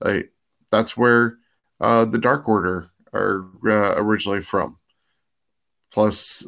Like 0.03 0.33
that's 0.71 0.99
where 0.99 1.39
uh, 1.81 2.05
the 2.05 2.19
Dark 2.19 2.47
Order 2.47 2.91
are 3.15 3.47
uh, 3.67 3.95
originally 3.97 4.43
from. 4.43 4.77
Plus, 5.91 6.47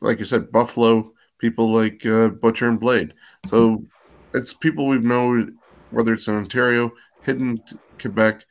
like 0.00 0.18
I 0.20 0.24
said, 0.24 0.50
Buffalo 0.50 1.12
people 1.38 1.70
like 1.70 2.06
uh, 2.06 2.28
Butcher 2.28 2.70
and 2.70 2.80
Blade. 2.80 3.12
So 3.44 3.84
it's 4.32 4.54
people 4.54 4.86
we've 4.86 5.04
known, 5.04 5.58
whether 5.90 6.14
it's 6.14 6.28
in 6.28 6.34
Ontario, 6.34 6.92
hidden 7.26 7.62
Quebec, 8.00 8.46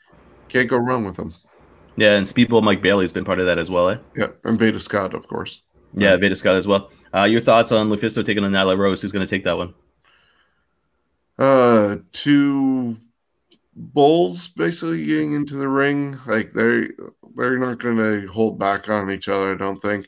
can't 0.50 0.70
go 0.70 0.78
wrong 0.78 1.06
with 1.06 1.16
them. 1.16 1.34
Yeah, 1.98 2.16
and 2.16 2.28
Speedball 2.28 2.62
Mike 2.62 2.82
Bailey's 2.82 3.12
been 3.12 3.26
part 3.26 3.40
of 3.40 3.46
that 3.46 3.58
as 3.58 3.72
well, 3.72 3.90
eh? 3.90 3.98
Yeah, 4.16 4.28
and 4.44 4.60
Veda 4.60 4.80
Scott, 4.80 5.14
of 5.14 5.28
course. 5.28 5.64
Yeah, 5.94 6.18
Veda 6.18 6.36
Scott 6.36 6.56
as 6.56 6.68
well. 6.68 6.92
Uh, 7.14 7.24
your 7.24 7.40
thoughts 7.40 7.72
on 7.72 7.90
Lufisto 7.90 8.24
taking 8.26 8.44
on 8.44 8.52
Nyla 8.52 8.78
Rose? 8.78 9.02
Who's 9.02 9.14
going 9.14 9.26
to 9.26 9.30
take 9.30 9.46
that 9.46 9.58
one? 9.58 9.74
Uh, 11.40 11.98
two 12.12 12.98
bulls 13.76 14.50
basically 14.50 15.06
getting 15.06 15.34
into 15.34 15.56
the 15.56 15.70
ring. 15.70 16.20
Like 16.28 16.52
they 16.52 16.90
they're 17.36 17.58
not 17.58 17.80
going 17.80 17.98
to 17.98 18.28
hold 18.28 18.60
back 18.60 18.90
on 18.90 19.10
each 19.10 19.30
other. 19.30 19.54
I 19.54 19.58
don't 19.58 19.82
think. 19.82 20.08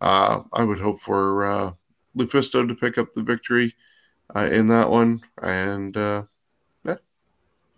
Uh, 0.00 0.42
I 0.52 0.64
would 0.64 0.80
hope 0.80 1.00
for 1.00 1.46
uh, 1.46 1.72
Lufisto 2.16 2.66
to 2.66 2.74
pick 2.74 2.98
up 2.98 3.12
the 3.12 3.22
victory 3.22 3.74
uh, 4.34 4.48
in 4.50 4.66
that 4.68 4.90
one, 4.90 5.22
and 5.42 5.96
uh, 5.96 6.22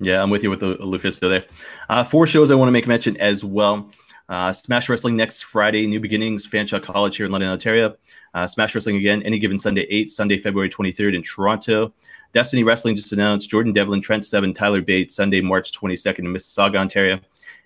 yeah, 0.01 0.23
I'm 0.23 0.31
with 0.31 0.43
you 0.43 0.51
with 0.51 0.61
the 0.61 0.77
Lufisto 0.77 1.29
there. 1.29 1.45
Uh, 1.89 2.05
four 2.05 2.27
shows 2.27 2.51
I 2.51 2.55
want 2.55 2.69
to 2.69 2.73
make 2.73 2.87
mention 2.87 3.17
as 3.19 3.45
well. 3.45 3.91
Uh, 4.29 4.53
Smash 4.53 4.89
Wrestling 4.89 5.17
next 5.17 5.43
Friday, 5.43 5.87
New 5.87 6.01
Beginnings, 6.01 6.47
Fanshawe 6.47 6.83
College 6.83 7.17
here 7.17 7.27
in 7.27 7.33
London, 7.33 7.51
Ontario. 7.51 7.97
Uh, 8.35 8.47
Smash 8.47 8.75
Wrestling 8.75 8.97
again, 8.97 9.23
any 9.23 9.39
given 9.39 9.59
Sunday, 9.59 9.87
8, 9.89 10.11
Sunday, 10.11 10.39
February 10.39 10.69
23rd 10.69 11.17
in 11.17 11.23
Toronto. 11.23 11.93
Destiny 12.35 12.63
Wrestling 12.63 12.95
just 12.95 13.13
announced 13.13 13.49
Jordan 13.49 13.73
Devlin, 13.73 14.03
Trent 14.03 14.27
Seven, 14.27 14.53
Tyler 14.53 14.83
Bates, 14.83 15.15
Sunday, 15.15 15.41
March 15.41 15.73
22nd 15.73 16.21
in 16.21 16.27
Mississauga, 16.27 16.77
Ontario. 16.77 17.19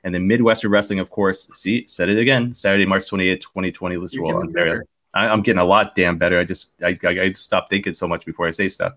And 0.05 0.14
then 0.14 0.26
Midwestern 0.26 0.70
Wrestling, 0.70 1.01
of 1.01 1.11
course. 1.11 1.49
See, 1.53 1.87
said 1.89 2.09
it 2.09 2.18
again. 2.18 2.55
Saturday, 2.55 2.87
March 2.87 3.11
28th, 3.11 3.41
2020, 3.41 3.97
Listowel, 3.97 4.41
Ontario. 4.41 4.80
I, 5.14 5.26
am 5.26 5.43
getting 5.43 5.61
a 5.61 5.64
lot 5.64 5.95
damn 5.95 6.16
better. 6.16 6.39
I 6.39 6.45
just 6.45 6.80
I, 6.83 6.99
I, 7.05 7.09
I 7.09 7.33
stop 7.33 7.68
thinking 7.70 7.95
so 7.95 8.09
much 8.09 8.24
before 8.24 8.47
I 8.47 8.51
say 8.51 8.68
stuff. 8.68 8.95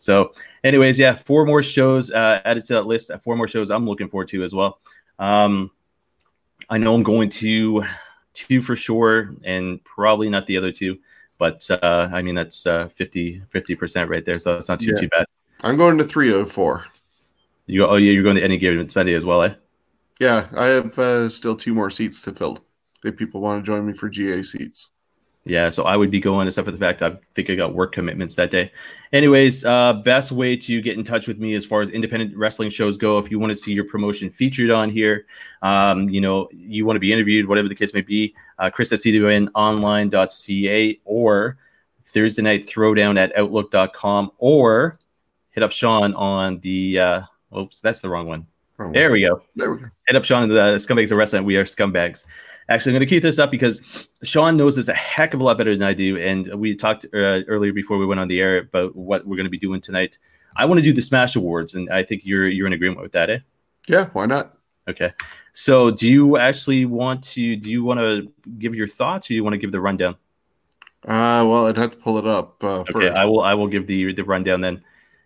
So, 0.00 0.32
anyways, 0.64 0.98
yeah, 0.98 1.12
four 1.12 1.44
more 1.44 1.62
shows 1.62 2.10
uh, 2.10 2.40
added 2.44 2.64
to 2.66 2.72
that 2.72 2.86
list. 2.86 3.10
Four 3.22 3.36
more 3.36 3.46
shows 3.46 3.70
I'm 3.70 3.86
looking 3.86 4.08
forward 4.08 4.28
to 4.28 4.42
as 4.42 4.54
well. 4.54 4.80
Um, 5.18 5.70
I 6.70 6.78
know 6.78 6.94
I'm 6.94 7.02
going 7.02 7.28
to 7.28 7.84
two 8.32 8.62
for 8.62 8.74
sure, 8.74 9.34
and 9.44 9.82
probably 9.84 10.30
not 10.30 10.46
the 10.46 10.56
other 10.56 10.72
two. 10.72 10.98
But 11.36 11.70
uh, 11.70 12.08
I 12.12 12.22
mean, 12.22 12.34
that's 12.34 12.66
uh, 12.66 12.88
50 12.88 13.42
percent 13.76 14.10
right 14.10 14.24
there, 14.24 14.38
so 14.38 14.56
it's 14.56 14.68
not 14.68 14.80
too 14.80 14.92
yeah. 14.94 15.00
too 15.00 15.08
bad. 15.08 15.26
I'm 15.62 15.76
going 15.76 15.98
to 15.98 16.04
304. 16.04 16.86
You 17.66 17.80
go, 17.80 17.90
oh 17.90 17.96
yeah, 17.96 18.12
you're 18.12 18.22
going 18.22 18.36
to 18.36 18.42
any 18.42 18.56
given 18.56 18.88
Sunday 18.88 19.14
as 19.14 19.24
well, 19.24 19.42
eh? 19.42 19.54
Yeah, 20.18 20.48
I 20.56 20.66
have 20.66 20.98
uh, 20.98 21.28
still 21.28 21.56
two 21.56 21.74
more 21.74 21.90
seats 21.90 22.20
to 22.22 22.32
fill 22.32 22.58
if 23.04 23.16
people 23.16 23.40
want 23.40 23.62
to 23.62 23.66
join 23.66 23.86
me 23.86 23.92
for 23.92 24.08
GA 24.08 24.42
seats. 24.42 24.90
Yeah, 25.46 25.70
so 25.70 25.84
I 25.84 25.96
would 25.96 26.10
be 26.10 26.20
going, 26.20 26.46
except 26.46 26.66
for 26.66 26.72
the 26.72 26.78
fact 26.78 27.02
I 27.02 27.16
think 27.34 27.48
I 27.48 27.54
got 27.54 27.74
work 27.74 27.92
commitments 27.92 28.34
that 28.34 28.50
day. 28.50 28.70
Anyways, 29.12 29.64
uh, 29.64 29.94
best 29.94 30.32
way 30.32 30.54
to 30.54 30.82
get 30.82 30.98
in 30.98 31.04
touch 31.04 31.26
with 31.26 31.38
me 31.38 31.54
as 31.54 31.64
far 31.64 31.80
as 31.80 31.88
independent 31.88 32.36
wrestling 32.36 32.68
shows 32.68 32.98
go, 32.98 33.18
if 33.18 33.30
you 33.30 33.38
want 33.38 33.50
to 33.50 33.56
see 33.56 33.72
your 33.72 33.84
promotion 33.84 34.28
featured 34.28 34.70
on 34.70 34.90
here, 34.90 35.24
um, 35.62 36.10
you 36.10 36.20
know, 36.20 36.46
you 36.52 36.84
want 36.84 36.96
to 36.96 37.00
be 37.00 37.10
interviewed, 37.10 37.48
whatever 37.48 37.68
the 37.68 37.74
case 37.74 37.94
may 37.94 38.02
be, 38.02 38.34
uh, 38.58 38.68
Chris 38.68 38.92
at 38.92 38.98
cwnonline.ca 38.98 41.00
or 41.04 41.56
Thursday 42.04 42.42
night 42.42 42.66
throwdown 42.66 43.18
at 43.18 43.34
outlook.com 43.36 44.32
or 44.36 44.98
hit 45.52 45.62
up 45.62 45.72
Sean 45.72 46.12
on 46.14 46.60
the, 46.60 46.98
uh, 46.98 47.22
oops, 47.56 47.80
that's 47.80 48.00
the 48.00 48.10
wrong 48.10 48.26
one. 48.26 48.46
There 48.92 49.12
we 49.12 49.22
go. 49.22 49.42
There 49.56 49.72
we 49.72 49.78
go. 49.78 49.86
Hit 50.06 50.16
up 50.16 50.24
Sean, 50.24 50.48
the 50.48 50.76
Scumbags 50.76 51.10
of 51.10 51.18
Wrestling. 51.18 51.44
We 51.44 51.56
are 51.56 51.64
Scumbags. 51.64 52.24
Actually, 52.70 52.92
I'm 52.92 52.94
going 52.94 53.08
to 53.08 53.14
keep 53.14 53.22
this 53.22 53.40
up 53.40 53.50
because 53.50 54.08
Sean 54.22 54.56
knows 54.56 54.76
this 54.76 54.86
a 54.86 54.94
heck 54.94 55.34
of 55.34 55.40
a 55.40 55.44
lot 55.44 55.58
better 55.58 55.72
than 55.72 55.82
I 55.82 55.92
do. 55.92 56.16
And 56.18 56.54
we 56.54 56.76
talked 56.76 57.04
uh, 57.12 57.42
earlier 57.48 57.72
before 57.72 57.98
we 57.98 58.06
went 58.06 58.20
on 58.20 58.28
the 58.28 58.40
air 58.40 58.58
about 58.58 58.94
what 58.94 59.26
we're 59.26 59.36
going 59.36 59.44
to 59.44 59.50
be 59.50 59.58
doing 59.58 59.80
tonight. 59.80 60.18
I 60.54 60.64
want 60.66 60.78
to 60.78 60.82
do 60.82 60.92
the 60.92 61.02
Smash 61.02 61.34
Awards, 61.34 61.74
and 61.74 61.90
I 61.90 62.04
think 62.04 62.22
you're 62.24 62.48
you're 62.48 62.66
in 62.66 62.72
agreement 62.72 63.02
with 63.02 63.12
that, 63.12 63.28
eh? 63.28 63.38
Yeah, 63.88 64.06
why 64.12 64.26
not? 64.26 64.56
Okay. 64.88 65.12
So, 65.52 65.90
do 65.90 66.08
you 66.08 66.38
actually 66.38 66.84
want 66.84 67.22
to? 67.24 67.56
Do 67.56 67.68
you 67.68 67.82
want 67.82 67.98
to 67.98 68.32
give 68.58 68.74
your 68.74 68.86
thoughts, 68.86 69.26
or 69.26 69.28
do 69.28 69.34
you 69.34 69.44
want 69.44 69.54
to 69.54 69.58
give 69.58 69.72
the 69.72 69.80
rundown? 69.80 70.16
Uh, 71.06 71.44
well, 71.46 71.66
I'd 71.66 71.76
have 71.76 71.92
to 71.92 71.96
pull 71.96 72.18
it 72.18 72.26
up. 72.26 72.62
Uh, 72.62 72.80
okay. 72.80 73.10
I 73.10 73.24
will. 73.24 73.40
I 73.40 73.54
will 73.54 73.68
give 73.68 73.86
the 73.86 74.12
the 74.12 74.24
rundown 74.24 74.60
then. 74.60 74.82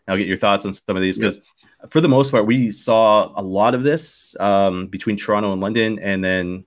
I'll 0.09 0.19
get 0.19 0.27
your 0.27 0.37
thoughts 0.37 0.67
on 0.67 0.73
some 0.73 0.97
of 0.97 1.03
these 1.03 1.19
because, 1.19 1.39
yeah. 1.39 1.87
for 1.89 2.01
the 2.01 2.09
most 2.09 2.31
part, 2.31 2.47
we 2.47 2.71
saw 2.71 3.33
a 3.37 3.43
lot 3.43 3.75
of 3.75 3.83
this 3.83 4.37
um, 4.39 4.87
between 4.87 5.17
Toronto 5.17 5.53
and 5.53 5.63
London, 5.63 5.99
and 5.99 6.23
then 6.23 6.65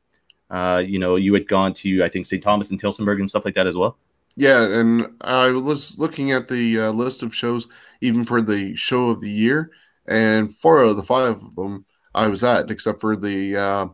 uh, 0.50 0.84
you 0.86 1.00
know, 1.00 1.16
you 1.16 1.34
had 1.34 1.48
gone 1.48 1.74
to 1.74 2.04
I 2.04 2.10
think 2.10 2.26
St. 2.26 2.42
Thomas 2.42 2.72
and 2.72 2.82
Tillsonburg 2.82 3.20
and 3.20 3.30
stuff 3.30 3.46
like 3.46 3.56
that 3.56 3.68
as 3.68 3.76
well. 3.76 3.98
Yeah, 4.36 4.64
and 4.64 5.16
I 5.22 5.50
was 5.52 5.98
looking 5.98 6.32
at 6.32 6.48
the 6.48 6.80
uh, 6.80 6.92
list 6.92 7.24
of 7.24 7.34
shows 7.34 7.68
even 8.02 8.24
for 8.24 8.42
the 8.42 8.76
show 8.76 9.10
of 9.10 9.22
the 9.22 9.32
year, 9.32 9.72
and 10.08 10.54
four 10.54 10.84
of 10.84 10.96
the 10.96 11.04
five 11.04 11.42
of 11.42 11.56
them 11.56 11.86
I 12.14 12.28
was 12.28 12.44
at, 12.44 12.70
except 12.72 13.02
for 13.02 13.16
the 13.16 13.56
uh, 13.56 13.88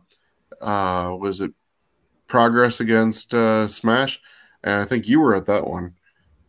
uh, 0.60 1.16
was 1.16 1.40
it 1.40 1.52
Progress 2.26 2.80
against 2.80 3.34
uh, 3.34 3.68
Smash, 3.68 4.20
and 4.62 4.80
I 4.80 4.84
think 4.84 5.08
you 5.08 5.20
were 5.20 5.34
at 5.34 5.46
that 5.46 5.66
one 5.66 5.94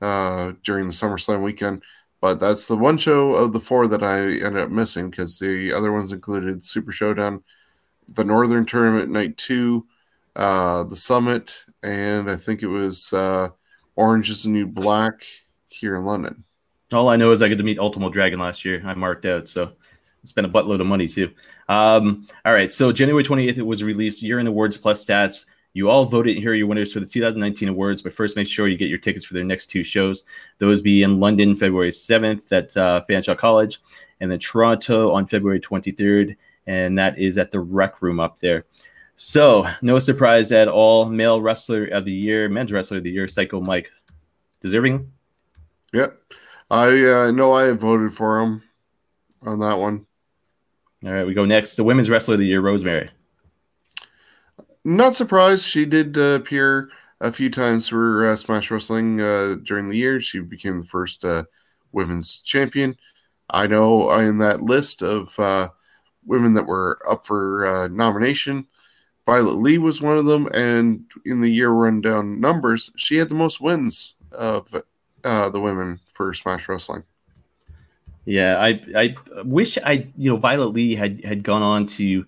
uh, 0.02 0.54
during 0.64 0.88
the 0.88 0.94
SummerSlam 0.94 1.42
weekend. 1.44 1.84
But 2.22 2.40
that's 2.40 2.68
the 2.68 2.78
one 2.78 2.98
show 2.98 3.34
of 3.34 3.54
the 3.54 3.60
four 3.60 3.88
that 3.90 4.02
I 4.04 4.20
ended 4.22 4.58
up 4.58 4.72
missing 4.72 5.10
because 5.10 5.38
the 5.38 5.74
other 5.74 5.92
ones 5.92 6.12
included 6.14 6.66
Super 6.66 6.92
Showdown, 6.92 7.44
the 8.08 8.24
Northern 8.24 8.66
Tournament 8.66 9.12
Night 9.12 9.38
Two, 9.38 9.86
uh, 10.36 10.84
the 10.84 10.96
Summit, 10.96 11.64
and 11.84 12.30
I 12.30 12.36
think 12.36 12.64
it 12.64 12.68
was 12.68 13.14
uh, 13.14 13.50
Orange 13.96 14.30
is 14.30 14.44
the 14.44 14.50
New 14.50 14.68
Black 14.68 15.26
here 15.70 15.96
in 15.96 16.06
London. 16.06 16.44
All 16.92 17.10
I 17.10 17.16
know 17.16 17.32
is 17.32 17.42
I 17.42 17.50
got 17.50 17.58
to 17.58 17.64
meet 17.64 17.80
Ultimo 17.80 18.10
Dragon 18.10 18.40
last 18.40 18.64
year. 18.64 18.82
I 18.86 18.94
marked 18.94 19.26
out, 19.26 19.50
so 19.50 19.74
it's 20.22 20.32
been 20.32 20.46
a 20.46 20.50
buttload 20.50 20.82
of 20.82 20.88
money 20.88 21.08
too. 21.08 21.32
Um, 21.70 22.28
all 22.46 22.54
right, 22.54 22.74
so 22.74 22.92
January 22.92 23.24
28th, 23.24 23.58
it 23.58 23.66
was 23.66 23.84
released. 23.84 24.22
Year 24.22 24.40
in 24.40 24.48
Awards 24.48 24.78
plus 24.78 25.04
stats. 25.04 25.46
You 25.74 25.90
all 25.90 26.06
voted 26.06 26.36
and 26.36 26.42
here 26.42 26.52
are 26.52 26.56
your 26.56 26.68
winners 26.68 26.94
for 26.94 27.02
the 27.02 27.06
2019 27.06 27.68
awards, 27.68 28.02
but 28.02 28.14
first 28.14 28.38
make 28.38 28.48
sure 28.48 28.70
you 28.70 28.78
get 28.78 28.88
your 28.88 28.98
tickets 28.98 29.26
for 29.26 29.34
their 29.34 29.44
next 29.44 29.66
two 29.66 29.84
shows. 29.84 30.24
Those 30.58 30.82
be 30.82 31.04
in 31.04 31.20
London 31.20 31.54
February 31.54 31.92
7th 31.92 32.50
at 32.54 32.76
uh, 32.78 33.04
Fanshawe 33.10 33.38
College, 33.38 33.82
and 34.22 34.32
then 34.32 34.40
Toronto 34.40 35.12
on 35.12 35.26
February 35.28 35.60
23rd, 35.60 36.38
and 36.66 36.98
that 36.98 37.20
is 37.20 37.38
at 37.38 37.52
the 37.52 37.60
Rec 37.60 38.02
Room 38.02 38.22
up 38.22 38.40
there. 38.40 38.66
So, 39.18 39.68
no 39.82 40.00
surprise 40.00 40.52
at 40.52 40.68
all. 40.68 41.06
Male 41.06 41.42
wrestler 41.42 41.86
of 41.86 42.04
the 42.06 42.12
year, 42.12 42.50
men's 42.50 42.72
wrestler 42.72 42.98
of 42.98 43.04
the 43.04 43.12
year, 43.12 43.28
Psycho 43.28 43.62
Mike. 43.62 43.92
Deserving? 44.62 45.12
Yep. 45.94 46.20
I 46.70 46.88
uh, 46.88 47.32
know 47.32 47.54
I 47.54 47.72
voted 47.72 48.14
for 48.14 48.40
him 48.40 48.64
on 49.42 49.60
that 49.60 49.78
one. 49.78 50.06
All 51.06 51.12
right, 51.12 51.26
we 51.26 51.34
go 51.34 51.46
next. 51.46 51.76
The 51.76 51.84
women's 51.84 52.10
wrestler 52.10 52.34
of 52.34 52.40
the 52.40 52.48
year, 52.48 52.62
Rosemary. 52.62 53.10
Not 54.84 55.16
surprised. 55.16 55.66
She 55.66 55.86
did 55.86 56.18
uh, 56.18 56.40
appear 56.40 56.90
a 57.22 57.32
few 57.32 57.50
times 57.50 57.88
for 57.88 58.28
uh, 58.28 58.36
Smash 58.36 58.70
Wrestling 58.70 59.22
uh, 59.22 59.58
during 59.64 59.88
the 59.88 59.98
year. 59.98 60.20
She 60.20 60.40
became 60.40 60.80
the 60.80 60.86
first 60.86 61.24
uh, 61.24 61.44
women's 61.92 62.42
champion. 62.42 62.98
I 63.50 63.68
know 63.68 64.12
in 64.18 64.40
that 64.40 64.62
list 64.62 65.02
of 65.02 65.40
uh, 65.40 65.70
women 66.26 66.54
that 66.54 66.66
were 66.66 67.00
up 67.10 67.26
for 67.26 67.88
nomination, 67.92 68.68
Violet 69.26 69.56
Lee 69.56 69.78
was 69.78 70.02
one 70.02 70.18
of 70.18 70.26
them, 70.26 70.48
and 70.54 71.06
in 71.26 71.42
the 71.42 71.50
year 71.50 71.70
rundown 71.70 72.40
numbers, 72.40 72.92
she 72.96 73.18
had 73.18 73.30
the 73.30 73.36
most 73.36 73.60
wins 73.60 74.16
of 74.32 74.74
uh, 75.24 75.50
the 75.50 75.60
women 75.60 76.00
for 76.08 76.34
Smash 76.34 76.70
Wrestling. 76.70 77.04
Yeah, 78.26 78.58
I 78.60 78.82
I 78.96 79.16
wish 79.44 79.78
I 79.84 80.08
you 80.18 80.30
know 80.30 80.38
Violet 80.38 80.70
Lee 80.70 80.96
had 80.96 81.24
had 81.24 81.44
gone 81.44 81.62
on 81.62 81.86
to 81.88 82.26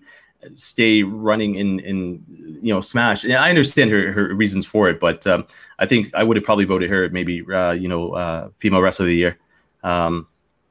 stay 0.54 1.02
running 1.02 1.56
in 1.56 1.80
in 1.80 2.24
you 2.62 2.72
know 2.72 2.80
Smash. 2.80 3.24
And 3.24 3.34
I 3.34 3.48
understand 3.48 3.90
her 3.90 4.12
her 4.12 4.34
reasons 4.34 4.66
for 4.66 4.88
it, 4.88 5.00
but 5.00 5.26
um, 5.26 5.46
I 5.78 5.86
think 5.86 6.14
I 6.14 6.22
would 6.22 6.36
have 6.36 6.44
probably 6.44 6.64
voted 6.64 6.90
her 6.90 7.08
maybe 7.10 7.44
uh, 7.52 7.72
you 7.72 7.88
know 7.88 8.12
uh, 8.12 8.48
female 8.58 8.80
wrestler 8.80 9.04
of 9.04 9.08
the 9.08 9.16
year. 9.16 9.38
Um, 9.82 10.26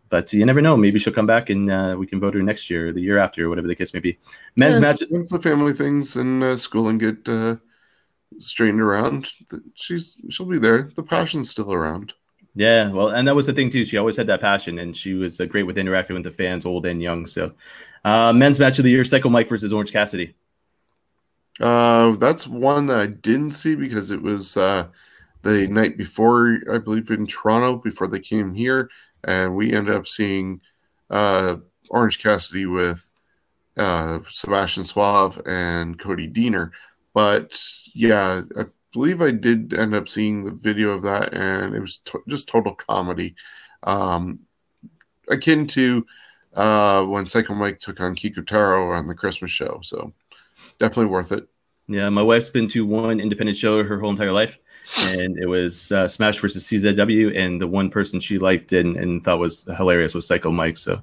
but 0.09 0.31
you 0.33 0.45
never 0.45 0.61
know. 0.61 0.77
Maybe 0.77 0.99
she'll 0.99 1.13
come 1.13 1.25
back 1.25 1.49
and 1.49 1.71
uh, 1.71 1.95
we 1.97 2.07
can 2.07 2.19
vote 2.19 2.33
her 2.33 2.41
next 2.41 2.69
year, 2.69 2.89
or 2.89 2.93
the 2.93 3.01
year 3.01 3.17
after, 3.17 3.45
or 3.45 3.49
whatever 3.49 3.67
the 3.67 3.75
case 3.75 3.93
may 3.93 3.99
be. 3.99 4.17
Men's 4.55 4.75
yeah, 4.75 4.79
match. 4.81 4.99
The 4.99 5.39
family 5.41 5.73
things 5.73 6.15
and 6.15 6.43
uh, 6.43 6.57
schooling 6.57 6.97
get 6.97 7.27
uh, 7.27 7.57
straightened 8.37 8.81
around, 8.81 9.31
she's 9.73 10.15
she'll 10.29 10.45
be 10.45 10.59
there. 10.59 10.91
The 10.95 11.03
passion's 11.03 11.49
still 11.49 11.73
around. 11.73 12.13
Yeah, 12.55 12.89
well, 12.89 13.09
and 13.09 13.27
that 13.27 13.35
was 13.35 13.45
the 13.45 13.53
thing 13.53 13.69
too. 13.69 13.85
She 13.85 13.97
always 13.97 14.17
had 14.17 14.27
that 14.27 14.41
passion, 14.41 14.79
and 14.79 14.95
she 14.95 15.13
was 15.13 15.39
uh, 15.39 15.45
great 15.45 15.63
with 15.63 15.77
interacting 15.77 16.15
with 16.15 16.23
the 16.23 16.31
fans, 16.31 16.65
old 16.65 16.85
and 16.85 17.01
young. 17.01 17.27
So, 17.27 17.53
uh, 18.03 18.33
men's 18.33 18.59
match 18.59 18.79
of 18.79 18.83
the 18.83 18.91
year: 18.91 19.03
Psycho 19.03 19.29
Mike 19.29 19.47
versus 19.47 19.71
Orange 19.71 19.91
Cassidy. 19.91 20.35
Uh, 21.59 22.15
that's 22.17 22.47
one 22.47 22.85
that 22.87 22.99
I 22.99 23.07
didn't 23.07 23.51
see 23.51 23.75
because 23.75 24.11
it 24.11 24.21
was 24.21 24.57
uh, 24.57 24.87
the 25.43 25.67
night 25.67 25.97
before, 25.97 26.59
I 26.71 26.77
believe, 26.77 27.09
in 27.09 27.25
Toronto 27.25 27.77
before 27.77 28.07
they 28.07 28.19
came 28.19 28.53
here 28.53 28.89
and 29.23 29.55
we 29.55 29.73
ended 29.73 29.95
up 29.95 30.07
seeing 30.07 30.61
uh, 31.09 31.57
Orange 31.89 32.21
Cassidy 32.21 32.65
with 32.65 33.11
uh, 33.77 34.19
Sebastian 34.29 34.83
Suave 34.83 35.41
and 35.45 35.99
Cody 35.99 36.27
Deaner. 36.27 36.71
But 37.13 37.59
yeah, 37.93 38.41
I 38.57 38.63
believe 38.93 39.21
I 39.21 39.31
did 39.31 39.73
end 39.73 39.95
up 39.95 40.07
seeing 40.07 40.43
the 40.43 40.51
video 40.51 40.91
of 40.91 41.01
that, 41.03 41.33
and 41.33 41.75
it 41.75 41.79
was 41.79 41.97
to- 41.99 42.23
just 42.27 42.47
total 42.47 42.75
comedy, 42.75 43.35
um, 43.83 44.39
akin 45.29 45.67
to 45.67 46.05
uh, 46.55 47.03
when 47.03 47.27
Psycho 47.27 47.53
Mike 47.53 47.79
took 47.79 47.99
on 47.99 48.15
Kikutaro 48.15 48.97
on 48.97 49.07
the 49.07 49.15
Christmas 49.15 49.51
show. 49.51 49.79
So 49.83 50.13
definitely 50.79 51.11
worth 51.11 51.31
it. 51.31 51.47
Yeah, 51.87 52.09
my 52.09 52.21
wife's 52.21 52.49
been 52.49 52.67
to 52.69 52.85
one 52.85 53.19
independent 53.19 53.57
show 53.57 53.83
her 53.83 53.99
whole 53.99 54.09
entire 54.09 54.31
life 54.31 54.57
and 54.95 55.37
it 55.37 55.47
was 55.47 55.91
uh, 55.91 56.07
Smash 56.07 56.39
versus 56.39 56.63
CZW, 56.65 57.37
and 57.37 57.59
the 57.59 57.67
one 57.67 57.89
person 57.89 58.19
she 58.19 58.37
liked 58.37 58.71
and, 58.73 58.95
and 58.95 59.23
thought 59.23 59.39
was 59.39 59.63
hilarious 59.77 60.13
was 60.13 60.27
Psycho 60.27 60.51
Mike. 60.51 60.77
So 60.77 61.01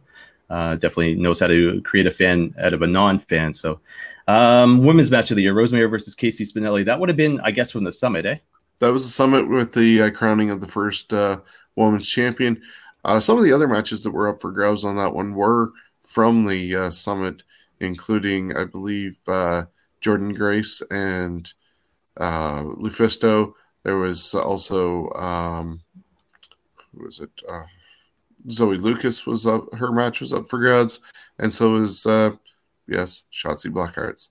uh, 0.50 0.74
definitely 0.76 1.14
knows 1.16 1.40
how 1.40 1.46
to 1.46 1.80
create 1.82 2.06
a 2.06 2.10
fan 2.10 2.54
out 2.58 2.72
of 2.72 2.82
a 2.82 2.86
non-fan. 2.86 3.54
So 3.54 3.80
um, 4.28 4.84
women's 4.84 5.10
match 5.10 5.30
of 5.30 5.36
the 5.36 5.42
year: 5.42 5.54
Rosemary 5.54 5.86
versus 5.86 6.14
Casey 6.14 6.44
Spinelli. 6.44 6.84
That 6.84 6.98
would 6.98 7.08
have 7.08 7.16
been, 7.16 7.40
I 7.40 7.50
guess, 7.50 7.70
from 7.70 7.84
the 7.84 7.92
summit, 7.92 8.26
eh? 8.26 8.36
That 8.80 8.92
was 8.92 9.04
the 9.04 9.10
summit 9.10 9.48
with 9.48 9.72
the 9.72 10.02
uh, 10.02 10.10
crowning 10.10 10.50
of 10.50 10.60
the 10.60 10.66
first 10.66 11.12
uh, 11.12 11.40
women's 11.76 12.08
champion. 12.08 12.62
Uh, 13.04 13.20
some 13.20 13.36
of 13.36 13.44
the 13.44 13.52
other 13.52 13.68
matches 13.68 14.02
that 14.02 14.10
were 14.10 14.28
up 14.28 14.40
for 14.40 14.50
grabs 14.50 14.84
on 14.84 14.96
that 14.96 15.14
one 15.14 15.34
were 15.34 15.72
from 16.06 16.46
the 16.46 16.74
uh, 16.74 16.90
summit, 16.90 17.42
including, 17.80 18.56
I 18.56 18.64
believe, 18.64 19.18
Jordan 20.00 20.32
Grace 20.32 20.82
and 20.90 21.52
Lufisto 22.18 23.54
there 23.84 23.96
was 23.98 24.34
also 24.34 25.10
um, 25.10 25.80
who 26.92 27.04
was 27.04 27.20
it? 27.20 27.30
Uh, 27.48 27.64
Zoe 28.50 28.76
Lucas 28.76 29.26
was 29.26 29.46
up. 29.46 29.72
Her 29.74 29.92
match 29.92 30.20
was 30.20 30.32
up 30.32 30.48
for 30.48 30.58
grabs, 30.58 31.00
and 31.38 31.52
so 31.52 31.72
was 31.72 32.04
uh, 32.06 32.32
yes, 32.88 33.24
Shotzi 33.32 33.70
Blackhearts. 33.70 34.30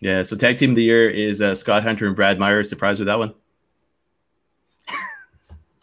Yeah. 0.00 0.22
So 0.24 0.36
tag 0.36 0.58
team 0.58 0.70
of 0.70 0.76
the 0.76 0.82
year 0.82 1.08
is 1.08 1.40
uh, 1.40 1.54
Scott 1.54 1.84
Hunter 1.84 2.06
and 2.06 2.16
Brad 2.16 2.38
Meyer. 2.38 2.64
Surprised 2.64 2.98
with 2.98 3.06
that 3.06 3.18
one? 3.18 3.34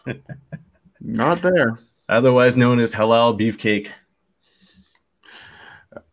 Not 1.01 1.41
there. 1.41 1.79
Otherwise 2.09 2.57
known 2.57 2.79
as 2.79 2.91
Halal 2.91 3.39
Beefcake. 3.39 3.89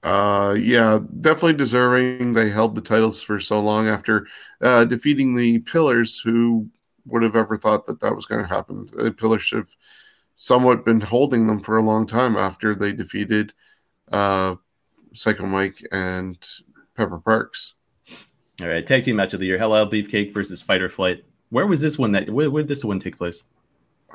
Uh, 0.03 0.55
yeah, 0.59 1.01
definitely 1.20 1.55
deserving. 1.55 2.32
They 2.32 2.49
held 2.49 2.74
the 2.76 2.80
titles 2.80 3.22
for 3.22 3.41
so 3.41 3.61
long 3.61 3.89
after 3.89 4.28
uh, 4.61 4.84
defeating 4.84 5.34
the 5.34 5.59
Pillars, 5.61 6.20
who 6.20 6.68
would 7.07 7.22
have 7.22 7.36
ever 7.36 7.57
thought 7.57 7.86
that 7.86 8.00
that 8.00 8.14
was 8.14 8.26
going 8.26 8.42
to 8.42 8.48
happen. 8.48 8.86
The 8.92 9.12
Pillars 9.12 9.50
have 9.50 9.68
somewhat 10.36 10.84
been 10.84 11.00
holding 11.00 11.46
them 11.46 11.61
for 11.61 11.76
a 11.76 11.82
long 11.82 12.07
time 12.07 12.36
after 12.36 12.74
they 12.74 12.92
defeated 12.92 13.52
uh, 14.12 14.57
Psycho 15.14 15.46
Mike 15.46 15.86
and 15.92 16.38
Pepper 16.96 17.18
Parks. 17.18 17.74
All 18.61 18.68
right, 18.68 18.86
tag 18.86 19.04
team 19.04 19.16
match 19.16 19.34
of 19.34 19.40
the 19.40 19.46
year: 19.46 19.59
Halal 19.59 19.90
Beefcake 19.90 20.32
versus 20.32 20.62
Fighter 20.62 20.88
Flight. 20.88 21.24
Where 21.50 21.66
was 21.66 21.80
this 21.80 21.98
one? 21.98 22.12
That 22.12 22.30
where, 22.30 22.50
where 22.50 22.62
did 22.62 22.68
this 22.68 22.84
one 22.84 22.98
take 22.98 23.18
place? 23.18 23.44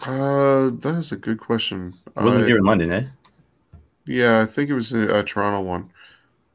Uh, 0.04 0.72
that 0.80 0.96
is 0.98 1.12
a 1.12 1.18
good 1.18 1.40
question. 1.40 1.94
It 2.16 2.24
wasn't 2.24 2.44
I- 2.44 2.48
here 2.48 2.58
in 2.58 2.64
London, 2.64 2.92
eh? 2.92 3.04
Yeah, 4.06 4.42
I 4.42 4.46
think 4.46 4.70
it 4.70 4.74
was 4.74 4.94
a, 4.94 5.20
a 5.20 5.24
Toronto 5.24 5.62
one, 5.62 5.92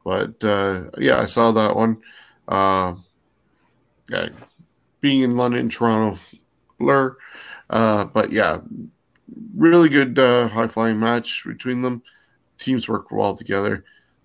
but 0.03 0.43
uh, 0.43 0.91
yeah, 0.97 1.19
I 1.19 1.25
saw 1.25 1.53
that 1.53 1.75
one. 1.75 2.01
Uh, 2.45 2.95
yeah, 4.09 4.27
being 5.01 5.21
in 5.21 5.37
London, 5.37 5.69
Toronto, 5.69 6.19
blur. 6.79 7.15
Uh, 7.69 8.05
but 8.05 8.31
yeah, 8.31 8.59
really 9.55 9.89
good 9.89 10.17
uh, 10.17 10.47
high 10.47 10.67
flying 10.67 10.99
match 10.99 11.43
between 11.45 11.81
them. 11.81 12.01
Teams 12.57 12.87
work 12.87 13.11
well 13.11 13.35
together. 13.35 13.83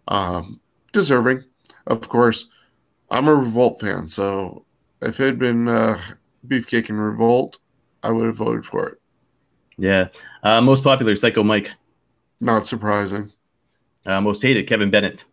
Um, 0.09 0.61
deserving, 0.93 1.45
of 1.87 2.09
course. 2.09 2.49
I'm 3.11 3.29
a 3.29 3.35
Revolt 3.35 3.79
fan, 3.81 4.09
so 4.09 4.65
if 5.03 5.21
it 5.21 5.27
had 5.27 5.39
been 5.39 5.69
uh, 5.69 6.01
Beefcake 6.47 6.89
and 6.89 6.99
Revolt, 6.99 7.59
I 8.03 8.11
would 8.11 8.27
have 8.27 8.37
voted 8.37 8.65
for 8.65 8.89
it. 8.89 9.01
Yeah. 9.77 10.09
Uh, 10.43 10.61
most 10.63 10.83
popular, 10.83 11.15
Psycho 11.17 11.43
Mike. 11.43 11.73
Not 12.41 12.67
surprising. 12.67 13.33
Uh, 14.07 14.21
most 14.21 14.43
hated, 14.43 14.67
Kevin 14.67 14.91
Bennett. 14.91 15.25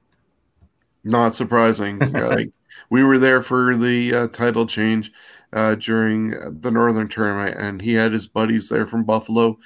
Not 1.04 1.36
surprising. 1.36 2.00
like 2.12 2.52
we 2.89 3.03
were 3.03 3.19
there 3.19 3.41
for 3.41 3.75
the 3.75 4.13
uh, 4.13 4.27
title 4.30 4.65
change 4.65 5.11
uh, 5.53 5.75
during 5.75 6.59
the 6.61 6.71
Northern 6.71 7.07
Tournament, 7.07 7.57
and 7.59 7.82
he 7.82 7.93
had 7.93 8.11
his 8.11 8.27
buddies 8.27 8.69
there 8.69 8.86
from 8.86 9.03
Buffalo 9.03 9.57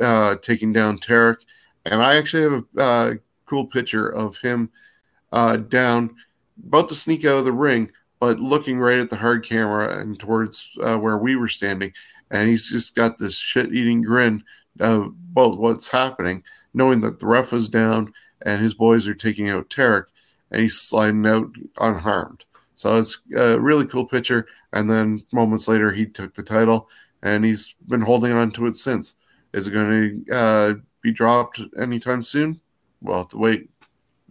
uh, 0.00 0.36
taking 0.42 0.72
down 0.72 0.98
Tarek. 0.98 1.38
And 1.84 2.02
I 2.02 2.16
actually 2.16 2.42
have 2.42 2.64
a 2.76 2.80
uh, 2.80 3.14
cool 3.46 3.66
picture 3.66 4.08
of 4.08 4.38
him 4.38 4.70
uh, 5.32 5.56
down, 5.56 6.16
about 6.66 6.88
to 6.88 6.94
sneak 6.94 7.24
out 7.24 7.38
of 7.38 7.44
the 7.44 7.52
ring, 7.52 7.90
but 8.18 8.40
looking 8.40 8.78
right 8.78 8.98
at 8.98 9.10
the 9.10 9.16
hard 9.16 9.44
camera 9.44 9.98
and 9.98 10.18
towards 10.18 10.76
uh, 10.82 10.96
where 10.98 11.18
we 11.18 11.36
were 11.36 11.48
standing. 11.48 11.92
And 12.30 12.48
he's 12.48 12.70
just 12.70 12.94
got 12.94 13.18
this 13.18 13.38
shit-eating 13.38 14.02
grin 14.02 14.42
of 14.80 15.12
both 15.14 15.58
what's 15.58 15.90
happening, 15.90 16.42
knowing 16.74 17.02
that 17.02 17.18
the 17.18 17.26
ref 17.26 17.52
is 17.52 17.68
down 17.68 18.12
and 18.42 18.60
his 18.60 18.74
boys 18.74 19.06
are 19.06 19.14
taking 19.14 19.48
out 19.48 19.70
Tarek 19.70 20.06
and 20.50 20.62
he's 20.62 20.78
sliding 20.78 21.26
out 21.26 21.50
unharmed. 21.78 22.44
So 22.76 22.98
it's 22.98 23.22
a 23.34 23.58
really 23.58 23.86
cool 23.86 24.04
picture. 24.06 24.46
And 24.72 24.88
then 24.88 25.24
moments 25.32 25.66
later, 25.66 25.90
he 25.90 26.06
took 26.06 26.34
the 26.34 26.42
title 26.42 26.88
and 27.22 27.44
he's 27.44 27.74
been 27.88 28.02
holding 28.02 28.32
on 28.32 28.52
to 28.52 28.66
it 28.66 28.76
since. 28.76 29.16
Is 29.52 29.66
it 29.66 29.72
going 29.72 30.24
to 30.26 30.34
uh, 30.34 30.74
be 31.00 31.10
dropped 31.10 31.60
anytime 31.78 32.22
soon? 32.22 32.60
Well, 33.00 33.18
have 33.18 33.28
to 33.28 33.38
wait. 33.38 33.70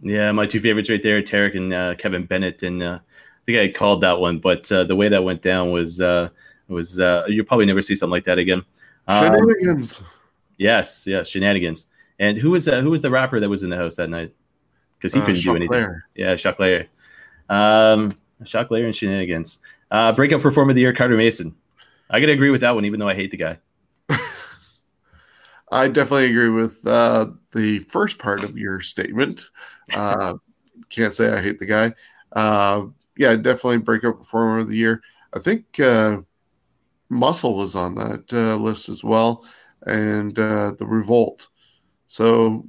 Yeah, 0.00 0.30
my 0.32 0.46
two 0.46 0.60
favorites 0.60 0.88
right 0.88 1.02
there, 1.02 1.20
Tarek 1.22 1.56
and 1.56 1.74
uh, 1.74 1.94
Kevin 1.96 2.24
Bennett. 2.24 2.62
And 2.62 2.82
uh, 2.82 3.00
I 3.02 3.44
think 3.44 3.58
I 3.58 3.76
called 3.76 4.00
that 4.02 4.20
one, 4.20 4.38
but 4.38 4.70
uh, 4.70 4.84
the 4.84 4.94
way 4.94 5.08
that 5.08 5.24
went 5.24 5.42
down 5.42 5.72
was 5.72 6.00
uh, 6.00 6.28
was 6.68 7.00
uh, 7.00 7.24
you'll 7.28 7.46
probably 7.46 7.66
never 7.66 7.82
see 7.82 7.96
something 7.96 8.12
like 8.12 8.24
that 8.24 8.38
again. 8.38 8.62
Um, 9.08 9.24
Shenanigans. 9.24 10.02
yes, 10.58 11.06
yes, 11.06 11.28
shenanigans. 11.28 11.88
And 12.18 12.38
who 12.38 12.50
was 12.50 12.68
uh, 12.68 12.80
who 12.80 12.90
was 12.90 13.02
the 13.02 13.10
rapper 13.10 13.40
that 13.40 13.48
was 13.48 13.62
in 13.62 13.70
the 13.70 13.76
house 13.76 13.96
that 13.96 14.10
night? 14.10 14.34
Because 14.98 15.12
he 15.12 15.20
Uh, 15.20 15.26
couldn't 15.26 15.42
do 15.42 15.56
anything. 15.56 16.00
Yeah, 16.14 16.36
Layer. 16.58 16.86
Um, 17.48 18.16
Shock 18.44 18.70
Layer 18.70 18.86
and 18.86 18.94
shenanigans. 18.94 19.60
Uh, 19.90 20.12
breakout 20.12 20.42
performer 20.42 20.70
of 20.70 20.74
the 20.74 20.82
year, 20.82 20.92
Carter 20.92 21.16
Mason. 21.16 21.54
I 22.10 22.20
gotta 22.20 22.32
agree 22.32 22.50
with 22.50 22.60
that 22.60 22.74
one, 22.74 22.84
even 22.84 23.00
though 23.00 23.08
I 23.08 23.14
hate 23.14 23.30
the 23.30 23.36
guy. 23.36 23.58
I 25.70 25.88
definitely 25.88 26.26
agree 26.26 26.50
with 26.50 26.86
uh, 26.86 27.28
the 27.52 27.80
first 27.80 28.18
part 28.18 28.44
of 28.44 28.56
your 28.56 28.80
statement. 28.80 29.48
Uh, 29.92 30.34
can't 30.90 31.14
say 31.14 31.32
I 31.32 31.42
hate 31.42 31.58
the 31.58 31.66
guy. 31.66 31.94
Uh, 32.32 32.86
yeah, 33.16 33.34
definitely 33.34 33.78
breakout 33.78 34.18
performer 34.18 34.58
of 34.58 34.68
the 34.68 34.76
year. 34.76 35.02
I 35.34 35.38
think 35.38 35.80
uh, 35.80 36.18
Muscle 37.08 37.56
was 37.56 37.74
on 37.74 37.94
that 37.96 38.32
uh, 38.32 38.56
list 38.56 38.88
as 38.88 39.02
well, 39.02 39.44
and 39.86 40.38
uh, 40.38 40.72
the 40.78 40.86
Revolt. 40.86 41.48
So 42.06 42.64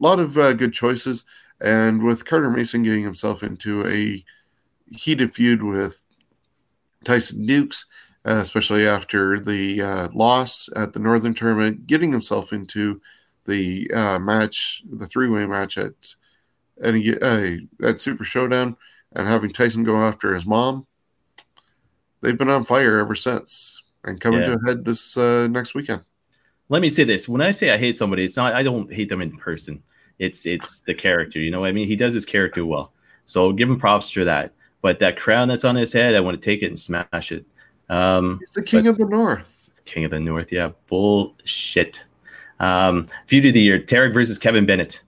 a 0.00 0.04
lot 0.04 0.20
of 0.20 0.34
good 0.34 0.72
choices. 0.72 1.24
And 1.60 2.02
with 2.02 2.24
Carter 2.24 2.48
Mason 2.48 2.82
getting 2.82 3.04
himself 3.04 3.42
into 3.42 3.86
a 3.86 4.24
heated 4.90 5.34
feud 5.34 5.62
with 5.62 6.06
Tyson 7.04 7.46
Dukes, 7.46 7.86
uh, 8.24 8.40
especially 8.42 8.86
after 8.86 9.40
the 9.40 9.80
uh, 9.80 10.08
loss 10.12 10.68
at 10.76 10.92
the 10.92 11.00
Northern 11.00 11.34
Tournament, 11.34 11.86
getting 11.86 12.12
himself 12.12 12.52
into 12.52 13.00
the 13.46 13.90
uh, 13.92 14.18
match, 14.18 14.82
the 14.90 15.06
three-way 15.06 15.46
match 15.46 15.78
at 15.78 15.94
any 16.82 17.16
uh, 17.18 17.56
at 17.82 18.00
Super 18.00 18.24
Showdown, 18.24 18.76
and 19.14 19.28
having 19.28 19.52
Tyson 19.52 19.84
go 19.84 20.02
after 20.02 20.34
his 20.34 20.46
mom. 20.46 20.86
They've 22.20 22.36
been 22.36 22.50
on 22.50 22.64
fire 22.64 22.98
ever 22.98 23.14
since, 23.14 23.82
and 24.04 24.20
coming 24.20 24.42
Yeah. 24.42 24.56
to 24.56 24.58
a 24.62 24.66
head 24.66 24.84
this 24.84 25.16
uh, 25.16 25.48
next 25.50 25.74
weekend. 25.74 26.02
Let 26.68 26.82
me 26.82 26.88
say 26.90 27.04
this: 27.04 27.28
when 27.28 27.40
I 27.40 27.50
say 27.50 27.70
I 27.70 27.78
hate 27.78 27.96
somebody, 27.96 28.24
it's 28.24 28.36
not 28.36 28.54
I 28.54 28.62
don't 28.62 28.92
hate 28.92 29.08
them 29.08 29.22
in 29.22 29.36
person. 29.36 29.82
It's 30.18 30.44
it's 30.46 30.80
the 30.82 30.94
character. 30.94 31.40
You 31.40 31.50
know 31.50 31.60
what 31.60 31.68
I 31.68 31.72
mean? 31.72 31.88
He 31.88 31.96
does 31.96 32.12
his 32.12 32.26
character 32.26 32.64
well, 32.66 32.92
so 33.26 33.52
give 33.52 33.68
him 33.70 33.78
props 33.78 34.10
for 34.10 34.24
that. 34.24 34.52
But 34.82 34.98
that 35.00 35.18
crown 35.18 35.48
that's 35.48 35.64
on 35.64 35.76
his 35.76 35.92
head, 35.92 36.14
I 36.14 36.20
want 36.20 36.40
to 36.40 36.44
take 36.44 36.62
it 36.62 36.66
and 36.66 36.78
smash 36.78 37.32
it. 37.32 37.44
Um, 37.88 38.38
He's 38.40 38.52
the 38.52 38.62
king 38.62 38.86
of 38.86 38.96
the 38.96 39.04
North. 39.04 39.70
King 39.84 40.04
of 40.04 40.10
the 40.10 40.20
North, 40.20 40.52
yeah, 40.52 40.70
bullshit. 40.86 42.00
Um, 42.60 43.06
feud 43.26 43.46
of 43.46 43.54
the 43.54 43.60
year: 43.60 43.80
Tarek 43.80 44.12
versus 44.12 44.38
Kevin 44.38 44.66
Bennett. 44.66 45.02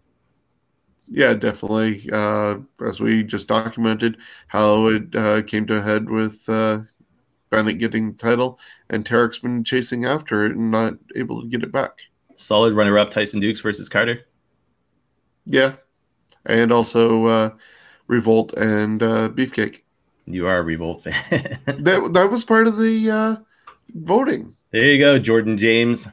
Yeah, 1.10 1.34
definitely. 1.34 2.08
Uh, 2.10 2.56
as 2.84 3.00
we 3.00 3.22
just 3.22 3.48
documented, 3.48 4.16
how 4.48 4.86
it 4.86 5.14
uh, 5.14 5.42
came 5.42 5.66
to 5.66 5.76
a 5.76 5.82
head 5.82 6.08
with 6.08 6.48
uh, 6.48 6.80
Bennett 7.50 7.78
getting 7.78 8.12
the 8.12 8.18
title, 8.18 8.58
and 8.88 9.04
Tarek's 9.04 9.38
been 9.38 9.62
chasing 9.62 10.06
after 10.06 10.46
it 10.46 10.56
and 10.56 10.70
not 10.70 10.94
able 11.14 11.42
to 11.42 11.48
get 11.48 11.62
it 11.62 11.70
back. 11.70 12.00
Solid 12.36 12.74
runner-up: 12.74 13.10
Tyson 13.10 13.40
Dukes 13.40 13.60
versus 13.60 13.88
Carter. 13.90 14.26
Yeah, 15.44 15.74
and 16.46 16.72
also 16.72 17.26
uh, 17.26 17.50
Revolt 18.12 18.52
and 18.58 19.02
uh, 19.02 19.30
Beefcake. 19.30 19.80
You 20.26 20.46
are 20.46 20.58
a 20.58 20.62
Revolt 20.62 21.02
fan. 21.02 21.58
That 21.64 22.10
that 22.12 22.30
was 22.30 22.44
part 22.44 22.66
of 22.66 22.76
the 22.76 23.10
uh, 23.10 23.36
voting. 23.94 24.54
there 24.70 24.84
you 24.84 24.98
go, 24.98 25.18
Jordan 25.18 25.56
James. 25.56 26.08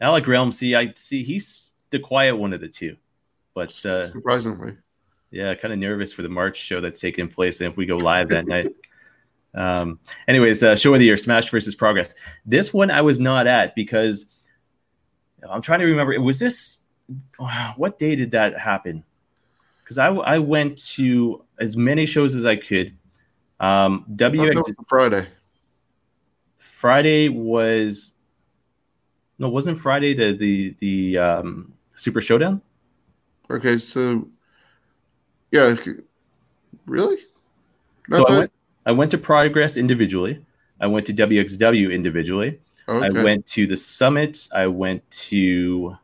Alec 0.00 0.26
Realm. 0.26 0.50
See, 0.52 0.74
I 0.74 0.92
see 0.96 1.22
he's 1.22 1.74
the 1.90 1.98
quiet 1.98 2.34
one 2.34 2.54
of 2.54 2.62
the 2.62 2.68
two, 2.68 2.96
but 3.54 3.68
uh, 3.84 4.06
Surprisingly, 4.06 4.74
yeah, 5.30 5.54
kind 5.54 5.74
of 5.74 5.78
nervous 5.78 6.14
for 6.14 6.22
the 6.22 6.30
March 6.30 6.56
show 6.56 6.80
that's 6.80 6.98
taking 6.98 7.28
place, 7.28 7.60
and 7.60 7.70
if 7.70 7.76
we 7.76 7.84
go 7.86 7.98
live 7.98 8.28
that 8.30 8.46
night. 8.46 8.68
Um, 9.54 10.00
anyways, 10.28 10.62
uh, 10.62 10.74
show 10.76 10.94
of 10.94 10.98
the 10.98 11.04
year: 11.04 11.18
Smash 11.18 11.50
versus 11.50 11.74
Progress. 11.74 12.14
This 12.46 12.72
one 12.72 12.90
I 12.90 13.02
was 13.02 13.20
not 13.20 13.46
at 13.46 13.74
because 13.74 14.24
I'm 15.46 15.60
trying 15.60 15.80
to 15.80 15.84
remember. 15.84 16.14
It 16.14 16.22
Was 16.22 16.38
this 16.38 16.84
what 17.76 17.98
day 17.98 18.16
did 18.16 18.30
that 18.30 18.58
happen? 18.58 19.04
Because 19.94 19.98
I 19.98 20.34
I 20.34 20.38
went 20.38 20.78
to 20.94 21.44
as 21.58 21.76
many 21.76 22.06
shows 22.06 22.34
as 22.34 22.44
I 22.44 22.56
could. 22.56 22.96
Um, 23.60 24.06
WX 24.16 24.74
Friday. 24.88 25.26
Friday 26.58 27.28
was 27.28 28.14
no, 29.38 29.48
wasn't 29.48 29.78
Friday 29.78 30.14
the 30.14 30.36
the 30.36 30.74
the 30.78 31.18
um, 31.18 31.72
Super 31.96 32.20
Showdown? 32.20 32.62
Okay, 33.50 33.76
so 33.76 34.26
yeah, 35.50 35.74
really? 36.86 37.18
So 38.10 38.26
I 38.26 38.38
went, 38.38 38.52
I 38.86 38.92
went 38.92 39.10
to 39.10 39.18
Progress 39.18 39.76
individually. 39.76 40.44
I 40.80 40.86
went 40.86 41.06
to 41.06 41.12
WXW 41.12 41.92
individually. 41.92 42.58
okay. 42.88 43.06
I 43.06 43.22
went 43.22 43.46
to 43.46 43.66
the 43.66 43.76
summit. 43.76 44.48
I 44.54 44.66
went 44.66 45.08
to. 45.28 45.96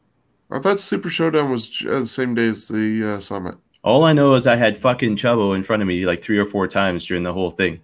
I 0.51 0.61
thought 0.61 0.79
Super 0.79 1.11
Showdown 1.11 1.51
was 1.51 1.85
uh, 1.87 2.01
the 2.01 2.07
same 2.07 2.35
day 2.35 2.49
as 2.49 2.69
the 2.69 3.15
uh, 3.17 3.21
summit. 3.21 3.57
All 3.85 4.05
I 4.05 4.13
know 4.13 4.35
is 4.35 4.47
I 4.47 4.57
had 4.57 4.77
fucking 4.77 5.17
Chubbo 5.17 5.55
in 5.55 5.63
front 5.63 5.83
of 5.83 5.89
me 5.89 6.05
like 6.05 6.23
three 6.23 6.39
or 6.39 6.45
four 6.45 6.67
times 6.67 7.05
during 7.07 7.23
the 7.23 7.33
whole 7.33 7.51
thing. 7.51 7.81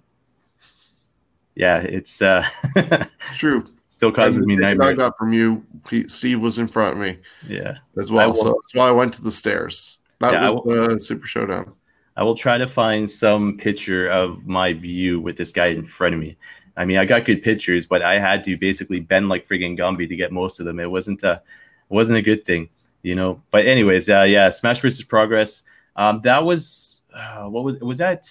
Yeah, 1.54 1.78
it's 1.80 2.20
uh, 2.20 2.44
True. 3.34 3.64
still 3.88 4.10
causes 4.10 4.44
me 4.44 4.56
picture 4.56 4.82
I 4.82 4.92
got 4.92 5.16
from 5.16 5.32
you, 5.32 5.64
Steve 6.08 6.42
was 6.42 6.58
in 6.58 6.66
front 6.66 6.94
of 6.94 7.00
me 7.00 7.18
Yeah, 7.48 7.76
as 7.96 8.10
well. 8.10 8.30
will- 8.30 8.36
so 8.36 8.60
that's 8.62 8.74
why 8.74 8.88
I 8.88 8.90
went 8.90 9.14
to 9.14 9.22
the 9.22 9.30
stairs. 9.30 9.98
That 10.18 10.32
Yeah, 10.32 10.50
was 10.50 10.94
the 10.94 11.00
Super 11.00 11.26
Showdown. 11.26 11.72
I 12.16 12.22
will 12.22 12.36
try 12.36 12.58
to 12.58 12.66
find 12.66 13.08
some 13.08 13.56
picture 13.56 14.08
of 14.08 14.46
my 14.46 14.72
view 14.72 15.20
with 15.20 15.36
this 15.36 15.50
guy 15.52 15.66
in 15.66 15.82
front 15.84 16.14
of 16.14 16.20
me. 16.20 16.36
I 16.76 16.84
mean, 16.84 16.96
I 16.98 17.04
got 17.04 17.24
good 17.24 17.42
pictures, 17.42 17.86
but 17.86 18.02
I 18.02 18.18
had 18.18 18.42
to 18.44 18.56
basically 18.56 19.00
bend 19.00 19.28
like 19.28 19.46
friggin' 19.46 19.78
Gumby 19.78 20.08
to 20.08 20.16
get 20.16 20.32
most 20.32 20.58
of 20.60 20.66
them. 20.66 20.78
It 20.80 20.90
wasn't 20.90 21.22
a, 21.22 21.34
it 21.34 21.94
wasn't 21.94 22.18
a 22.18 22.22
good 22.22 22.44
thing, 22.44 22.68
you 23.02 23.14
know. 23.14 23.40
But 23.52 23.66
anyways, 23.66 24.10
uh, 24.10 24.22
yeah, 24.22 24.50
Smash 24.50 24.80
versus 24.80 25.02
Progress. 25.04 25.62
Um, 25.96 26.20
that 26.22 26.44
was 26.44 27.02
uh, 27.14 27.44
what 27.44 27.64
was 27.64 27.76
was 27.80 27.98
that? 27.98 28.24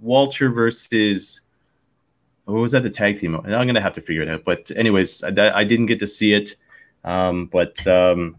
Walter 0.00 0.50
versus. 0.50 1.40
What 2.44 2.60
was 2.60 2.72
that? 2.72 2.82
The 2.82 2.90
tag 2.90 3.18
team. 3.18 3.34
I'm 3.34 3.42
gonna 3.66 3.80
have 3.80 3.92
to 3.94 4.00
figure 4.00 4.22
it 4.22 4.28
out. 4.28 4.44
But 4.44 4.70
anyways, 4.74 5.22
I, 5.22 5.30
that, 5.32 5.54
I 5.54 5.64
didn't 5.64 5.86
get 5.86 5.98
to 6.00 6.06
see 6.06 6.32
it. 6.32 6.56
Um, 7.04 7.46
but 7.46 7.86
um, 7.86 8.36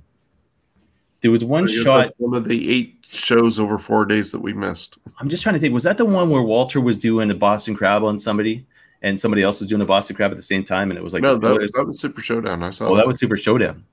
There 1.22 1.30
was 1.32 1.44
one 1.46 1.68
shot. 1.68 2.14
One 2.18 2.36
of 2.36 2.46
the 2.48 2.72
eight 2.72 2.98
shows 3.06 3.60
over 3.60 3.78
four 3.78 4.06
days 4.06 4.32
that 4.32 4.40
we 4.40 4.54
missed. 4.54 4.98
I'm 5.20 5.30
just 5.30 5.44
trying 5.44 5.54
to 5.54 5.60
think. 5.60 5.74
Was 5.74 5.84
that 5.84 5.98
the 5.98 6.06
one 6.06 6.30
where 6.30 6.42
Walter 6.42 6.82
was 6.82 6.98
doing 6.98 7.30
a 7.30 7.36
Boston 7.36 7.76
Crab 7.76 8.04
on 8.04 8.18
somebody, 8.18 8.66
and 9.04 9.20
somebody 9.20 9.44
else 9.44 9.60
was 9.60 9.70
doing 9.70 9.82
a 9.82 9.86
Boston 9.86 10.16
Crab 10.16 10.32
at 10.32 10.38
the 10.38 10.44
same 10.44 10.64
time, 10.64 10.90
and 10.90 10.98
it 10.98 11.04
was 11.04 11.14
like 11.14 11.22
no, 11.22 11.38
that, 11.38 11.72
that 11.76 11.86
was 11.86 12.00
Super 12.00 12.22
Showdown. 12.22 12.64
I 12.64 12.72
saw 12.72 12.88
oh, 12.90 12.96
that 12.96 13.06
was 13.06 13.20
Super 13.20 13.38
Showdown. 13.38 13.86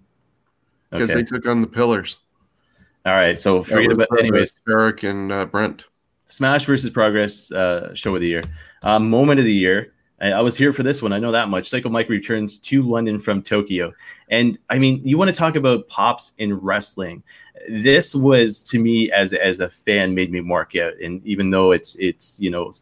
because 0.91 1.11
Okay. 1.11 1.21
they 1.21 1.27
took 1.27 1.47
on 1.47 1.61
the 1.61 1.67
Pillars. 1.67 2.21
All 3.07 3.13
right. 3.13 3.39
So 3.39 3.63
forget 3.63 3.93
about. 3.93 4.09
Anyways, 4.19 4.61
Eric 4.69 5.05
and 5.05 5.31
uh, 5.31 5.47
Brent. 5.47 5.85
Smash 6.27 6.65
versus 6.65 6.91
Progress 6.91 7.53
uh, 7.53 7.95
show 7.95 8.13
of 8.17 8.21
the 8.21 8.27
year, 8.27 8.43
uh, 8.83 8.99
moment 8.99 9.39
of 9.39 9.47
the 9.47 9.53
year. 9.53 9.93
I, 10.21 10.33
I 10.33 10.41
was 10.41 10.57
here 10.57 10.73
for 10.73 10.83
this 10.83 11.01
one. 11.01 11.13
I 11.13 11.21
know 11.21 11.31
that 11.31 11.49
much. 11.49 11.69
Psycho 11.69 11.89
Mike 11.89 12.09
returns 12.09 12.59
to 12.59 12.83
London 12.83 13.21
from 13.21 13.43
Tokyo, 13.43 13.93
and 14.29 14.59
I 14.71 14.81
mean, 14.81 15.01
you 15.05 15.19
want 15.19 15.31
to 15.31 15.37
talk 15.37 15.55
about 15.55 15.87
pops 15.87 16.33
in 16.39 16.55
wrestling? 16.55 17.23
This 17.69 18.13
was 18.13 18.61
to 18.65 18.81
me 18.81 19.09
as 19.13 19.33
as 19.35 19.61
a 19.61 19.71
fan 19.71 20.17
made 20.17 20.33
me 20.33 20.41
mark 20.41 20.75
out, 20.75 20.95
and 21.01 21.25
even 21.25 21.51
though 21.51 21.71
it's 21.71 21.95
it's 22.01 22.41
you 22.41 22.51
know, 22.51 22.73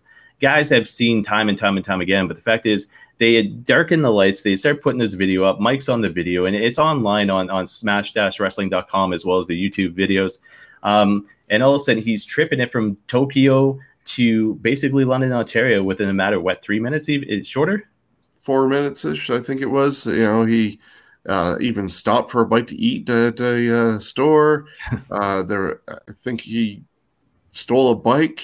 guys 0.41 0.71
have 0.71 0.89
seen 0.89 1.23
time 1.23 1.51
and 1.51 1.59
time 1.59 1.77
and 1.77 1.85
time 1.85 2.01
again, 2.01 2.27
but 2.27 2.37
the 2.37 2.43
fact 2.43 2.65
is 2.65 2.87
they 3.19 3.35
had 3.35 3.65
darkened 3.65 4.05
the 4.05 4.11
lights. 4.11 4.43
They 4.43 4.57
start 4.57 4.83
putting 4.83 4.99
this 4.99 5.15
video 5.15 5.45
up. 5.45 5.61
Mike's 5.61 5.89
on 5.89 6.01
the 6.01 6.11
video, 6.11 6.47
and 6.47 6.57
it's 6.57 6.79
online 6.79 7.31
on 7.31 7.51
on 7.51 7.67
smash-wrestling.com 7.67 9.13
as 9.13 9.25
well 9.25 9.39
as 9.39 9.47
the 9.47 9.71
YouTube 9.71 9.95
videos. 9.95 10.39
Um, 10.83 11.27
and 11.49 11.63
all 11.63 11.75
of 11.75 11.81
a 11.81 11.85
sudden, 11.85 12.03
he's 12.03 12.25
tripping 12.25 12.61
it 12.61 12.71
from 12.71 12.97
Tokyo 13.07 13.79
to 14.05 14.55
basically 14.57 15.05
London, 15.05 15.33
Ontario, 15.33 15.83
within 15.83 16.09
a 16.09 16.15
matter 16.15 16.37
of 16.37 16.43
what 16.43 16.63
three 16.63 16.81
minutes? 16.81 17.09
Even 17.09 17.43
shorter. 17.43 17.89
Four 18.39 18.69
minutes 18.69 19.05
ish, 19.05 19.31
I 19.31 19.41
think 19.41 19.63
it 19.63 19.71
was. 19.71 20.07
You 20.07 20.19
know, 20.19 20.45
he 20.45 20.79
uh, 21.27 21.57
even 21.61 21.89
stopped 21.89 22.31
for 22.31 22.43
a 22.43 22.47
bite 22.47 22.69
to 22.69 22.77
eat 22.77 23.09
at 23.09 23.41
a 23.41 23.77
uh, 23.77 23.99
store. 23.99 24.67
uh, 25.11 25.43
there, 25.43 25.81
I 25.89 26.13
think 26.13 26.43
he 26.43 26.83
stole 27.53 27.93
a 27.93 27.95
bike 27.95 28.43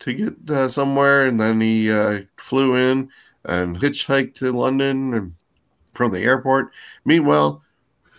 to 0.00 0.12
get 0.12 0.50
uh, 0.50 0.68
somewhere, 0.68 1.26
and 1.26 1.40
then 1.40 1.60
he 1.60 1.90
uh, 1.90 2.20
flew 2.36 2.76
in 2.76 3.10
and 3.46 3.80
hitchhiked 3.80 4.34
to 4.34 4.52
London 4.52 5.36
from 5.94 6.12
the 6.12 6.22
airport. 6.22 6.72
Meanwhile, 7.04 7.62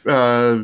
uh, 0.06 0.60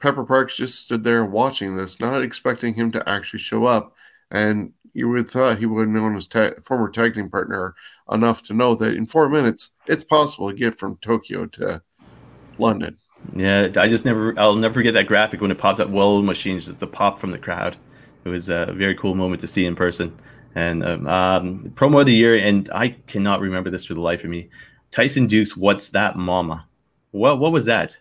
Pepper 0.00 0.24
Parks 0.24 0.56
just 0.56 0.80
stood 0.80 1.04
there 1.04 1.24
watching 1.24 1.76
this, 1.76 2.00
not 2.00 2.22
expecting 2.22 2.74
him 2.74 2.92
to 2.92 3.08
actually 3.08 3.40
show 3.40 3.66
up. 3.66 3.94
And 4.30 4.72
you 4.92 5.08
would 5.08 5.18
have 5.20 5.30
thought 5.30 5.58
he 5.58 5.66
would 5.66 5.82
have 5.82 5.88
known 5.88 6.14
his 6.14 6.26
ta- 6.26 6.52
former 6.62 6.90
tag 6.90 7.14
team 7.14 7.30
partner 7.30 7.74
enough 8.10 8.42
to 8.42 8.54
know 8.54 8.74
that 8.74 8.94
in 8.94 9.06
four 9.06 9.28
minutes, 9.28 9.70
it's 9.86 10.04
possible 10.04 10.50
to 10.50 10.56
get 10.56 10.78
from 10.78 10.98
Tokyo 11.00 11.46
to 11.46 11.82
London. 12.58 12.98
Yeah, 13.34 13.68
I 13.76 13.88
just 13.88 14.04
never. 14.04 14.38
I'll 14.38 14.54
never 14.54 14.74
forget 14.74 14.94
that 14.94 15.06
graphic 15.06 15.40
when 15.40 15.50
it 15.50 15.58
popped 15.58 15.80
up. 15.80 15.88
Well 15.88 16.22
machines, 16.22 16.66
just 16.66 16.78
the 16.78 16.86
pop 16.86 17.18
from 17.18 17.30
the 17.30 17.38
crowd. 17.38 17.76
It 18.24 18.28
was 18.28 18.48
a 18.48 18.72
very 18.76 18.94
cool 18.94 19.14
moment 19.14 19.40
to 19.40 19.48
see 19.48 19.66
in 19.66 19.74
person. 19.74 20.16
And 20.54 20.84
um, 20.84 21.06
um, 21.06 21.70
promo 21.74 22.00
of 22.00 22.06
the 22.06 22.14
year, 22.14 22.36
and 22.36 22.68
I 22.74 22.88
cannot 23.06 23.40
remember 23.40 23.70
this 23.70 23.84
for 23.84 23.94
the 23.94 24.00
life 24.00 24.24
of 24.24 24.30
me. 24.30 24.48
Tyson 24.90 25.26
Dukes, 25.26 25.56
what's 25.56 25.90
that, 25.90 26.16
Mama? 26.16 26.66
What 27.10 27.38
what 27.38 27.52
was 27.52 27.66
that? 27.66 27.96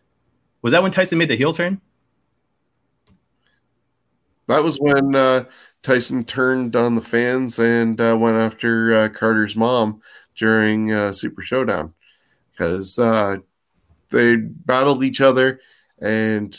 Was 0.62 0.72
that 0.72 0.82
when 0.82 0.92
Tyson 0.92 1.18
made 1.18 1.30
the 1.30 1.38
heel 1.38 1.54
turn? 1.54 1.80
That 4.48 4.64
was 4.64 4.78
when 4.78 5.14
uh, 5.14 5.46
Tyson 5.84 6.24
turned 6.24 6.76
on 6.76 6.96
the 6.96 7.02
fans 7.02 7.60
and 7.60 8.00
uh, 8.00 8.18
went 8.18 8.38
after 8.38 8.94
uh, 8.94 9.10
Carter's 9.10 9.56
mom 9.56 10.02
during 10.36 10.92
uh, 10.94 11.12
Super 11.12 11.42
Showdown 11.42 11.94
because 12.52 12.98
uh, 12.98 13.38
they 14.10 14.38
battled 14.38 15.04
each 15.04 15.22
other, 15.22 15.60
and 16.02 16.58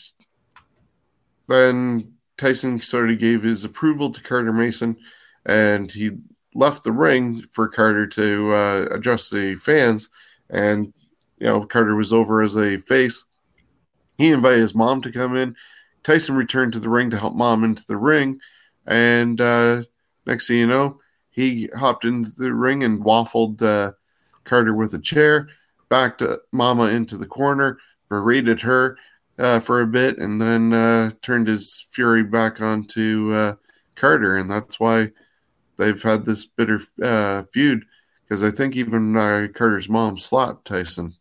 then 1.48 2.12
Tyson 2.36 2.80
sort 2.80 3.10
of 3.10 3.18
gave 3.18 3.42
his 3.42 3.64
approval 3.64 4.10
to 4.12 4.22
Carter 4.22 4.52
Mason, 4.52 4.96
and 5.48 5.90
he 5.90 6.12
left 6.54 6.84
the 6.84 6.92
ring 6.92 7.42
for 7.50 7.68
Carter 7.68 8.06
to 8.06 8.52
uh, 8.52 8.88
address 8.92 9.30
the 9.30 9.56
fans, 9.56 10.08
and 10.50 10.92
you 11.38 11.46
know 11.46 11.64
Carter 11.64 11.96
was 11.96 12.12
over 12.12 12.42
as 12.42 12.56
a 12.56 12.76
face. 12.76 13.24
He 14.18 14.30
invited 14.30 14.60
his 14.60 14.74
mom 14.74 15.02
to 15.02 15.12
come 15.12 15.36
in. 15.36 15.56
Tyson 16.02 16.36
returned 16.36 16.72
to 16.74 16.80
the 16.80 16.88
ring 16.88 17.10
to 17.10 17.18
help 17.18 17.34
mom 17.34 17.64
into 17.64 17.84
the 17.86 17.96
ring. 17.96 18.40
And 18.86 19.40
uh, 19.40 19.82
next 20.26 20.48
thing 20.48 20.58
you 20.58 20.66
know, 20.66 21.00
he 21.30 21.68
hopped 21.76 22.04
into 22.04 22.30
the 22.30 22.52
ring 22.52 22.82
and 22.82 23.04
waffled 23.04 23.62
uh, 23.62 23.92
Carter 24.44 24.74
with 24.74 24.94
a 24.94 24.98
chair, 24.98 25.48
backed 25.88 26.22
uh, 26.22 26.38
Mama 26.52 26.84
into 26.84 27.16
the 27.16 27.26
corner, 27.26 27.78
berated 28.08 28.60
her 28.62 28.96
uh, 29.38 29.60
for 29.60 29.80
a 29.80 29.86
bit, 29.86 30.18
and 30.18 30.40
then 30.40 30.72
uh, 30.72 31.10
turned 31.22 31.46
his 31.46 31.86
fury 31.90 32.24
back 32.24 32.60
onto 32.60 33.32
uh, 33.32 33.54
Carter. 33.94 34.36
And 34.36 34.50
that's 34.50 34.80
why 34.80 35.12
they've 35.78 36.02
had 36.02 36.24
this 36.24 36.44
bitter 36.44 36.80
uh, 37.02 37.44
feud. 37.52 37.84
Because 38.24 38.44
I 38.44 38.50
think 38.50 38.76
even 38.76 39.16
uh, 39.16 39.48
Carter's 39.54 39.88
mom 39.88 40.18
slapped 40.18 40.66
Tyson 40.66 41.14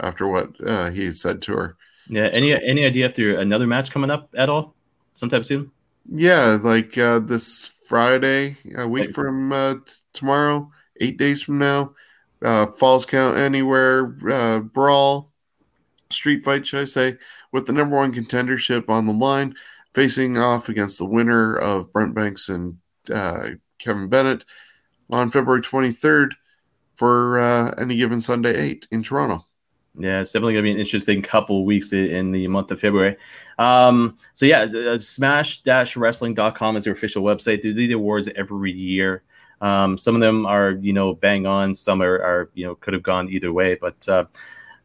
after 0.00 0.26
what 0.26 0.52
uh, 0.66 0.90
he 0.90 1.12
said 1.12 1.42
to 1.42 1.52
her. 1.52 1.76
Yeah. 2.08 2.28
Any 2.32 2.54
any 2.54 2.86
idea 2.86 3.06
if 3.06 3.14
there 3.14 3.38
another 3.38 3.66
match 3.66 3.90
coming 3.90 4.10
up 4.10 4.30
at 4.34 4.48
all, 4.48 4.74
sometime 5.12 5.44
soon? 5.44 5.70
Yeah, 6.10 6.58
like 6.62 6.96
uh, 6.96 7.18
this 7.18 7.66
Friday, 7.86 8.56
a 8.76 8.88
week 8.88 9.10
from 9.10 9.52
uh, 9.52 9.74
t- 9.74 9.92
tomorrow, 10.12 10.70
eight 11.00 11.18
days 11.18 11.42
from 11.42 11.58
now, 11.58 11.94
uh, 12.42 12.66
Falls 12.66 13.04
Count 13.04 13.36
Anywhere 13.36 14.16
uh, 14.28 14.60
Brawl, 14.60 15.30
Street 16.08 16.42
Fight, 16.42 16.66
should 16.66 16.80
I 16.80 16.84
say, 16.86 17.18
with 17.52 17.66
the 17.66 17.72
number 17.72 17.96
one 17.96 18.14
contendership 18.14 18.88
on 18.88 19.06
the 19.06 19.12
line, 19.12 19.54
facing 19.94 20.38
off 20.38 20.68
against 20.68 20.98
the 20.98 21.04
winner 21.04 21.56
of 21.56 21.92
Brent 21.92 22.14
Banks 22.14 22.48
and 22.48 22.78
uh, 23.12 23.50
Kevin 23.80 24.08
Bennett 24.08 24.44
on 25.10 25.30
February 25.30 25.62
23rd 25.62 26.32
for 26.94 27.38
uh, 27.40 27.74
any 27.78 27.96
given 27.96 28.20
Sunday 28.20 28.56
8 28.56 28.88
in 28.90 29.02
Toronto. 29.02 29.44
Yeah, 29.98 30.20
it's 30.20 30.32
definitely 30.32 30.54
gonna 30.54 30.62
be 30.62 30.70
an 30.70 30.78
interesting 30.78 31.20
couple 31.20 31.64
weeks 31.64 31.92
in 31.92 32.30
the 32.30 32.46
month 32.46 32.70
of 32.70 32.80
February. 32.80 33.16
Um, 33.58 34.16
so 34.34 34.46
yeah, 34.46 34.62
uh, 34.62 34.98
smash-wrestling.com 34.98 36.76
is 36.76 36.84
their 36.84 36.92
official 36.92 37.24
website. 37.24 37.62
They 37.62 37.72
do 37.72 37.74
the 37.74 37.92
awards 37.92 38.28
every 38.36 38.72
year. 38.72 39.24
Um, 39.60 39.98
some 39.98 40.14
of 40.14 40.20
them 40.20 40.46
are, 40.46 40.72
you 40.80 40.92
know, 40.92 41.14
bang 41.14 41.46
on. 41.46 41.74
Some 41.74 42.02
are, 42.02 42.16
are 42.22 42.50
you 42.54 42.64
know, 42.66 42.76
could 42.76 42.94
have 42.94 43.02
gone 43.02 43.28
either 43.28 43.52
way. 43.52 43.74
But 43.74 44.08
uh, 44.08 44.24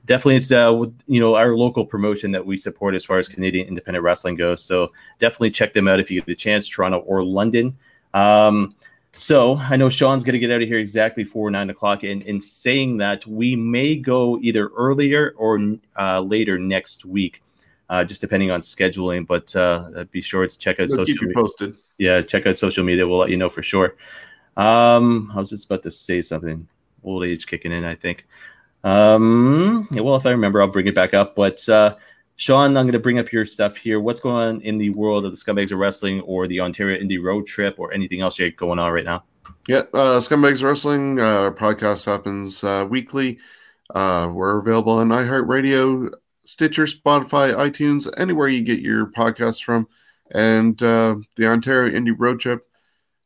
definitely, 0.06 0.38
it's 0.38 0.52
uh, 0.52 0.86
you 1.08 1.20
know, 1.20 1.36
our 1.36 1.56
local 1.56 1.86
promotion 1.86 2.32
that 2.32 2.46
we 2.46 2.58
support 2.58 2.96
as 2.96 3.06
far 3.06 3.18
as 3.18 3.28
Canadian 3.28 3.68
independent 3.68 4.04
wrestling 4.04 4.36
goes. 4.36 4.64
So 4.64 4.92
definitely 5.20 5.52
check 5.52 5.74
them 5.74 5.88
out 5.88 6.00
if 6.00 6.12
you 6.12 6.20
get 6.20 6.28
the 6.28 6.36
chance, 6.36 6.68
Toronto 6.68 7.00
or 7.00 7.24
London. 7.24 7.78
Um, 8.16 8.74
so 9.14 9.58
I 9.58 9.78
know 9.78 9.90
Sean's 9.90 10.24
going 10.24 10.34
to 10.34 10.40
get 10.40 10.52
out 10.52 10.62
of 10.62 10.68
here 10.68 10.80
exactly 10.80 11.24
for 11.24 11.50
nine 11.52 11.70
o'clock. 11.70 12.04
And 12.04 12.24
in 12.24 12.42
saying 12.42 12.98
that, 12.98 13.26
we 13.28 13.56
may 13.56 13.96
go 13.96 14.40
either 14.42 14.70
earlier 14.70 15.34
or 15.38 15.60
uh, 15.98 16.22
later 16.22 16.58
next 16.58 17.06
week, 17.06 17.42
uh, 17.90 18.04
just 18.04 18.20
depending 18.22 18.52
on 18.52 18.62
scheduling. 18.62 19.28
But 19.28 19.56
uh, 19.56 20.06
be 20.12 20.22
sure 20.22 20.48
to 20.48 20.58
check 20.58 20.80
out 20.80 20.88
We'll 20.90 20.98
social 20.98 21.14
keep 21.14 21.22
you 21.22 21.28
media. 21.28 21.44
posted. 21.44 21.78
Yeah, 21.98 22.22
check 22.24 22.46
out 22.46 22.58
social 22.58 22.84
media. 22.84 23.08
We'll 23.08 23.20
let 23.20 23.30
you 23.30 23.38
know 23.38 23.50
for 23.50 23.62
sure. 23.62 23.96
Um, 24.58 25.32
I 25.34 25.40
was 25.40 25.50
just 25.50 25.66
about 25.66 25.84
to 25.84 25.92
say 25.92 26.22
something. 26.22 26.68
Old 27.04 27.24
age 27.24 27.48
kicking 27.48 27.72
in, 27.72 27.86
I 27.86 27.96
think. 27.96 28.26
Um, 28.84 29.88
yeah, 29.92 30.02
well, 30.02 30.16
if 30.16 30.26
I 30.26 30.32
remember, 30.32 30.62
I'll 30.62 30.68
bring 30.68 30.88
it 30.88 30.96
back 30.96 31.14
up. 31.14 31.36
But 31.36 31.68
uh, 31.70 31.96
Sean, 32.38 32.76
I'm 32.76 32.86
going 32.86 32.92
to 32.94 33.00
bring 33.00 33.20
up 33.20 33.32
your 33.32 33.46
stuff 33.46 33.78
here. 33.78 34.00
What's 34.02 34.20
going 34.20 34.36
on 34.36 34.62
in 34.62 34.78
the 34.78 34.90
world 34.90 35.26
of 35.26 35.32
the 35.32 35.38
Scumbags 35.38 35.72
of 35.72 35.78
Wrestling 35.80 36.20
or 36.22 36.48
the 36.48 36.60
Ontario 36.60 37.02
Indie 37.02 37.24
Road 37.24 37.48
Trip 37.48 37.76
or 37.78 37.94
anything 37.94 38.22
else 38.22 38.38
you 38.38 38.50
got 38.52 38.58
going 38.58 38.80
on 38.80 38.92
right 38.92 39.06
now? 39.06 39.24
Yeah, 39.68 39.84
uh, 39.94 40.20
Scumbags 40.20 40.62
Wrestling, 40.62 41.20
uh, 41.20 41.52
podcast 41.52 42.06
happens 42.06 42.64
uh, 42.64 42.86
weekly. 42.90 43.40
Uh, 43.94 44.30
we're 44.34 44.60
available 44.60 44.94
on 44.94 45.10
iHeartRadio, 45.10 46.12
Stitcher, 46.44 46.86
Spotify, 46.86 47.54
iTunes, 47.54 48.12
anywhere 48.18 48.50
you 48.50 48.64
get 48.64 48.80
your 48.80 49.08
podcasts 49.08 49.64
from. 49.64 49.88
And 50.32 50.82
uh, 50.84 51.16
the 51.38 51.48
Ontario 51.48 51.98
Indie 51.98 52.16
Road 52.18 52.42
Trip 52.42 52.68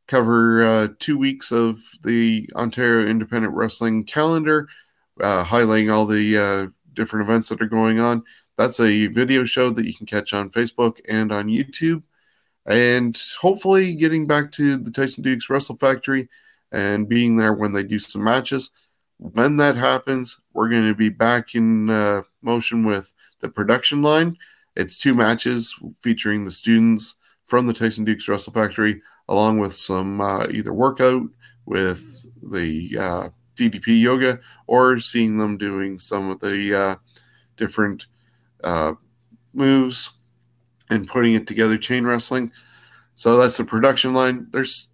cover 0.07 0.64
uh, 0.64 0.88
two 0.99 1.18
weeks 1.18 1.51
of 1.51 1.80
the 2.03 2.47
Ontario 2.55 3.07
Independent 3.07 3.55
Wrestling 3.55 4.03
calendar, 4.03 4.68
uh, 5.20 5.43
highlighting 5.43 5.91
all 5.91 6.05
the 6.05 6.38
uh, 6.38 6.68
different 6.93 7.28
events 7.28 7.49
that 7.49 7.62
are 7.62 7.68
going 7.68 7.99
on. 7.99 8.24
That's 8.60 8.82
a 8.82 9.07
video 9.07 9.45
show 9.45 9.70
that 9.70 9.86
you 9.86 9.93
can 9.93 10.05
catch 10.05 10.34
on 10.34 10.49
Facebook 10.49 10.99
and 11.07 11.32
on 11.32 11.47
YouTube 11.47 12.03
and 12.66 13.18
hopefully 13.39 13.95
getting 13.95 14.28
back 14.28 14.51
to 14.51 14.76
the 14.76 14.91
Tyson 14.91 15.24
Dukes 15.24 15.49
Wrestle 15.49 15.78
Factory 15.78 16.28
and 16.70 17.07
being 17.07 17.38
there 17.38 17.53
when 17.53 17.72
they 17.72 17.84
do 17.84 17.99
some 17.99 18.22
matches. 18.22 18.72
When 19.18 19.55
that 19.55 19.78
happens, 19.78 20.41
we're 20.51 20.68
going 20.68 20.89
to 20.89 20.93
be 20.93 21.07
back 21.07 21.55
in 21.55 21.89
uh, 21.89 22.24
motion 22.41 22.86
with 22.86 23.14
the 23.39 23.47
production 23.47 24.01
line. 24.01 24.36
It's 24.76 24.97
two 24.97 25.14
matches 25.16 25.74
featuring 26.01 26.43
the 26.43 26.51
students 26.51 27.16
from 27.45 27.66
the 27.66 27.72
Tyson 27.72 28.03
Dukes 28.03 28.28
Wrestle 28.28 28.51
Factory, 28.51 29.01
along 29.30 29.60
with 29.60 29.72
some 29.72 30.20
uh, 30.20 30.47
either 30.47 30.74
workout 30.74 31.30
with 31.66 32.28
the 32.43 32.97
uh, 32.99 33.30
DDP 33.55 34.01
yoga 34.01 34.41
or 34.68 34.99
seeing 34.99 35.38
them 35.38 35.57
doing 35.57 35.97
some 35.97 36.30
of 36.30 36.41
the 36.41 36.78
uh, 36.78 36.95
different 37.55 38.07
uh, 38.64 38.93
moves 39.53 40.12
and 40.89 41.07
putting 41.07 41.34
it 41.34 41.47
together, 41.47 41.78
Chain 41.78 42.05
Wrestling. 42.05 42.51
So 43.16 43.38
that's 43.38 43.57
the 43.57 43.66
production 43.66 44.14
line. 44.14 44.47
There's, 44.51 44.89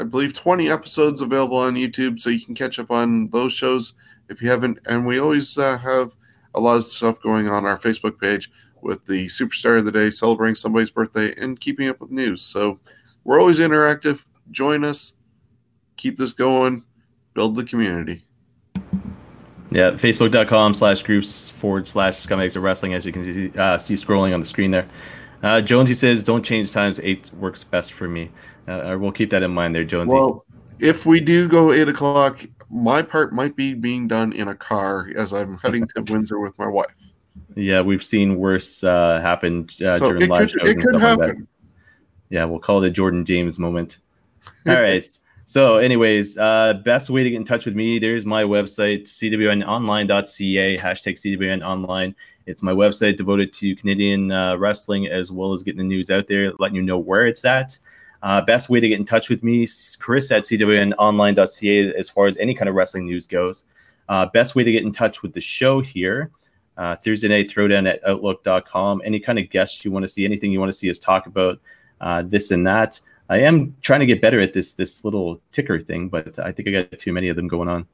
I 0.00 0.04
believe, 0.04 0.34
20 0.34 0.70
episodes 0.70 1.20
available 1.20 1.58
on 1.58 1.74
YouTube, 1.74 2.18
so 2.18 2.30
you 2.30 2.44
can 2.44 2.54
catch 2.54 2.78
up 2.78 2.90
on 2.90 3.28
those 3.28 3.52
shows 3.52 3.94
if 4.28 4.42
you 4.42 4.50
haven't. 4.50 4.78
And 4.86 5.06
we 5.06 5.18
always 5.18 5.58
uh, 5.58 5.78
have 5.78 6.14
a 6.54 6.60
lot 6.60 6.76
of 6.76 6.84
stuff 6.84 7.20
going 7.20 7.48
on 7.48 7.64
our 7.64 7.76
Facebook 7.76 8.18
page 8.20 8.50
with 8.80 9.04
the 9.04 9.26
superstar 9.26 9.78
of 9.78 9.84
the 9.84 9.92
day, 9.92 10.10
celebrating 10.10 10.54
somebody's 10.54 10.90
birthday, 10.90 11.34
and 11.36 11.60
keeping 11.60 11.88
up 11.88 12.00
with 12.00 12.10
news. 12.10 12.42
So 12.42 12.80
we're 13.24 13.40
always 13.40 13.58
interactive. 13.58 14.24
Join 14.50 14.84
us, 14.84 15.14
keep 15.96 16.16
this 16.16 16.32
going, 16.32 16.84
build 17.34 17.56
the 17.56 17.64
community. 17.64 18.24
Yeah, 19.74 19.92
facebook.com 19.92 20.74
slash 20.74 21.02
groups 21.02 21.50
forward 21.50 21.86
slash 21.86 22.14
scumbags 22.14 22.56
of 22.56 22.62
wrestling, 22.62 22.94
as 22.94 23.06
you 23.06 23.12
can 23.12 23.24
see, 23.24 23.58
uh, 23.58 23.78
see 23.78 23.94
scrolling 23.94 24.34
on 24.34 24.40
the 24.40 24.46
screen 24.46 24.70
there. 24.70 24.86
Uh, 25.42 25.60
Jonesy 25.60 25.94
says, 25.94 26.22
don't 26.22 26.44
change 26.44 26.72
times. 26.72 27.00
Eight 27.02 27.30
works 27.34 27.64
best 27.64 27.92
for 27.92 28.08
me. 28.08 28.30
Uh, 28.68 28.96
we'll 28.98 29.12
keep 29.12 29.30
that 29.30 29.42
in 29.42 29.50
mind 29.50 29.74
there, 29.74 29.84
Jonesy. 29.84 30.14
Well, 30.14 30.44
if 30.78 31.06
we 31.06 31.20
do 31.20 31.48
go 31.48 31.72
eight 31.72 31.88
o'clock, 31.88 32.44
my 32.70 33.02
part 33.02 33.32
might 33.32 33.56
be 33.56 33.74
being 33.74 34.08
done 34.08 34.32
in 34.32 34.48
a 34.48 34.54
car 34.54 35.10
as 35.16 35.32
I'm 35.32 35.58
heading 35.58 35.86
to 35.88 36.02
Windsor 36.12 36.38
with 36.38 36.56
my 36.58 36.66
wife. 36.66 37.14
Yeah, 37.54 37.82
we've 37.82 38.02
seen 38.02 38.36
worse 38.36 38.82
uh, 38.82 39.20
happen 39.20 39.68
uh, 39.84 39.98
so 39.98 40.08
during 40.08 40.28
live 40.28 40.50
could, 40.50 40.60
shows. 40.60 40.68
It 40.70 40.80
could 40.80 41.00
happen. 41.00 41.28
Like 41.28 41.36
yeah, 42.30 42.44
we'll 42.44 42.60
call 42.60 42.82
it 42.82 42.86
a 42.86 42.90
Jordan 42.90 43.24
James 43.26 43.58
moment. 43.58 43.98
All 44.66 44.80
right. 44.80 45.06
So, 45.44 45.76
anyways, 45.76 46.38
uh, 46.38 46.74
best 46.84 47.10
way 47.10 47.24
to 47.24 47.30
get 47.30 47.36
in 47.36 47.44
touch 47.44 47.66
with 47.66 47.74
me, 47.74 47.98
there's 47.98 48.24
my 48.24 48.44
website, 48.44 49.02
cwnonline.ca, 49.02 50.78
hashtag 50.78 51.14
cwnonline. 51.14 52.14
It's 52.46 52.62
my 52.62 52.72
website 52.72 53.16
devoted 53.16 53.52
to 53.54 53.76
Canadian 53.76 54.30
uh, 54.32 54.56
wrestling 54.56 55.06
as 55.06 55.30
well 55.30 55.52
as 55.52 55.62
getting 55.62 55.78
the 55.78 55.84
news 55.84 56.10
out 56.10 56.26
there, 56.26 56.52
letting 56.58 56.76
you 56.76 56.82
know 56.82 56.98
where 56.98 57.26
it's 57.26 57.44
at. 57.44 57.78
Uh, 58.22 58.40
best 58.40 58.68
way 58.68 58.78
to 58.78 58.88
get 58.88 58.98
in 58.98 59.04
touch 59.04 59.28
with 59.28 59.42
me, 59.42 59.66
Chris 59.98 60.30
at 60.30 60.44
cwnonline.ca, 60.44 61.94
as 61.94 62.08
far 62.08 62.26
as 62.26 62.36
any 62.36 62.54
kind 62.54 62.68
of 62.68 62.74
wrestling 62.74 63.06
news 63.06 63.26
goes. 63.26 63.64
Uh, 64.08 64.26
best 64.26 64.54
way 64.54 64.62
to 64.62 64.70
get 64.70 64.84
in 64.84 64.92
touch 64.92 65.22
with 65.22 65.32
the 65.32 65.40
show 65.40 65.80
here, 65.80 66.30
uh, 66.76 66.94
Thursday 66.94 67.28
night 67.28 67.48
throwdown 67.48 67.88
at 67.88 68.00
outlook.com. 68.06 69.02
Any 69.04 69.18
kind 69.18 69.38
of 69.38 69.50
guests 69.50 69.84
you 69.84 69.90
want 69.90 70.04
to 70.04 70.08
see, 70.08 70.24
anything 70.24 70.52
you 70.52 70.60
want 70.60 70.70
to 70.70 70.78
see 70.78 70.90
us 70.90 70.98
talk 70.98 71.26
about, 71.26 71.60
uh, 72.00 72.22
this 72.22 72.50
and 72.50 72.66
that. 72.66 73.00
I 73.28 73.38
am 73.40 73.74
trying 73.80 74.00
to 74.00 74.06
get 74.06 74.20
better 74.20 74.40
at 74.40 74.52
this 74.52 74.72
this 74.74 75.04
little 75.04 75.40
ticker 75.52 75.78
thing, 75.80 76.08
but 76.08 76.38
I 76.38 76.52
think 76.52 76.68
I 76.68 76.70
got 76.72 76.98
too 76.98 77.12
many 77.12 77.28
of 77.28 77.36
them 77.36 77.48
going 77.48 77.68
on. 77.68 77.86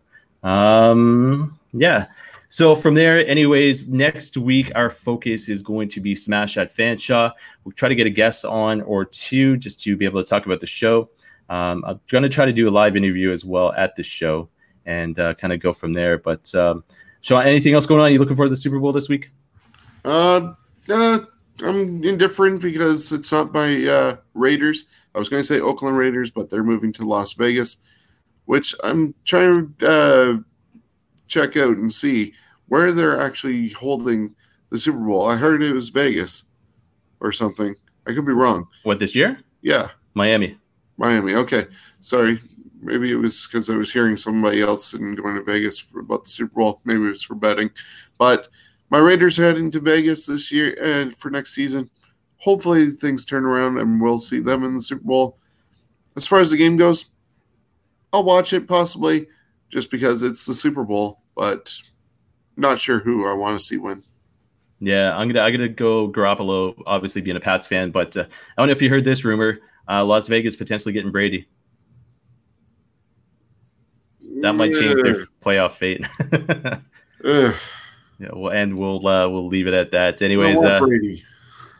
Um, 0.42 1.58
yeah. 1.72 2.06
So 2.50 2.74
from 2.74 2.94
there, 2.94 3.26
anyways, 3.26 3.88
next 3.88 4.36
week 4.36 4.72
our 4.74 4.88
focus 4.88 5.48
is 5.48 5.62
going 5.62 5.88
to 5.90 6.00
be 6.00 6.14
Smash 6.14 6.56
at 6.56 6.68
Fanshawe. 6.68 7.32
We'll 7.64 7.72
try 7.72 7.90
to 7.90 7.94
get 7.94 8.06
a 8.06 8.10
guest 8.10 8.44
on 8.46 8.80
or 8.82 9.04
two 9.04 9.58
just 9.58 9.80
to 9.82 9.96
be 9.96 10.06
able 10.06 10.22
to 10.22 10.28
talk 10.28 10.46
about 10.46 10.60
the 10.60 10.66
show. 10.66 11.10
Um, 11.50 11.84
I'm 11.86 12.00
going 12.08 12.22
to 12.22 12.28
try 12.28 12.46
to 12.46 12.52
do 12.52 12.68
a 12.68 12.70
live 12.70 12.96
interview 12.96 13.32
as 13.32 13.44
well 13.44 13.72
at 13.72 13.96
the 13.96 14.02
show 14.02 14.48
and 14.86 15.18
uh, 15.18 15.34
kind 15.34 15.52
of 15.52 15.60
go 15.60 15.74
from 15.74 15.92
there. 15.92 16.16
But 16.18 16.54
um, 16.54 16.84
Sean, 17.20 17.46
anything 17.46 17.74
else 17.74 17.84
going 17.84 18.00
on? 18.00 18.06
Are 18.06 18.10
you 18.10 18.18
looking 18.18 18.36
for 18.36 18.48
the 18.48 18.56
Super 18.56 18.78
Bowl 18.78 18.92
this 18.92 19.08
week? 19.08 19.30
Uh, 20.04 20.54
uh, 20.88 21.20
I'm 21.62 22.04
indifferent 22.04 22.62
because 22.62 23.12
it's 23.12 23.32
not 23.32 23.52
by 23.52 23.84
uh, 23.84 24.16
Raiders. 24.34 24.86
I 25.14 25.18
was 25.18 25.28
going 25.28 25.42
to 25.42 25.46
say 25.46 25.60
Oakland 25.60 25.98
Raiders, 25.98 26.30
but 26.30 26.50
they're 26.50 26.62
moving 26.62 26.92
to 26.94 27.06
Las 27.06 27.32
Vegas, 27.32 27.78
which 28.44 28.74
I'm 28.82 29.14
trying 29.24 29.74
to 29.78 29.88
uh, 29.88 30.36
check 31.26 31.56
out 31.56 31.76
and 31.76 31.92
see 31.92 32.34
where 32.68 32.92
they're 32.92 33.20
actually 33.20 33.70
holding 33.70 34.34
the 34.70 34.78
Super 34.78 34.98
Bowl. 34.98 35.26
I 35.26 35.36
heard 35.36 35.62
it 35.62 35.72
was 35.72 35.88
Vegas 35.88 36.44
or 37.20 37.32
something. 37.32 37.74
I 38.06 38.14
could 38.14 38.26
be 38.26 38.32
wrong. 38.32 38.68
What 38.84 38.98
this 38.98 39.14
year? 39.14 39.40
Yeah, 39.62 39.88
Miami. 40.14 40.58
Miami. 40.96 41.34
Okay, 41.34 41.66
sorry. 42.00 42.40
Maybe 42.80 43.10
it 43.10 43.16
was 43.16 43.46
because 43.46 43.70
I 43.70 43.76
was 43.76 43.92
hearing 43.92 44.16
somebody 44.16 44.60
else 44.60 44.92
and 44.92 45.16
going 45.16 45.34
to 45.34 45.42
Vegas 45.42 45.78
for, 45.78 46.00
about 46.00 46.24
the 46.24 46.30
Super 46.30 46.60
Bowl. 46.60 46.80
Maybe 46.84 47.06
it 47.06 47.10
was 47.10 47.22
for 47.22 47.34
betting, 47.34 47.70
but 48.18 48.48
my 48.90 48.98
Raiders 48.98 49.38
are 49.38 49.44
heading 49.44 49.70
to 49.72 49.80
Vegas 49.80 50.26
this 50.26 50.50
year 50.50 50.76
and 50.82 51.14
for 51.14 51.30
next 51.30 51.54
season. 51.54 51.90
Hopefully 52.36 52.90
things 52.90 53.24
turn 53.24 53.44
around 53.44 53.78
and 53.78 54.00
we'll 54.00 54.18
see 54.18 54.38
them 54.38 54.64
in 54.64 54.76
the 54.76 54.82
Super 54.82 55.04
Bowl. 55.04 55.38
As 56.16 56.26
far 56.26 56.40
as 56.40 56.50
the 56.50 56.56
game 56.56 56.76
goes, 56.76 57.06
I'll 58.12 58.24
watch 58.24 58.52
it 58.52 58.66
possibly 58.66 59.28
just 59.68 59.90
because 59.90 60.22
it's 60.22 60.46
the 60.46 60.54
Super 60.54 60.84
Bowl, 60.84 61.20
but 61.36 61.74
not 62.56 62.78
sure 62.78 63.00
who 63.00 63.26
I 63.28 63.34
want 63.34 63.58
to 63.58 63.64
see 63.64 63.76
win. 63.76 64.02
Yeah, 64.80 65.16
I'm 65.16 65.28
gonna 65.28 65.40
I'm 65.40 65.52
gonna 65.52 65.68
go 65.68 66.08
Garoppolo. 66.08 66.80
Obviously, 66.86 67.20
being 67.20 67.36
a 67.36 67.40
Pats 67.40 67.66
fan, 67.66 67.90
but 67.90 68.16
uh, 68.16 68.20
I 68.20 68.60
don't 68.60 68.68
know 68.68 68.72
if 68.72 68.80
you 68.80 68.88
heard 68.88 69.04
this 69.04 69.24
rumor: 69.24 69.58
uh, 69.88 70.04
Las 70.04 70.28
Vegas 70.28 70.54
potentially 70.54 70.92
getting 70.92 71.10
Brady. 71.10 71.48
That 74.40 74.52
might 74.52 74.72
change 74.72 75.02
their 75.02 75.26
playoff 75.42 75.72
fate. 75.72 76.06
yeah, 78.18 78.28
well, 78.32 78.52
and 78.52 78.76
we'll 78.76 79.06
uh, 79.06 79.28
we'll 79.28 79.46
leave 79.46 79.66
it 79.66 79.74
at 79.74 79.90
that. 79.92 80.22
Anyways, 80.22 80.62
uh, 80.62 80.80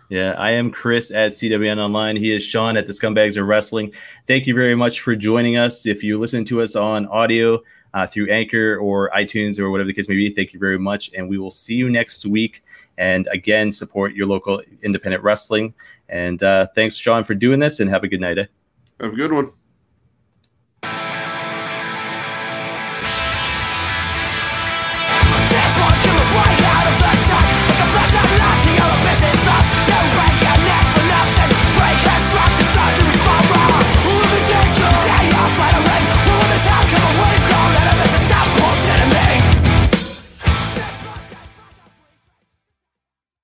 yeah, 0.09 0.32
I 0.39 0.53
am 0.53 0.70
Chris 0.70 1.11
at 1.11 1.32
CWN 1.32 1.78
Online. 1.78 2.16
He 2.16 2.34
is 2.34 2.43
Sean 2.43 2.76
at 2.76 2.86
the 2.86 2.93
Scumbags 2.93 3.36
of 3.36 3.47
Wrestling. 3.47 3.93
Thank 4.26 4.47
you 4.47 4.55
very 4.55 4.74
much 4.74 5.01
for 5.01 5.14
joining 5.14 5.57
us. 5.57 5.86
If 5.86 6.03
you 6.03 6.18
listen 6.18 6.45
to 6.47 6.62
us 6.62 6.76
on 6.76 7.07
audio 7.07 7.62
uh, 7.95 8.07
through 8.07 8.30
Anchor 8.30 8.78
or 8.78 9.11
iTunes 9.11 9.59
or 9.59 9.70
whatever 9.70 9.86
the 9.86 9.93
case 9.93 10.09
may 10.09 10.16
be. 10.16 10.32
Thank 10.32 10.53
you 10.53 10.59
very 10.59 10.78
much. 10.78 11.11
And 11.16 11.28
we 11.28 11.39
will 11.39 11.51
see 11.51 11.74
you 11.74 11.91
next 11.91 12.24
week. 12.26 12.62
And 12.97 13.28
again, 13.28 13.70
support 13.70 14.14
your 14.14 14.26
local 14.26 14.62
independent 14.82 15.22
wrestling. 15.22 15.74
And 16.09 16.43
uh, 16.43 16.66
thanks, 16.74 16.97
Sean, 16.97 17.24
for 17.24 17.34
doing 17.34 17.61
this 17.61 17.80
and 17.80 17.89
have 17.91 18.03
a 18.05 18.09
good 18.09 18.20
night. 18.20 18.39
Eh? 18.39 18.47
Have 19.01 19.12
a 19.12 19.16
good 19.16 19.32
one. 19.32 19.53